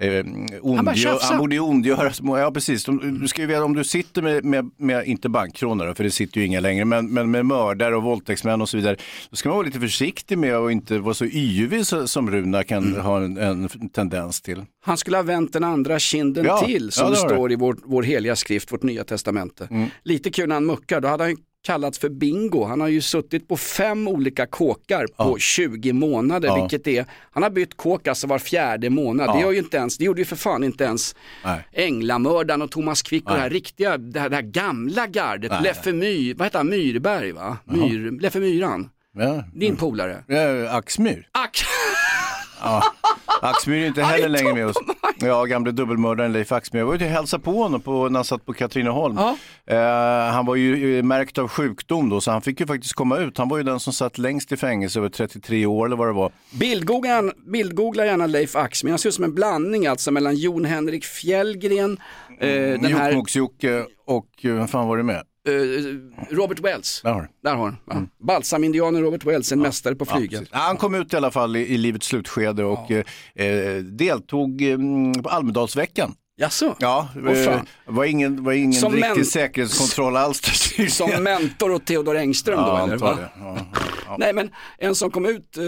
eh, 0.00 0.24
ondgö- 0.62 0.94
tjafsa. 0.94 1.26
han 1.26 1.38
borde 1.38 1.54
ju 1.54 1.60
ondgöra 1.60 2.12
sig. 2.12 2.26
Ja 2.26 2.50
precis, 2.54 2.84
De- 2.84 3.18
du 3.20 3.28
ska 3.28 3.40
ju 3.40 3.46
veta 3.46 3.64
om 3.64 3.74
du 3.74 3.84
sitter 3.84 4.22
med, 4.22 4.44
med, 4.44 4.70
med 4.78 5.06
inte 5.06 5.28
bankrånare, 5.28 5.94
för 5.94 6.04
det 6.04 6.10
sitter 6.10 6.40
ju 6.40 6.46
inga 6.46 6.60
längre, 6.60 6.84
men, 6.84 7.12
men 7.12 7.30
med 7.30 7.46
mördare 7.46 7.96
och 7.96 8.02
våldtäktsmän 8.02 8.60
och 8.60 8.68
så 8.68 8.76
vidare. 8.76 8.96
Då 9.30 9.36
ska 9.36 9.48
man 9.48 9.56
vara 9.56 9.66
lite 9.66 9.80
försiktig 9.80 10.38
med 10.38 10.56
att 10.56 10.72
inte 10.72 10.98
vara 10.98 11.14
så 11.14 11.24
yvig 11.24 11.86
som 11.86 12.30
Runa 12.30 12.64
kan 12.64 12.84
Mm. 12.84 13.00
ha 13.00 13.16
en, 13.24 13.36
en 13.38 13.68
tendens 13.92 14.42
till. 14.42 14.64
Han 14.84 14.96
skulle 14.96 15.16
ha 15.16 15.22
vänt 15.22 15.52
den 15.52 15.64
andra 15.64 15.98
kinden 15.98 16.44
Ja, 16.44 16.60
till 16.66 16.90
som 16.92 17.04
ja, 17.04 17.08
det 17.10 17.14
det 17.28 17.34
står 17.34 17.52
i 17.52 17.56
vår, 17.56 17.76
vår 17.84 18.02
heliga 18.02 18.36
skrift, 18.36 18.72
vårt 18.72 18.82
nya 18.82 19.04
testamente. 19.04 19.68
Mm. 19.70 19.88
Lite 20.02 20.30
kul 20.30 20.48
när 20.48 20.56
han 20.56 20.66
muckar, 20.66 21.00
då 21.00 21.08
hade 21.08 21.24
han 21.24 21.36
kallats 21.62 21.98
för 21.98 22.08
bingo. 22.08 22.64
Han 22.64 22.80
har 22.80 22.88
ju 22.88 23.00
suttit 23.00 23.48
på 23.48 23.56
fem 23.56 24.08
olika 24.08 24.46
kåkar 24.46 25.06
på 25.16 25.38
20 25.38 25.92
månader, 25.92 26.48
Ja. 26.48 26.54
vilket 26.54 26.86
är, 26.86 27.06
han 27.32 27.42
har 27.42 27.50
bytt 27.50 27.76
kåk 27.76 28.08
alltså 28.08 28.26
var 28.26 28.38
fjärde 28.38 28.90
månad. 28.90 29.26
Ja. 29.28 29.34
Det, 29.34 29.40
gör 29.40 29.52
ju 29.52 29.58
inte 29.58 29.76
ens, 29.76 29.98
det 29.98 30.04
gjorde 30.04 30.20
ju 30.20 30.24
för 30.24 30.36
fan 30.36 30.64
inte 30.64 30.84
ens 30.84 31.14
Nej. 31.44 31.60
Änglamördaren 31.72 32.62
och 32.62 32.70
Thomas 32.70 33.02
Quick 33.02 33.24
och 33.24 33.30
Nej. 33.30 33.36
det 33.36 33.42
här 33.42 33.50
riktiga, 33.50 33.98
det 33.98 34.20
här, 34.20 34.28
det 34.28 34.36
här 34.36 34.42
gamla 34.42 35.06
gardet, 35.06 35.50
Nej. 35.50 35.62
Leffe 35.62 35.92
Myr, 35.92 36.34
vad 36.34 36.46
heter 36.46 36.58
han, 36.58 36.68
Myrberg 36.68 37.32
va? 37.32 37.56
Myr, 37.64 38.20
Leffe 38.20 38.38
Myran, 38.40 38.88
Ja. 39.14 39.44
din 39.54 39.76
polare. 39.76 40.24
Ja, 40.26 40.70
Axmyr. 40.70 41.28
Ack! 41.32 41.64
Ja. 42.62 42.82
Axmyr 43.42 43.82
är 43.82 43.86
inte 43.86 44.02
heller 44.02 44.28
längre 44.28 44.54
med 44.54 44.66
oss. 44.66 44.76
Ja, 45.20 45.44
gamle 45.44 45.70
dubbelmördaren 45.70 46.32
Leif 46.32 46.52
Axmyr. 46.52 46.80
Jag 46.80 46.86
var 46.86 46.94
ute 46.94 47.04
och 47.04 47.10
hälsade 47.10 47.42
på 47.42 47.52
honom 47.52 47.80
på, 47.80 48.08
när 48.08 48.18
han 48.18 48.24
satt 48.24 48.46
på 48.46 48.52
Katrineholm. 48.52 49.16
Ja. 49.16 49.36
Eh, 49.66 50.32
han 50.32 50.46
var 50.46 50.56
ju 50.56 50.98
eh, 50.98 51.02
märkt 51.02 51.38
av 51.38 51.48
sjukdom 51.48 52.08
då, 52.08 52.20
så 52.20 52.30
han 52.30 52.42
fick 52.42 52.60
ju 52.60 52.66
faktiskt 52.66 52.94
komma 52.94 53.18
ut. 53.18 53.38
Han 53.38 53.48
var 53.48 53.58
ju 53.58 53.62
den 53.64 53.80
som 53.80 53.92
satt 53.92 54.18
längst 54.18 54.52
i 54.52 54.56
fängelse 54.56 54.98
över 54.98 55.08
33 55.08 55.66
år 55.66 55.86
eller 55.86 55.96
vad 55.96 56.08
det 56.08 56.12
var. 56.12 56.32
Bildgoogla, 56.50 57.22
bildgoogla 57.52 58.06
gärna 58.06 58.26
Leif 58.26 58.56
Axmyr, 58.56 58.90
han 58.90 58.98
ser 58.98 59.08
ut 59.08 59.14
som 59.14 59.24
en 59.24 59.34
blandning 59.34 59.86
alltså 59.86 60.10
mellan 60.10 60.36
Jon 60.36 60.64
Henrik 60.64 61.04
Fjällgren, 61.04 61.98
eh, 62.40 62.48
den 62.48 62.84
här 62.84 63.12
Jokkmokks-Jocke 63.12 63.84
och, 64.06 64.26
eh, 64.42 64.54
vem 64.54 64.68
fan 64.68 64.88
var 64.88 64.96
det 64.96 65.02
med? 65.02 65.22
Eh, 65.48 66.34
Robert 66.36 66.60
Wells. 66.60 67.00
Där 67.04 67.12
har 67.12 67.20
du. 67.20 67.28
Där 67.42 67.54
har 67.54 67.64
han. 67.64 67.76
Ja. 68.18 68.26
Balsamindianen 68.26 69.02
Robert 69.02 69.24
Wells, 69.24 69.52
en 69.52 69.60
mästare 69.60 69.94
på 69.94 70.04
Ja, 70.08 70.16
flyget. 70.16 70.48
Ja, 70.52 70.58
han 70.58 70.76
kom 70.76 70.94
ut 70.94 71.12
i 71.12 71.16
alla 71.16 71.30
fall 71.30 71.56
i, 71.56 71.60
i 71.60 71.78
livets 71.78 72.06
slutskede 72.06 72.64
och 72.64 72.90
eh, 72.90 73.04
eh, 73.46 73.76
deltog 73.76 74.62
eh, 74.62 74.78
på 75.22 75.28
Almedalsveckan. 75.28 76.14
Jaså? 76.42 76.76
Ja, 76.78 77.08
Åh, 77.26 77.32
eh, 77.38 77.60
var 77.86 78.04
ingen, 78.04 78.44
var 78.44 78.52
ingen 78.52 78.72
Som 78.80 78.92
riktig 78.92 79.16
men- 79.16 79.24
säkerhetskontroll 79.24 80.16
alls. 80.16 80.40
Som 80.88 81.22
mentor 81.22 81.72
åt 81.72 81.86
Theodor 81.86 82.16
Engström 82.16 82.56
då 82.56 82.62
ja, 82.66 82.82
eller? 82.82 82.92
antar 82.92 83.06
Va? 83.06 83.16
det. 83.16 83.28
Ja. 84.06 84.16
Nej 84.18 84.32
men 84.32 84.50
en 84.78 84.94
som 84.94 85.10
kom 85.10 85.26
ut 85.26 85.56
eh, 85.56 85.62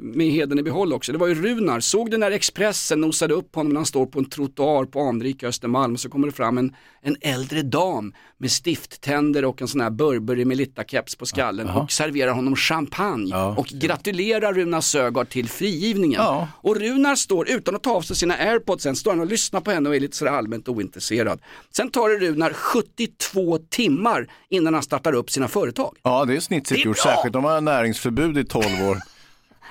med 0.00 0.26
heden 0.26 0.58
i 0.58 0.62
behåll 0.62 0.92
också, 0.92 1.12
det 1.12 1.18
var 1.18 1.26
ju 1.26 1.34
Runar. 1.34 1.80
Såg 1.80 2.10
du 2.10 2.18
när 2.18 2.30
Expressen 2.30 3.00
nosade 3.00 3.34
upp 3.34 3.54
honom 3.54 3.72
när 3.72 3.78
han 3.78 3.86
står 3.86 4.06
på 4.06 4.18
en 4.18 4.24
trottoar 4.30 4.84
på 4.84 5.00
anrika 5.00 5.48
Östermalm 5.48 5.96
så 5.96 6.08
kommer 6.08 6.26
det 6.26 6.32
fram 6.32 6.58
en, 6.58 6.74
en 7.02 7.16
äldre 7.20 7.62
dam 7.62 8.12
med 8.38 8.50
stifttänder 8.50 9.44
och 9.44 9.62
en 9.62 9.68
sån 9.68 9.80
här 9.80 9.90
Burberry 9.90 10.44
Melitta-keps 10.44 11.18
på 11.18 11.26
skallen 11.26 11.68
och 11.70 11.92
serverar 11.92 12.32
honom 12.32 12.56
champagne 12.56 13.30
Ja, 13.30 13.54
och 13.58 13.66
gratulerar 13.66 14.52
Runar 14.52 14.80
Sögaard 14.80 15.28
till 15.28 15.48
frigivningen. 15.48 16.20
Ja. 16.20 16.48
Och 16.54 16.76
Runar 16.76 17.14
står 17.16 17.50
utan 17.50 17.74
att 17.76 17.82
ta 17.82 17.92
av 17.92 18.02
sig 18.02 18.16
sina 18.16 18.34
airpods 18.34 18.82
sen, 18.82 18.96
står 18.96 19.10
han 19.10 19.20
och 19.20 19.26
lyssnar 19.26 19.60
på 19.60 19.70
henne 19.70 19.88
och 19.88 19.96
är 19.96 20.00
lite 20.00 20.11
sådär 20.14 20.32
allmänt 20.32 20.68
ointresserad. 20.68 21.40
Sen 21.70 21.90
tar 21.90 22.08
det 22.08 22.26
Runar 22.26 22.52
72 22.52 23.58
timmar 23.70 24.26
innan 24.48 24.74
han 24.74 24.82
startar 24.82 25.12
upp 25.12 25.30
sina 25.30 25.48
företag. 25.48 25.96
ja, 26.02 26.24
det 26.24 26.36
är 26.36 26.40
snitsigt 26.40 26.84
gjort, 26.84 26.98
särskilt 26.98 27.36
om 27.36 27.42
man 27.42 27.52
har 27.52 27.60
näringsförbud 27.60 28.38
i 28.38 28.44
12 28.44 28.64
år. 28.88 28.98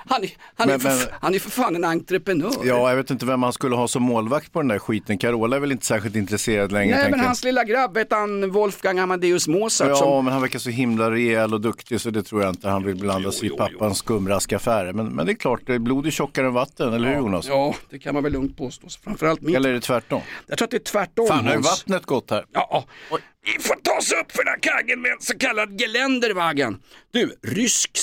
Han, 0.09 0.23
är- 0.23 0.29
han, 0.55 0.69
är 0.69 0.73
Men- 0.73 0.79
för, 0.79 0.89
men- 0.89 1.15
han 1.21 1.35
är 1.35 1.39
för 1.39 1.49
fan 1.49 1.75
en 1.75 1.83
entreprenör. 1.83 2.51
Ja, 2.63 2.89
jag 2.89 2.95
vet 2.95 3.09
inte 3.09 3.25
vem 3.25 3.39
man 3.39 3.53
skulle 3.53 3.75
ha 3.75 3.87
som 3.87 4.03
målvakt 4.03 4.51
på 4.53 4.59
den 4.61 4.67
där 4.67 4.79
skiten. 4.79 5.17
Carola 5.17 5.55
är 5.55 5.59
väl 5.59 5.71
inte 5.71 5.85
särskilt 5.85 6.15
intresserad 6.15 6.71
längre. 6.71 6.95
Nej 6.95 7.09
men 7.11 7.19
jag. 7.19 7.25
hans 7.25 7.43
lilla 7.43 7.63
grabb, 7.63 7.93
vet 7.93 8.11
han 8.11 8.51
Wolfgang 8.51 8.99
Amadeus 8.99 9.47
Mozart 9.47 9.87
Ja, 9.87 9.95
som 9.95 10.25
men 10.25 10.33
han 10.33 10.41
verkar 10.41 10.59
så 10.59 10.69
himla 10.69 11.11
rejäl 11.11 11.53
och 11.53 11.61
duktig 11.61 12.01
så 12.01 12.09
det 12.09 12.23
tror 12.23 12.41
jag 12.41 12.49
inte 12.49 12.69
han 12.69 12.83
vill 12.83 12.95
blanda 12.95 13.31
sig 13.31 13.47
i 13.47 13.49
pappans 13.49 13.97
skumraskaffärer. 13.97 14.93
Men, 14.93 15.07
men 15.07 15.25
det 15.25 15.31
är 15.31 15.35
klart, 15.35 15.61
det 15.65 15.73
är 15.73 15.79
blod 15.79 16.07
är 16.07 16.11
tjockare 16.11 16.47
än 16.47 16.53
vatten, 16.53 16.93
eller 16.93 17.07
hur 17.09 17.15
Jonas? 17.15 17.47
Ja, 17.47 17.75
det 17.89 17.99
kan 17.99 18.13
man 18.13 18.23
väl 18.23 18.31
lugnt 18.33 18.57
påstå. 18.57 18.87
Framförallt 19.03 19.41
min. 19.41 19.55
Eller 19.55 19.69
är 19.69 19.73
det 19.73 19.81
tvärtom? 19.81 20.21
Jag 20.47 20.57
tror 20.57 20.65
att 20.65 20.71
det 20.71 20.77
är 20.77 20.79
tvärtom. 20.79 21.27
Fan, 21.27 21.37
har 21.45 21.51
ju 21.51 21.57
Hans. 21.57 21.65
vattnet 21.65 22.05
gått 22.05 22.29
här? 22.31 22.45
Ja, 22.53 22.85
vi 23.45 23.63
får 23.63 23.75
ta 23.75 23.91
oss 23.97 24.11
upp 24.11 24.31
för 24.31 24.43
den 24.43 24.47
här 24.53 24.59
kaggen 24.59 25.01
med 25.01 25.11
en 25.11 25.17
så 25.21 25.37
kallad 25.37 25.81
geländerwagen. 25.81 26.79
Du, 27.11 27.35
rysk, 27.43 27.97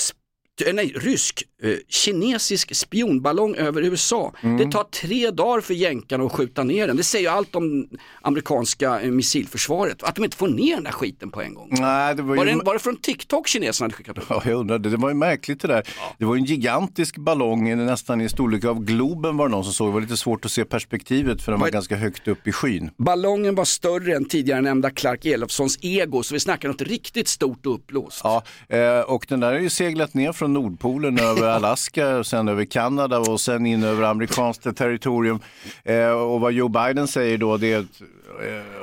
nej, 0.73 0.93
rysk, 0.95 1.43
eh, 1.63 1.71
kinesisk 1.89 2.75
spionballong 2.75 3.55
över 3.55 3.81
USA. 3.81 4.33
Mm. 4.43 4.57
Det 4.57 4.71
tar 4.71 4.83
tre 4.83 5.31
dagar 5.31 5.61
för 5.61 5.73
jänkarna 5.73 6.23
att 6.23 6.31
skjuta 6.31 6.63
ner 6.63 6.87
den. 6.87 6.97
Det 6.97 7.03
säger 7.03 7.25
ju 7.25 7.29
allt 7.35 7.55
om 7.55 7.87
amerikanska 8.21 9.01
eh, 9.01 9.11
missilförsvaret. 9.11 10.03
Att 10.03 10.15
de 10.15 10.23
inte 10.23 10.37
får 10.37 10.47
ner 10.47 10.75
den 10.75 10.83
där 10.83 10.91
skiten 10.91 11.31
på 11.31 11.41
en 11.41 11.53
gång. 11.53 11.67
Nej, 11.71 12.15
det 12.15 12.21
var 12.21 12.35
Var 12.35 12.45
ju... 12.45 12.51
det, 12.51 12.63
var 12.65 12.73
det 12.73 12.79
från 12.79 12.97
TikTok 12.97 13.47
kineserna 13.47 13.85
hade 13.85 13.93
skickat 13.95 14.17
upp? 14.17 14.23
Ja, 14.29 14.41
jag 14.45 14.53
undrade, 14.59 14.89
det 14.89 14.97
var 14.97 15.09
ju 15.09 15.15
märkligt 15.15 15.61
det 15.61 15.67
där. 15.67 15.83
Det 16.17 16.25
var 16.25 16.35
en 16.35 16.43
gigantisk 16.45 17.17
ballong, 17.17 17.85
nästan 17.85 18.21
i 18.21 18.29
storlek 18.29 18.65
av 18.65 18.83
Globen 18.83 19.37
var 19.37 19.47
det 19.47 19.51
någon 19.55 19.63
som 19.63 19.73
såg. 19.73 19.87
Det 19.87 19.93
var 19.93 20.01
lite 20.01 20.17
svårt 20.17 20.45
att 20.45 20.51
se 20.51 20.65
perspektivet 20.65 21.41
för 21.41 21.51
den 21.51 21.59
var 21.59 21.65
Vad- 21.67 21.73
ganska 21.73 21.95
högt 21.95 22.27
upp 22.27 22.47
i 22.47 22.51
skyn. 22.51 22.89
Ballongen 22.97 23.55
var 23.55 23.65
större 23.65 24.15
än 24.15 24.25
tidigare 24.25 24.61
nämnda 24.61 24.89
Clark 24.89 25.25
Elofssons 25.25 25.79
ego, 25.81 26.23
så 26.23 26.33
vi 26.33 26.39
snackar 26.39 26.67
något 26.69 26.81
riktigt 26.81 27.27
stort 27.27 27.65
och 27.65 27.73
uppblåst. 27.73 28.21
Ja, 28.23 28.43
eh, 28.69 28.99
och 28.99 29.25
den 29.29 29.39
där 29.39 29.53
är 29.53 29.59
ju 29.59 29.69
seglat 29.69 30.13
ner 30.13 30.31
från 30.33 30.53
Nordpolen 30.53 31.19
över 31.29 31.48
Alaska 31.55 32.17
och 32.17 32.25
sen 32.25 32.47
över 32.47 32.65
Kanada 32.65 33.19
och 33.19 33.41
sen 33.41 33.65
in 33.65 33.83
över 33.83 34.03
amerikanskt 34.03 34.75
territorium. 34.77 35.39
Eh, 35.83 36.09
och 36.09 36.39
vad 36.41 36.51
Joe 36.53 36.67
Biden 36.67 37.07
säger 37.07 37.37
då, 37.37 37.57
det 37.57 37.73
eh, 37.73 37.83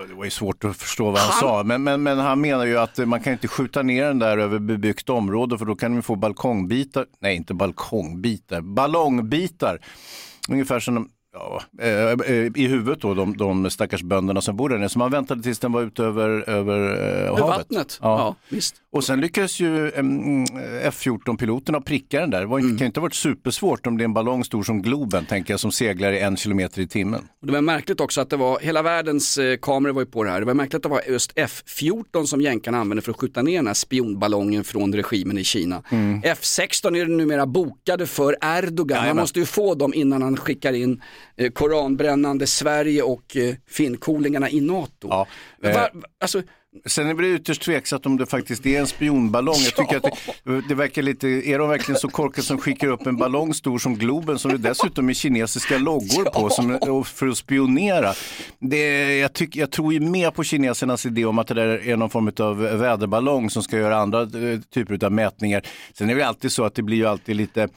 det 0.09 0.15
var 0.17 0.25
ju 0.25 0.31
svårt 0.31 0.65
att 0.65 0.77
förstå 0.77 1.05
vad 1.05 1.19
han, 1.19 1.31
Han- 1.31 1.41
sa, 1.41 1.63
men, 1.65 1.83
men, 1.83 2.03
men 2.03 2.19
han 2.19 2.41
menar 2.41 2.65
ju 2.67 2.79
att 2.79 2.99
man 2.99 3.21
kan 3.21 3.33
inte 3.33 3.49
skjuta 3.49 3.83
ner 3.83 4.05
den 4.05 4.19
där 4.19 4.39
över 4.39 4.59
bebyggt 4.59 5.09
område 5.09 5.59
för 5.59 5.65
då 5.65 5.75
kan 5.75 5.95
de 5.97 6.03
få 6.03 6.17
balkongbitar, 6.17 7.05
nej 7.21 7.37
inte 7.37 7.55
balkongbitar, 7.55 8.61
ballongbitar. 8.61 9.79
Ungefär 10.49 10.81
som 10.81 10.95
de, 10.95 11.09
ja, 11.33 11.63
eh, 11.83 12.11
eh, 12.11 12.51
i 12.55 12.67
huvudet 12.67 13.01
då, 13.03 13.15
de, 13.15 13.37
de 13.37 13.71
stackars 13.71 14.03
bönderna 14.03 14.41
som 14.41 14.57
bor 14.57 14.69
där 14.69 14.79
nere. 14.79 14.89
Så 14.89 14.99
man 14.99 15.11
väntade 15.11 15.43
tills 15.43 15.59
den 15.59 15.73
var 15.73 15.83
ute 15.83 16.03
över, 16.05 16.49
över 16.51 16.79
eh, 17.25 17.31
havet. 17.39 17.57
vattnet? 17.59 17.99
Ja. 18.03 18.35
visst. 18.49 18.75
Och 18.97 19.05
sen 19.05 19.21
lyckades 19.21 19.61
ju 19.61 19.91
mm, 19.91 20.45
F14-piloterna 20.83 21.81
pricka 21.81 22.21
den 22.21 22.31
där. 22.31 22.41
Det 22.41 22.47
var, 22.47 22.59
Mm. 22.59 22.79
kan 22.79 22.87
inte 22.87 23.01
ha 23.01 23.03
varit 23.03 23.15
supersvårt 23.15 23.87
om 23.87 23.97
det 23.99 24.03
är 24.03 24.05
en 24.05 24.15
ballong 24.15 24.45
stor 24.45 24.63
som 24.63 24.83
Globen, 24.83 25.27
tänker 25.27 25.53
jag, 25.53 25.61
som 25.61 25.73
seglar 25.73 26.13
i 26.13 26.19
en 26.19 26.37
kilometer 26.37 26.81
i 26.81 26.89
timmen. 26.89 27.21
Och 27.41 27.47
det 27.47 27.53
var 27.53 27.61
märkligt 27.61 28.01
också 28.01 28.21
att 28.21 28.31
det 28.31 28.37
var, 28.37 28.59
hela 28.61 28.83
världens 28.83 29.39
eh, 29.39 29.57
kameror 29.57 29.93
var 29.93 30.03
ju 30.03 30.07
på 30.07 30.25
det 30.25 30.31
här. 30.31 30.41
Det 30.41 30.47
var 30.47 30.55
märkligt 30.55 30.75
att 30.75 30.83
det 30.83 30.89
var 30.89 31.03
just 31.09 31.33
F14 31.37 32.25
som 32.25 32.41
jänkarna 32.41 32.79
använde 32.79 33.03
för 33.03 33.11
att 33.11 33.21
skjuta 33.21 33.43
ner 33.43 33.57
den 33.57 33.67
här 33.67 33.75
spionballongen 33.75 34.65
från 34.65 34.95
regimen 34.95 35.39
i 35.39 35.45
Kina. 35.45 35.83
Mm. 35.91 36.23
F16 36.23 36.97
är 37.01 37.07
numera 37.07 37.47
bokade 37.47 38.07
för 38.07 38.37
Erdogan. 38.43 38.99
Jajamän. 38.99 39.23
måste 39.23 39.39
ju 39.41 39.47
få 39.47 39.75
dem 39.75 39.95
innan 39.95 40.23
han 40.23 40.37
skickar 40.37 40.73
in 40.73 41.03
eh, 41.37 41.51
koranbrännande 41.53 42.47
Sverige 42.47 43.03
och 43.03 43.37
eh, 43.37 43.55
finnkolingarna 43.69 44.51
i 44.51 44.61
NATO. 44.61 45.09
Ja, 45.09 45.27
eh. 45.63 45.75
Va, 45.75 45.89
alltså, 46.21 46.43
Sen 46.85 47.09
är 47.09 47.15
det 47.15 47.29
ytterst 47.29 47.63
tveksamt 47.63 48.07
om 48.07 48.17
det 48.17 48.27
faktiskt 48.27 48.67
är 48.67 48.81
en 48.81 48.87
spionballong. 48.87 49.57
Jag 49.65 49.75
tycker 49.75 49.97
att 49.97 50.03
det, 50.45 50.69
det 50.69 50.75
verkar 50.75 51.03
lite, 51.03 51.29
är 51.29 51.59
de 51.59 51.69
verkligen 51.69 51.99
så 51.99 52.09
korkade 52.09 52.47
som 52.47 52.59
skickar 52.59 52.89
upp 52.89 53.07
en 53.07 53.17
ballong 53.17 53.55
stor 53.55 53.79
som 53.79 53.95
Globen 53.95 54.39
som 54.39 54.51
det 54.51 54.59
dessutom 54.59 55.09
är 55.09 55.15
kinesiska 55.15 55.79
loggor 55.79 56.25
på 56.25 56.51
som, 56.51 57.05
för 57.05 57.27
att 57.27 57.37
spionera? 57.37 58.13
Det, 58.59 59.17
jag, 59.19 59.33
tycker, 59.33 59.61
jag 59.61 59.71
tror 59.71 59.93
ju 59.93 60.01
mer 60.01 60.31
på 60.31 60.45
kinesernas 60.45 61.07
idé 61.07 61.25
om 61.25 61.39
att 61.39 61.47
det 61.47 61.55
där 61.55 61.89
är 61.89 61.97
någon 61.97 62.11
form 62.11 62.33
av 62.39 62.59
väderballong 62.59 63.51
som 63.51 63.63
ska 63.63 63.77
göra 63.77 63.97
andra 63.97 64.23
eh, 64.23 64.61
typer 64.75 65.05
av 65.05 65.13
mätningar. 65.13 65.63
Sen 65.95 66.11
är 66.11 66.15
det 66.15 66.27
alltid 66.27 66.53
så 66.53 66.65
att 66.65 66.75
det 66.75 66.83
blir 66.83 66.97
ju 66.97 67.07
alltid 67.07 67.37
lite, 67.37 67.69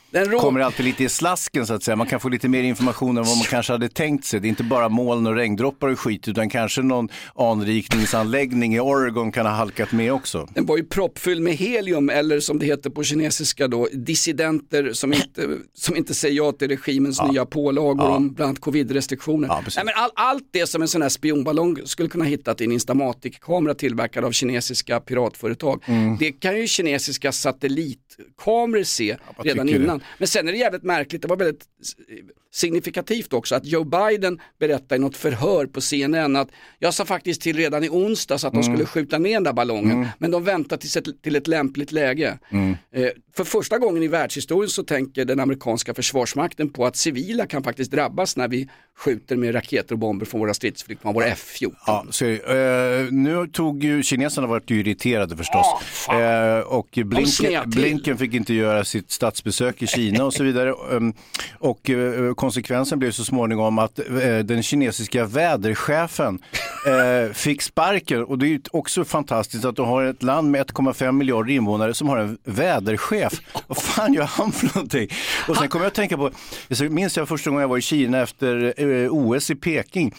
kommer 0.41 0.59
alltid 0.59 0.85
lite 0.85 1.03
i 1.03 1.09
slasken 1.09 1.67
så 1.67 1.73
att 1.73 1.83
säga. 1.83 1.95
Man 1.95 2.07
kan 2.07 2.19
få 2.19 2.29
lite 2.29 2.47
mer 2.47 2.63
information 2.63 3.17
än 3.17 3.23
vad 3.23 3.37
man 3.37 3.45
kanske 3.45 3.73
hade 3.73 3.89
tänkt 3.89 4.25
sig. 4.25 4.39
Det 4.39 4.47
är 4.47 4.49
inte 4.49 4.63
bara 4.63 4.89
moln 4.89 5.27
och 5.27 5.35
regndroppar 5.35 5.87
och 5.87 5.99
skit 5.99 6.27
utan 6.27 6.49
kanske 6.49 6.81
någon 6.81 7.09
anrikningsanläggning 7.35 8.75
i 8.75 8.79
Oregon 8.89 9.31
kan 9.31 9.45
ha 9.45 9.53
halkat 9.53 9.91
med 9.91 10.13
också. 10.13 10.47
Den 10.55 10.65
var 10.65 10.77
ju 10.77 10.83
proppfylld 10.83 11.41
med 11.41 11.53
helium 11.53 12.09
eller 12.09 12.39
som 12.39 12.59
det 12.59 12.65
heter 12.65 12.89
på 12.89 13.03
kinesiska 13.03 13.67
då, 13.67 13.87
dissidenter 13.93 14.93
som 14.93 15.13
inte, 15.13 15.57
som 15.73 15.95
inte 15.95 16.13
säger 16.13 16.35
ja 16.35 16.51
till 16.51 16.67
regimens 16.67 17.21
nya 17.31 17.45
pålagor 17.45 18.05
Ja. 18.05 18.15
om 18.15 18.33
bland 18.33 18.49
annat 18.49 18.59
covid-restriktioner. 18.61 19.47
Nej, 19.47 19.85
men 19.85 19.93
all, 19.95 20.09
allt 20.15 20.43
det 20.51 20.67
som 20.67 20.81
en 20.81 20.87
sån 20.87 21.01
här 21.01 21.09
spionballong 21.09 21.77
skulle 21.85 22.09
kunna 22.09 22.25
hittat 22.25 22.61
i 22.61 22.63
en 22.63 22.71
Instamatic-kamera 22.71 23.73
tillverkad 23.73 24.25
av 24.25 24.31
kinesiska 24.31 24.99
piratföretag. 24.99 25.83
Mm. 25.87 26.17
Det 26.17 26.31
kan 26.31 26.57
ju 26.57 26.67
kinesiska 26.67 27.31
satellitkameror 27.31 28.83
se 28.83 29.17
redan 29.37 29.69
innan. 29.69 30.03
Men 30.17 30.27
sen 30.27 30.47
är 30.47 30.51
det 30.51 30.57
jävligt 30.57 30.83
märkligt, 30.83 31.21
det 31.21 31.27
var 31.27 31.37
väldigt 31.37 31.65
signifikativt 32.51 33.33
också 33.33 33.55
att 33.55 33.65
Joe 33.65 33.83
Biden 33.83 34.39
berättade 34.59 34.95
i 34.95 34.99
något 34.99 35.17
förhör 35.17 35.65
på 35.65 35.81
CNN 35.81 36.35
att 36.35 36.49
jag 36.79 36.93
sa 36.93 37.05
faktiskt 37.05 37.41
till 37.41 37.57
redan 37.57 37.83
i 37.83 37.89
onsdags 37.89 38.43
att 38.45 38.53
de 38.53 38.59
Mm. 38.59 38.73
skulle 38.73 38.85
skjuta 38.85 39.17
ner 39.17 39.33
den 39.33 39.43
där 39.43 39.53
ballongen 39.53 39.91
Mm. 39.91 40.07
men 40.17 40.31
de 40.31 40.43
väntar 40.43 40.77
tills 40.77 40.97
ett, 40.97 41.21
till 41.23 41.35
ett 41.35 41.47
lämpligt 41.47 41.91
läge. 41.91 42.39
Mm. 42.51 42.75
Eh, 42.93 43.09
för 43.37 43.43
första 43.43 43.77
gången 43.77 44.03
i 44.03 44.07
världshistorien 44.07 44.69
så 44.69 44.83
tänker 44.83 45.25
den 45.25 45.39
amerikanska 45.39 45.93
försvarsmakten 45.93 46.69
på 46.69 46.85
att 46.85 46.95
civila 46.95 47.45
kan 47.47 47.63
faktiskt 47.63 47.91
drabbas 47.91 48.37
när 48.37 48.47
vi 48.47 48.69
skjuter 48.97 49.35
med 49.35 49.55
raketer 49.55 49.93
och 49.95 49.99
bomber 49.99 50.25
från 50.25 50.39
våra 50.41 50.53
stridsflygplan, 50.53 51.13
våra 51.13 51.25
F-14. 51.25 51.73
Ja, 51.87 52.05
så, 52.09 52.25
eh, 52.25 53.11
nu 53.11 53.47
tog 53.53 53.83
ju 53.83 54.03
kineserna 54.03 54.47
varit 54.47 54.71
irriterade 54.71 55.37
förstås. 55.37 55.65
eh, 56.11 56.59
och 56.59 56.87
Blinken. 57.05 57.69
Blinken 57.69 58.17
fick 58.17 58.33
inte 58.33 58.53
göra 58.53 58.83
sitt 58.85 59.11
statsbesök 59.11 59.81
i 59.81 59.87
Kina 59.87 60.23
och 60.25 60.33
så 60.33 60.43
vidare. 60.43 60.73
Um, 60.89 61.13
och 61.59 61.89
eh, 61.89 62.33
konsekvensen 62.39 62.99
blev 62.99 63.11
så 63.11 63.25
småningom 63.25 63.79
att 63.79 63.99
eh, 63.99 64.37
den 64.37 64.63
kinesiska 64.63 65.25
väderchefen 65.25 66.39
eh, 66.87 67.33
fick 67.33 67.61
sparken. 67.61 68.23
Och 68.23 68.37
det 68.37 68.53
är 68.53 68.61
också 68.71 69.05
fantastiskt 69.05 69.65
att 69.65 69.75
du 69.75 69.81
har 69.81 70.03
ett 70.03 70.23
land 70.23 70.51
med 70.51 70.65
1,5 70.65 71.11
miljarder 71.11 71.53
invånare 71.53 71.93
som 71.93 72.09
har 72.09 72.17
en 72.17 72.37
väderchef. 72.43 73.41
Vad 73.67 73.77
fan 73.77 74.13
gör 74.13 74.23
han 74.23 74.51
för 74.51 74.75
någonting? 74.75 75.09
Och 75.47 75.57
sen 75.57 75.69
kommer 75.69 75.85
jag 75.85 75.89
att 75.89 75.95
tänka 75.95 76.17
på, 76.17 76.31
jag 76.67 76.91
minns 76.91 77.17
jag 77.17 77.27
första 77.27 77.49
gången 77.49 77.61
jag 77.61 77.69
var 77.69 77.77
i 77.77 77.81
Kina 77.81 78.21
efter 78.21 78.73
eh, 78.77 79.13
OS 79.13 79.49
i 79.49 79.55
Peking. 79.55 80.15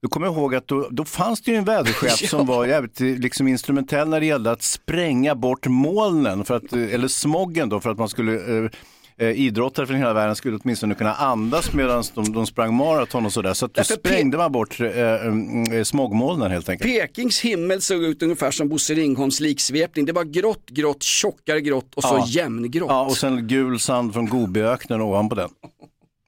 Då 0.00 0.08
kommer 0.08 0.26
jag 0.26 0.36
ihåg 0.36 0.54
att 0.54 0.68
då, 0.68 0.88
då 0.90 1.04
fanns 1.04 1.40
det 1.40 1.50
ju 1.50 1.56
en 1.56 1.64
väderchef 1.64 2.28
som 2.30 2.46
var 2.46 2.66
jävligt 2.66 3.00
liksom, 3.00 3.48
instrumentell 3.48 4.08
när 4.08 4.20
det 4.20 4.26
gällde 4.26 4.50
att 4.50 4.62
spränga 4.62 5.34
bort 5.34 5.66
molnen, 5.66 6.44
för 6.44 6.56
att, 6.56 6.72
eller 6.72 7.08
smoggen 7.08 7.68
då, 7.68 7.80
för 7.80 7.90
att 7.90 7.98
man 7.98 8.08
skulle 8.08 8.34
eh, 8.58 8.70
eh, 9.18 9.28
idrottare 9.30 9.86
från 9.86 9.96
hela 9.96 10.12
världen 10.12 10.36
skulle 10.36 10.56
åtminstone 10.62 10.94
kunna 10.94 11.14
andas 11.14 11.72
medan 11.72 12.04
de, 12.14 12.32
de 12.32 12.46
sprang 12.46 12.74
maraton 12.74 13.26
och 13.26 13.32
sådär. 13.32 13.54
Så 13.54 13.66
att 13.66 13.74
då 13.74 13.78
Därför 13.78 13.94
sprängde 13.94 14.36
man 14.36 14.52
bort 14.52 14.80
eh, 14.80 14.86
eh, 14.88 15.82
smogmolnen 15.84 16.50
helt 16.50 16.68
enkelt. 16.68 16.90
Pekings 16.90 17.40
himmel 17.40 17.80
såg 17.82 18.02
ut 18.04 18.22
ungefär 18.22 18.50
som 18.50 18.68
Bosse 18.68 18.94
Ringholms 18.94 19.40
liksvepning. 19.40 20.04
Det 20.04 20.12
var 20.12 20.24
grått, 20.24 20.70
grått, 20.70 21.02
tjockare 21.02 21.60
grått 21.60 21.94
och 21.94 22.02
så 22.02 22.08
Ja. 22.16 22.24
jämngrått. 22.28 22.90
Ja, 22.90 23.04
och 23.06 23.16
sen 23.16 23.48
gul 23.48 23.80
sand 23.80 24.12
från 24.14 24.26
Gobiöknen 24.26 25.00
ovanpå 25.00 25.34
den. 25.34 25.48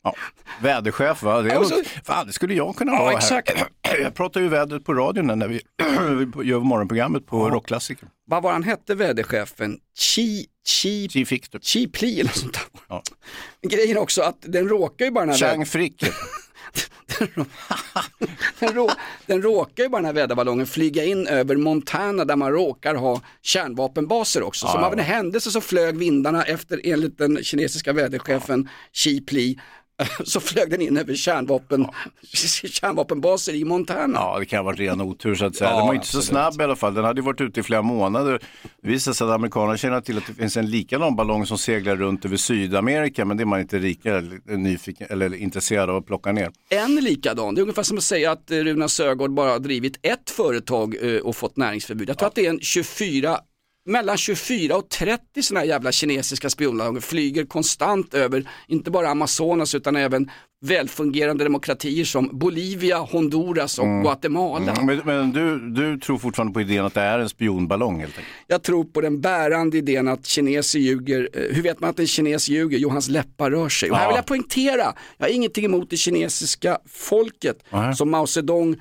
Ja. 0.07 0.15
Väderchef 0.63 1.23
va? 1.23 1.43
Det, 1.43 1.51
är 1.51 1.55
Ja, 1.55 1.61
och 1.61 1.67
så- 1.67 1.75
nog- 1.77 1.87
fan, 2.05 2.27
det 2.27 2.33
skulle 2.33 2.55
jag 2.55 2.77
kunna 2.77 2.93
Ja, 2.93 3.03
vara 3.05 3.13
exakt. 3.17 3.53
här. 3.83 3.99
Jag 4.03 4.15
pratar 4.15 4.41
ju 4.41 4.49
vädret 4.49 4.85
på 4.85 4.95
radion 4.95 5.39
när 5.39 5.49
vi 5.49 5.55
gör 6.49 6.61
morgonprogrammet 6.61 7.27
på 7.27 7.51
Rockklassiker. 7.51 8.09
Vad 8.27 8.43
var 8.43 8.53
han 8.53 8.63
hette 8.63 8.95
väderchefen? 8.95 9.79
Chi, 9.99 10.47
Chi, 10.69 11.09
Chi 11.09 11.25
Fictor. 11.25 11.59
Chi 11.63 11.87
Pli 11.89 12.21
eller 12.21 12.31
sånt 12.33 12.53
där. 12.53 12.63
Ja. 12.89 13.03
Grejen 13.69 13.99
också 13.99 14.23
att 14.23 14.37
den 14.41 14.69
råkar 14.69 15.05
ju 15.05 15.11
bara 15.11 15.27
den 15.27 15.35
här 15.35 15.39
Chang 15.39 15.67
Frick. 15.67 16.05
den, 18.59 18.73
rå, 18.75 18.91
den 19.27 19.43
råkar 19.43 19.83
ju 19.83 19.89
bara 19.89 19.97
den 19.99 20.05
här 20.07 20.13
väderballongen 20.13 20.67
flyga 20.67 21.05
in 21.05 21.27
över 21.27 21.57
Montana 21.57 22.25
där 22.25 22.37
man 22.37 22.53
råkar 22.53 22.95
ha 22.95 23.21
kärnvapenbaser 23.43 24.43
också. 24.43 24.67
Ja, 24.67 24.73
Som 24.73 24.81
ja. 24.81 24.87
av 24.87 24.93
en 24.93 24.99
händelse 24.99 25.51
så 25.51 25.61
flög 25.61 25.97
vindarna 25.97 26.43
efter, 26.45 26.81
enligt 26.85 27.19
den 27.19 27.45
kinesiska 27.45 27.93
väderchefen 27.93 28.69
Xi 28.93 29.21
Pli, 29.21 29.59
så 30.25 30.41
flög 30.41 30.71
den 30.71 30.81
in 30.81 30.97
över 30.97 31.15
kärnvapen, 31.15 31.87
kärnvapenbaser 32.71 33.55
i 33.55 33.65
Montana. 33.65 34.19
Ja, 34.19 34.39
det 34.39 34.47
kan 34.47 34.57
ha 34.57 34.65
varit 34.65 34.81
ren 34.81 35.01
otur 35.01 35.35
så 35.35 35.45
att 35.45 35.57
säga. 35.57 35.71
Ja, 35.71 35.77
den 35.77 35.87
var 35.87 35.95
inte 35.95 36.07
så 36.07 36.19
absolut. 36.19 36.25
snabb 36.25 36.61
i 36.61 36.65
alla 36.65 36.77
fall. 36.77 36.95
Den 36.95 37.05
hade 37.05 37.23
varit 37.23 37.41
ute 37.41 37.61
i 37.61 37.63
flera 37.63 37.83
månader. 37.83 38.41
Det 38.83 38.89
visar 38.89 39.13
sig 39.13 39.27
att 39.27 39.33
amerikanerna 39.33 39.77
känner 39.77 40.01
till 40.01 40.19
att 40.19 40.27
det 40.27 40.35
finns 40.35 40.57
en 40.57 40.71
likadan 40.71 41.17
ballong 41.17 41.47
som 41.47 41.59
seglar 41.59 41.97
runt 41.97 42.25
över 42.25 42.37
Sydamerika, 42.37 43.25
men 43.25 43.37
det 43.37 43.43
är 43.43 43.45
man 43.47 43.61
inte 43.61 43.79
lika 43.79 44.23
nyfiken 44.45 45.07
eller 45.11 45.35
intresserad 45.35 45.91
av 45.91 45.97
att 45.97 46.07
plocka 46.07 46.33
ner. 46.33 46.51
En 46.69 46.97
likadan, 46.97 47.55
det 47.55 47.61
är 47.61 47.63
ungefär 47.63 47.83
som 47.83 47.97
att 47.97 48.05
säga 48.05 48.31
att 48.31 48.51
eh, 48.51 48.57
Runa 48.57 48.89
Sögaard 48.89 49.31
bara 49.31 49.51
har 49.51 49.59
drivit 49.59 49.99
ett 50.03 50.31
företag 50.31 50.97
eh, 51.03 51.21
och 51.21 51.37
fått 51.37 51.57
näringsförbud. 51.57 52.09
Jag 52.09 52.19
tror 52.19 52.29
att 52.29 52.35
det 52.35 52.47
är 52.47 52.51
en 52.51 52.61
24 52.61 53.39
mellan 53.87 54.17
24 54.17 54.77
och 54.77 54.89
30 54.89 55.43
sådana 55.43 55.61
här 55.61 55.67
jävla 55.67 55.93
kinesiska 55.93 56.51
spionlager 56.51 57.01
flyger 57.01 57.45
konstant 57.45 58.15
över, 58.15 58.49
inte 58.69 58.91
bara 58.91 59.09
Amazonas 59.09 59.75
utan 59.75 59.97
även 59.97 60.31
välfungerande 60.65 61.45
demokratier 61.45 62.05
som 62.05 62.31
Bolivia, 62.39 62.99
Honduras 62.99 63.79
och 63.79 63.87
Guatemala. 64.03 64.73
Mm, 64.73 64.87
Men, 64.87 65.01
men 65.05 65.33
du, 65.33 65.71
du 65.71 65.99
tror 65.99 66.19
fortfarande 66.19 66.53
på 66.55 66.61
idén 66.61 66.85
att 66.85 66.95
det 66.95 67.01
är 67.01 67.19
en 67.19 67.29
spionballong 67.29 68.01
helt 68.01 68.13
enkelt? 68.19 68.35
Jag 68.47 68.63
tror 68.63 68.85
på 68.85 69.01
den 69.01 69.21
bärande 69.21 69.79
idén 69.79 70.09
att 70.09 70.27
kineser 70.27 70.79
ljuger. 70.79 71.29
Eh, 71.33 71.55
Hur 71.57 71.63
vet 71.63 71.81
man 71.81 71.91
att 71.91 71.99
en 71.99 72.07
kines 72.07 72.49
ljuger? 72.49 72.79
Jo, 72.79 72.89
hans 72.89 73.09
läppar 73.09 73.51
rör 73.51 73.69
sig. 73.69 73.91
Och 73.91 73.97
här 73.97 74.09
vill 74.09 74.17
jag 74.17 74.27
poängtera, 74.27 74.95
jag 75.19 75.27
har 75.27 75.33
ingenting 75.33 75.65
emot 75.65 75.91
det 75.91 75.97
kinesiska 75.97 76.79
folket 76.89 77.65
Nej. 77.71 77.95
som 77.97 78.11
Mao 78.11 78.27
Zedong 78.27 78.77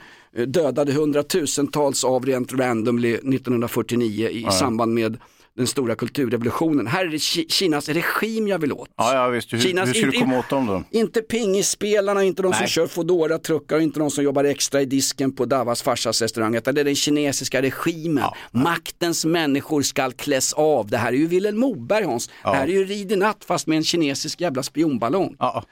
dödade 0.47 0.91
hundratusentals 0.93 2.03
av 2.03 2.25
rent 2.25 2.53
randomly 2.53 3.13
1949 3.13 4.29
i 4.29 4.43
Nej. 4.43 4.51
samband 4.51 4.93
med 4.93 5.17
den 5.57 5.67
stora 5.67 5.95
kulturrevolutionen. 5.95 6.87
Här 6.87 7.05
är 7.05 7.09
det 7.09 7.17
Ki- 7.17 7.49
Kinas 7.49 7.89
regim 7.89 8.47
jag 8.47 8.59
vill 8.59 8.73
åt. 8.73 8.89
Ja, 8.97 9.13
ja 9.15 9.27
visst. 9.27 9.53
Hur, 9.53 9.59
Kinas 9.59 9.89
hur 9.89 9.93
ska 9.93 10.05
du 10.05 10.11
komma 10.11 10.39
åt 10.39 10.49
dem 10.49 10.65
då? 10.65 10.83
Inte 10.91 11.21
pingisspelarna, 11.21 12.23
inte 12.23 12.41
de 12.41 12.53
som 12.53 12.59
Nej. 12.61 12.69
kör 12.69 12.87
foodora 12.87 13.37
truckar 13.37 13.75
och 13.75 13.81
inte 13.81 13.99
de 13.99 14.11
som 14.11 14.23
jobbar 14.23 14.43
extra 14.43 14.81
i 14.81 14.85
disken 14.85 15.31
på 15.31 15.45
Davas 15.45 15.81
farsas 15.81 16.21
restaurang. 16.21 16.55
Utan 16.55 16.75
det 16.75 16.81
är 16.81 16.85
den 16.85 16.95
kinesiska 16.95 17.61
regimen. 17.61 18.23
Maktens 18.51 19.25
människor 19.25 19.81
ska 19.81 20.11
kläs 20.11 20.53
av. 20.53 20.87
Det 20.87 20.97
här 20.97 21.13
är 21.13 21.17
ju 21.17 21.27
Vilhelm 21.27 21.57
Moberg 21.59 22.03
Hans. 22.05 22.29
Ja. 22.43 22.51
Det 22.51 22.57
här 22.57 22.67
är 22.67 22.71
ju 22.71 22.85
Rid 22.85 23.11
i 23.11 23.15
natt 23.15 23.45
fast 23.45 23.67
med 23.67 23.77
en 23.77 23.83
kinesisk 23.83 24.41
jävla 24.41 24.63
spionballong. 24.63 25.35
Ja, 25.39 25.63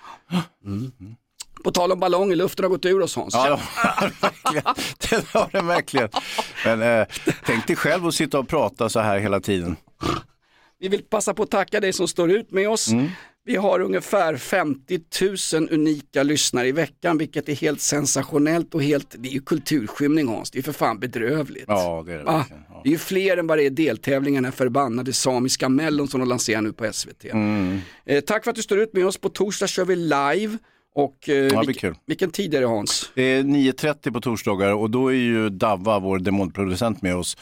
På 1.64 1.72
tal 1.72 1.91
om 1.91 1.99
ballonger, 1.99 2.36
luften 2.36 2.66
har 2.66 2.70
gått 2.70 2.86
ur 2.86 3.01
oss 3.01 3.16
Hans. 3.16 3.34
ja 3.34 3.59
det 5.09 5.28
har 5.34 5.49
den 5.51 5.68
verkligen. 5.68 6.09
Men 6.66 6.82
eh, 6.82 7.07
tänk 7.45 7.68
dig 7.68 7.76
själv 7.76 8.07
att 8.07 8.16
sitta 8.16 8.39
och 8.39 8.47
prata 8.47 8.89
så 8.89 8.99
här 8.99 9.20
hela 9.20 9.39
tiden. 9.39 9.76
Vi 10.80 10.88
vill 10.88 11.03
passa 11.03 11.34
på 11.34 11.43
att 11.43 11.51
tacka 11.51 11.80
dig 11.80 11.93
som 11.93 12.07
står 12.07 12.32
ut 12.32 12.51
med 12.51 12.70
oss. 12.70 12.88
Mm. 12.88 13.09
Vi 13.45 13.55
har 13.55 13.80
ungefär 13.80 14.38
50 14.38 14.99
000 15.53 15.68
unika 15.72 16.24
lyssnare 16.24 16.68
i 16.68 16.72
veckan, 16.72 17.18
vilket 17.18 17.49
är 17.49 17.55
helt 17.55 17.82
sensationellt 17.82 18.76
och 18.76 18.84
helt, 18.84 19.16
det 19.18 19.30
är 19.30 19.34
ju 19.34 19.41
kulturskymning 19.41 20.28
Hans, 20.28 20.51
det 20.51 20.59
är 20.59 20.64
för 20.64 20.72
fan 20.72 20.99
bedrövligt. 20.99 21.66
Ja, 21.68 22.03
det 22.05 22.14
är 22.14 22.18
det. 22.18 22.24
Ja. 22.26 22.45
Det 22.84 22.89
är 22.89 22.91
ju 22.91 22.97
fler 22.97 23.38
än 23.38 23.47
vad 23.47 23.57
det 23.57 23.66
är 23.66 23.70
deltävlingarna 23.70 24.51
förbannade 24.51 25.14
samiska 25.14 25.70
mellon 25.70 26.07
som 26.07 26.20
de 26.20 26.30
lanserar 26.30 26.61
nu 26.61 26.74
på 26.74 26.93
SVT. 26.93 27.26
Mm. 27.26 27.80
Eh, 28.05 28.22
tack 28.22 28.43
för 28.43 28.51
att 28.51 28.55
du 28.55 28.61
står 28.61 28.80
ut 28.80 28.93
med 28.93 29.05
oss, 29.05 29.18
på 29.18 29.30
torsdag 29.30 29.68
kör 29.68 29.86
vi 29.86 29.95
live. 29.95 30.57
Och 30.96 31.30
eh, 31.30 31.36
det 31.36 31.50
blir 31.50 31.60
vilk- 31.74 31.80
kul. 31.80 31.96
vilken 32.06 32.32
tid 32.32 32.54
är 32.56 32.62
det 32.62 32.68
Hans? 32.68 33.12
Det 33.16 33.22
är 33.24 33.44
9.30 33.44 34.12
på 34.14 34.22
torsdagar 34.22 34.74
och 34.74 34.89
då 34.89 35.08
är 35.08 35.14
ju 35.16 35.50
Davva, 35.50 36.00
vår 36.00 36.20
demonproducent 36.20 37.02
med 37.02 37.16
oss. 37.16 37.38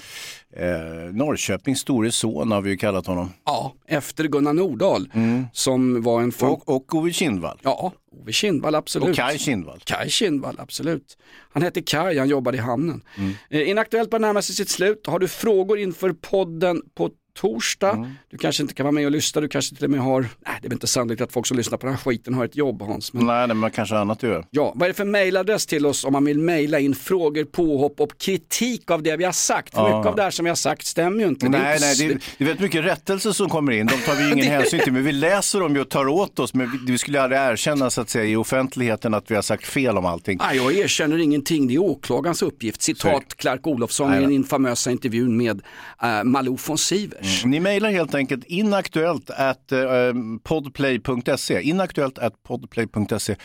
Eh, 0.58 1.14
Norrköpings 1.14 1.80
store 1.80 2.12
son 2.12 2.52
har 2.52 2.62
vi 2.62 2.70
ju 2.70 2.78
kallat 2.78 3.08
honom. 3.08 3.30
Ja, 3.46 3.74
efter 3.88 4.24
Gunnar 4.28 4.54
Nordahl 4.54 5.10
som 5.54 6.02
var 6.02 6.22
en... 6.22 6.32
Mm. 6.42 6.52
Och, 6.54 6.70
och 6.76 6.96
Ove 6.96 7.12
Kindvall. 7.14 7.60
Ja, 7.64 7.94
Ove 8.22 8.32
Kindvall 8.32 8.76
absolut. 8.76 9.10
Och 9.10 9.16
Kaj 9.16 9.38
Kindvall. 9.40 9.80
Kaj 9.84 10.10
Kindvall, 10.10 10.56
absolut. 10.60 11.18
Han 11.54 11.64
hette 11.64 11.82
Kaj, 11.82 12.18
han 12.18 12.30
jobbade 12.30 12.58
i 12.58 12.60
hamnen. 12.60 13.04
Mm. 13.18 13.34
Eh, 13.50 13.70
Inaktuellt 13.70 14.10
börjar 14.10 14.22
närma 14.22 14.42
sig 14.42 14.56
sitt 14.56 14.70
slut. 14.70 15.08
Har 15.08 15.20
du 15.20 15.28
frågor 15.28 15.80
inför 15.80 16.14
podden 16.14 16.82
på 16.96 17.10
torsdag. 17.34 17.92
Mm. 17.92 18.12
Du 18.30 18.38
kanske 18.38 18.64
inte 18.64 18.74
kan 18.74 18.84
vara 18.84 18.92
med 18.92 19.06
och 19.06 19.12
lyssna, 19.12 19.42
du 19.42 19.48
kanske 19.48 19.76
till 19.76 19.86
och 19.86 19.92
med 19.92 20.00
har, 20.00 20.22
nej 20.22 20.30
det 20.62 20.68
är 20.68 20.70
väl 20.70 20.74
inte 20.74 20.88
sannolikt 20.88 21.22
att 21.22 21.32
folk 21.32 21.48
som 21.48 21.58
lyssnar 21.58 21.78
på 21.78 21.86
den 21.86 21.96
här 21.96 22.02
skiten 22.02 22.34
har 22.34 22.46
ett 22.46 22.56
jobb 22.56 22.82
Hans. 22.82 23.14
Men... 23.14 23.26
Nej, 23.26 23.36
nej, 23.36 23.48
men 23.48 23.58
man 23.58 23.72
kanske 23.72 23.98
annat 23.98 24.18
att 24.18 24.30
göra. 24.30 24.46
Ja, 24.52 24.74
vad 24.76 24.84
är 24.84 24.88
det 24.88 24.94
för 24.94 25.06
mailadress 25.06 25.66
till 25.66 25.86
oss 25.86 26.06
om 26.06 26.14
man 26.14 26.26
vill 26.26 26.40
mejla 26.40 26.80
in 26.80 26.96
frågor, 26.96 27.44
påhopp 27.44 28.00
och 28.00 28.18
kritik 28.18 28.92
av 28.92 29.04
det 29.04 29.18
vi 29.18 29.24
har 29.24 29.32
sagt? 29.32 29.74
Ja. 29.76 29.98
mycket 29.98 30.10
av 30.10 30.16
det 30.16 30.24
här 30.24 30.32
som 30.32 30.44
vi 30.44 30.50
har 30.50 30.56
sagt 30.56 30.86
stämmer 30.86 31.20
ju 31.20 31.28
inte. 31.28 31.50
Det 31.50 31.58
är 31.58 31.62
Nej, 31.62 31.78
nej, 31.82 31.96
det 31.98 32.44
är, 32.44 32.46
väldigt 32.46 32.62
mycket 32.62 32.86
rättelser 32.86 33.32
som 33.32 33.50
kommer 33.50 33.72
in. 33.72 33.88
De 33.88 33.98
tar 33.98 34.16
vi 34.16 34.32
ingen 34.32 34.46
hänsyn 34.52 34.80
till, 34.80 34.94
men 34.94 35.04
vi 35.04 35.12
läser 35.12 35.60
dem 35.60 35.76
ju 35.76 35.82
och 35.82 35.90
tar 35.90 36.08
åt 36.08 36.40
oss. 36.40 36.54
Men 36.54 36.72
vi, 36.72 36.92
vi 36.92 36.98
skulle 36.98 37.22
aldrig 37.22 37.42
erkänna 37.42 37.90
så 37.90 38.02
att 38.02 38.10
säga 38.10 38.26
i 38.26 38.36
offentligheten 38.36 39.14
att 39.14 39.32
vi 39.32 39.36
har 39.36 39.42
sagt 39.42 39.66
fel 39.66 39.98
om 39.98 40.06
allting. 40.06 40.38
Nej, 40.42 40.58
jag 40.58 40.74
erkänner 40.74 41.18
ingenting, 41.18 41.68
det 41.68 41.74
är 41.74 41.80
åklagarens 41.80 42.42
uppgift. 42.42 42.82
Citat 42.82 43.36
Clark 43.36 43.68
Olofsson 43.68 44.14
i 44.14 44.20
den 44.20 44.32
infamösa 44.32 44.92
intervjun 44.92 45.38
med 45.38 45.62
uh, 46.04 46.24
Malou 46.24 46.58
von 46.68 46.78
Sivers. 47.22 47.44
Mm. 47.44 47.52
Ni 47.52 47.60
mejlar 47.60 47.90
helt 47.90 48.16
enkelt 48.16 48.44
inaktuellt 48.44 49.30
at 49.30 49.72
eh, 49.72 50.14
podplay.se. 50.44 51.62
Inaktuellt 51.62 52.20
at 52.20 52.44
podplay.se. 52.44 53.36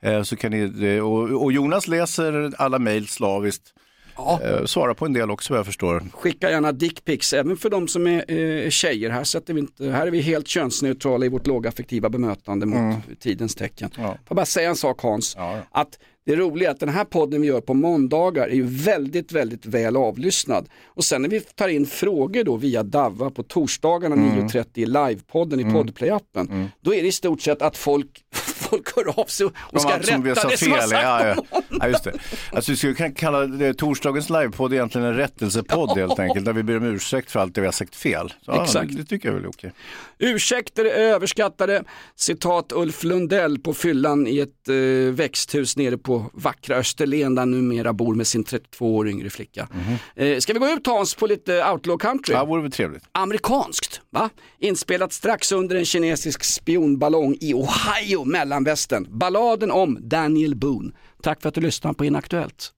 Eh, 0.00 0.22
så 0.22 0.36
kan 0.36 0.50
ni, 0.50 0.86
eh, 0.86 1.04
och, 1.04 1.42
och 1.42 1.52
Jonas 1.52 1.88
läser 1.88 2.52
alla 2.58 2.78
mejl 2.78 3.08
slaviskt. 3.08 3.72
Eh, 4.18 4.64
svarar 4.64 4.94
på 4.94 5.06
en 5.06 5.12
del 5.12 5.30
också 5.30 5.52
vad 5.52 5.58
jag 5.58 5.66
förstår. 5.66 6.02
Skicka 6.12 6.50
gärna 6.50 6.72
dickpics, 6.72 7.32
även 7.32 7.56
för 7.56 7.70
de 7.70 7.88
som 7.88 8.06
är 8.06 8.30
eh, 8.64 8.70
tjejer. 8.70 9.10
Här, 9.10 9.24
sätter 9.24 9.54
vi 9.54 9.60
inte, 9.60 9.84
här 9.90 10.06
är 10.06 10.10
vi 10.10 10.20
helt 10.20 10.48
könsneutrala 10.48 11.26
i 11.26 11.28
vårt 11.28 11.46
lågaffektiva 11.46 12.08
bemötande 12.08 12.66
mot 12.66 12.76
Mm. 12.76 12.96
tidens 13.20 13.54
tecken. 13.54 13.90
Får 13.94 14.04
jag 14.28 14.36
bara 14.36 14.46
säga 14.46 14.68
en 14.68 14.76
sak 14.76 15.00
Hans, 15.02 15.36
att 15.70 15.98
det 16.26 16.36
roliga 16.36 16.68
är 16.68 16.72
att 16.74 16.80
den 16.80 16.88
här 16.88 17.04
podden 17.04 17.40
vi 17.40 17.46
gör 17.48 17.60
på 17.60 17.74
måndagar 17.74 18.48
är 18.48 18.62
väldigt, 18.62 19.32
väldigt 19.32 19.66
väl 19.66 19.96
avlyssnad. 19.96 20.68
Och 20.86 21.04
sen 21.04 21.22
när 21.22 21.28
vi 21.28 21.40
tar 21.40 21.68
in 21.68 21.86
frågor 21.86 22.44
då 22.44 22.56
via 22.56 22.82
Davva 22.82 23.30
på 23.30 23.42
torsdagarna 23.42 24.14
Mm. 24.14 24.48
9.30 24.48 24.66
i 24.74 24.86
livepodden 24.86 25.60
i 25.60 25.62
Mm. 25.62 25.76
Podplay-appen, 25.76 26.66
då 26.80 26.94
är 26.94 27.02
det 27.02 27.08
i 27.08 27.12
stort 27.12 27.40
sett 27.42 27.62
att 27.62 27.76
folk, 27.76 28.22
folk 28.70 28.96
hör 28.96 29.20
av 29.20 29.24
sig 29.24 29.46
och 29.46 29.80
ska 29.80 29.90
Ja, 29.90 30.02
som 30.02 30.22
vi 30.22 30.30
rätta 30.30 30.40
sa 30.40 30.48
det 30.48 30.56
som 30.56 30.70
har 30.72 30.78
fel. 30.78 30.88
sagt 30.88 31.02
Ja, 31.02 31.32
om 31.32 31.44
ja. 31.50 31.62
ja, 31.80 31.88
just 31.88 32.04
det. 32.04 32.12
Alltså, 32.52 32.70
vi 32.72 32.76
skulle 32.76 32.94
kunna 32.94 33.10
kalla 33.10 33.46
det, 33.46 33.74
torsdagens 33.74 34.30
livepodd 34.30 34.72
egentligen 34.72 35.06
en 35.06 35.14
rättelsepodd 35.14 35.98
helt 35.98 36.18
enkelt, 36.18 36.44
där 36.44 36.52
vi 36.52 36.62
ber 36.62 36.76
om 36.76 36.84
ursäkt 36.84 37.30
för 37.30 37.40
allt 37.40 37.54
det 37.54 37.60
vi 37.60 37.66
har 37.66 37.72
sagt 37.72 37.96
fel. 37.96 38.32
Ja, 38.46 38.62
Exakt. 38.64 38.96
Det 38.96 39.04
tycker 39.04 39.28
jag 39.28 39.34
väl 39.34 39.44
är 39.44 39.48
okej. 39.48 39.72
Ursäkter 40.18 40.84
är 40.84 40.90
överskattade. 40.90 41.84
Citat 42.16 42.72
Ulf 42.74 43.02
Lundell 43.04 43.58
på 43.58 43.74
fyllan 43.74 44.26
i 44.26 44.38
ett 44.38 44.68
eh, 44.68 45.14
växthus 45.14 45.76
nere 45.76 45.98
på 45.98 46.30
vackra 46.32 46.76
Österlen 46.76 47.34
där 47.34 47.42
han 47.42 47.50
numera 47.50 47.92
bor 47.92 48.14
med 48.14 48.26
sin 48.26 48.44
32 48.44 48.96
år 48.96 49.08
yngre 49.08 49.30
flicka. 49.30 49.68
Eh, 50.16 50.38
ska 50.38 50.52
vi 50.52 50.58
gå 50.58 50.68
ut 50.68 50.86
Hans 50.86 51.14
på 51.14 51.26
lite 51.26 51.70
outlaw 51.70 51.98
country? 51.98 52.34
Ja, 52.34 52.44
vore 52.44 52.62
väl 52.62 52.72
trevligt. 52.72 53.04
Amerikanskt, 53.12 54.00
va? 54.10 54.30
Inspelat 54.58 55.12
strax 55.12 55.52
under 55.52 55.76
en 55.76 55.84
kinesisk 55.84 56.44
spionballong 56.44 57.36
i 57.40 57.54
Ohio, 57.54 58.24
mellanvästern. 58.56 59.06
Balladen 59.18 59.70
om 59.70 59.98
Daniel 60.00 60.54
Boone. 60.54 60.92
Tack 61.22 61.42
för 61.42 61.48
att 61.48 61.54
du 61.54 61.60
lyssnade 61.60 61.94
på 61.94 62.04
Inaktuellt. 62.04 62.72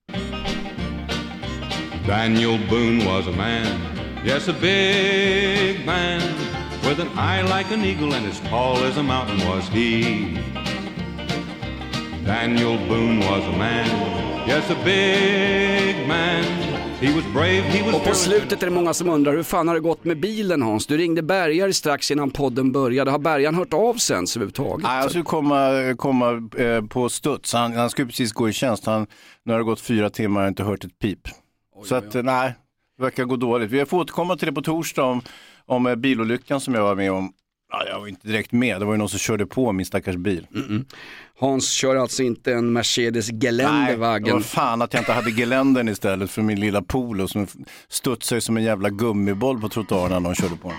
Daniel 2.06 2.58
Boone 2.70 3.04
was 3.04 3.26
a 3.26 3.36
man, 3.36 3.66
yes, 4.24 4.48
a 4.48 4.54
big 4.60 5.86
man, 5.86 6.20
with 6.82 7.00
an 7.00 7.08
eye 7.18 7.42
like 7.42 7.74
an 7.74 7.84
eagle 7.84 8.14
and 8.16 8.26
as 8.26 8.40
tall 8.50 8.76
as 8.84 8.96
a 8.96 9.02
mountain 9.02 9.46
was 9.48 9.68
he. 9.68 10.38
Daniel 12.24 12.78
Boone 12.88 13.18
was 13.18 13.44
a 13.44 13.58
man, 13.58 14.48
yes, 14.48 14.70
a 14.70 14.76
big 14.84 16.08
man. 16.08 16.67
Och 17.94 18.04
på 18.04 18.14
slutet 18.14 18.62
är 18.62 18.66
det 18.66 18.72
många 18.72 18.94
som 18.94 19.08
undrar 19.08 19.32
hur 19.36 19.42
fan 19.42 19.68
har 19.68 19.74
det 19.74 19.80
gått 19.80 20.04
med 20.04 20.20
bilen 20.20 20.62
Hans? 20.62 20.86
Du 20.86 20.96
ringde 20.96 21.22
Bergare 21.22 21.72
strax 21.72 22.10
innan 22.10 22.30
podden 22.30 22.72
började. 22.72 23.10
Har 23.10 23.18
Bergaren 23.18 23.54
hört 23.54 23.74
av 23.74 23.94
sig 23.94 24.16
ens 24.16 24.36
överhuvudtaget? 24.36 24.82
Nej, 24.82 25.00
han 25.00 25.08
skulle 25.08 25.24
komma, 25.24 25.94
komma 25.98 26.48
eh, 26.56 26.84
på 26.84 27.08
studs. 27.08 27.52
Han, 27.52 27.72
han 27.72 27.90
skulle 27.90 28.06
precis 28.06 28.32
gå 28.32 28.48
i 28.48 28.52
tjänst. 28.52 28.86
Han, 28.86 29.06
nu 29.44 29.52
har 29.52 29.58
det 29.58 29.64
gått 29.64 29.80
fyra 29.80 30.10
timmar 30.10 30.42
och 30.42 30.48
inte 30.48 30.62
hört 30.62 30.84
ett 30.84 30.98
pip. 30.98 31.18
så 31.84 31.94
att, 31.94 32.14
eh, 32.14 32.22
nej, 32.22 32.54
det 32.96 33.02
verkar 33.02 33.24
gå 33.24 33.36
dåligt. 33.36 33.70
Vi 33.70 33.86
får 33.86 33.98
återkomma 33.98 34.36
till 34.36 34.46
det 34.46 34.52
på 34.52 34.62
torsdag 34.62 35.04
om, 35.04 35.22
om 35.66 35.86
eh, 35.86 35.94
bilolyckan 35.94 36.60
som 36.60 36.74
jag 36.74 36.82
var 36.82 36.94
med 36.94 37.12
om. 37.12 37.32
Ja, 37.70 37.84
jag 37.86 38.00
var 38.00 38.06
inte 38.06 38.28
direkt 38.28 38.52
med, 38.52 38.80
det 38.80 38.84
var 38.84 38.92
ju 38.92 38.98
någon 38.98 39.08
som 39.08 39.18
körde 39.18 39.46
på 39.46 39.72
min 39.72 39.86
stackars 39.86 40.16
bil. 40.16 40.46
Hans 41.40 41.70
kör 41.70 41.96
alltså 41.96 42.22
inte 42.22 42.52
en 42.52 42.72
Mercedes 42.72 43.28
Nej, 43.30 43.38
det 43.40 43.46
Geländewagen. 43.46 44.34
var 44.34 44.40
fan 44.40 44.82
att 44.82 44.92
jag 44.94 45.00
inte 45.00 45.12
hade 45.12 45.30
geländen 45.30 45.88
istället 45.88 46.30
för 46.30 46.42
min 46.42 46.60
lilla 46.60 46.82
polo 46.82 47.28
som 47.28 47.46
studsade 47.88 48.40
som 48.40 48.56
en 48.56 48.62
jävla 48.64 48.90
gummiboll 48.90 49.60
på 49.60 49.68
trottoaren 49.68 50.10
när 50.12 50.20
någon 50.20 50.34
körde 50.34 50.56
på 50.56 50.68
den. 50.68 50.78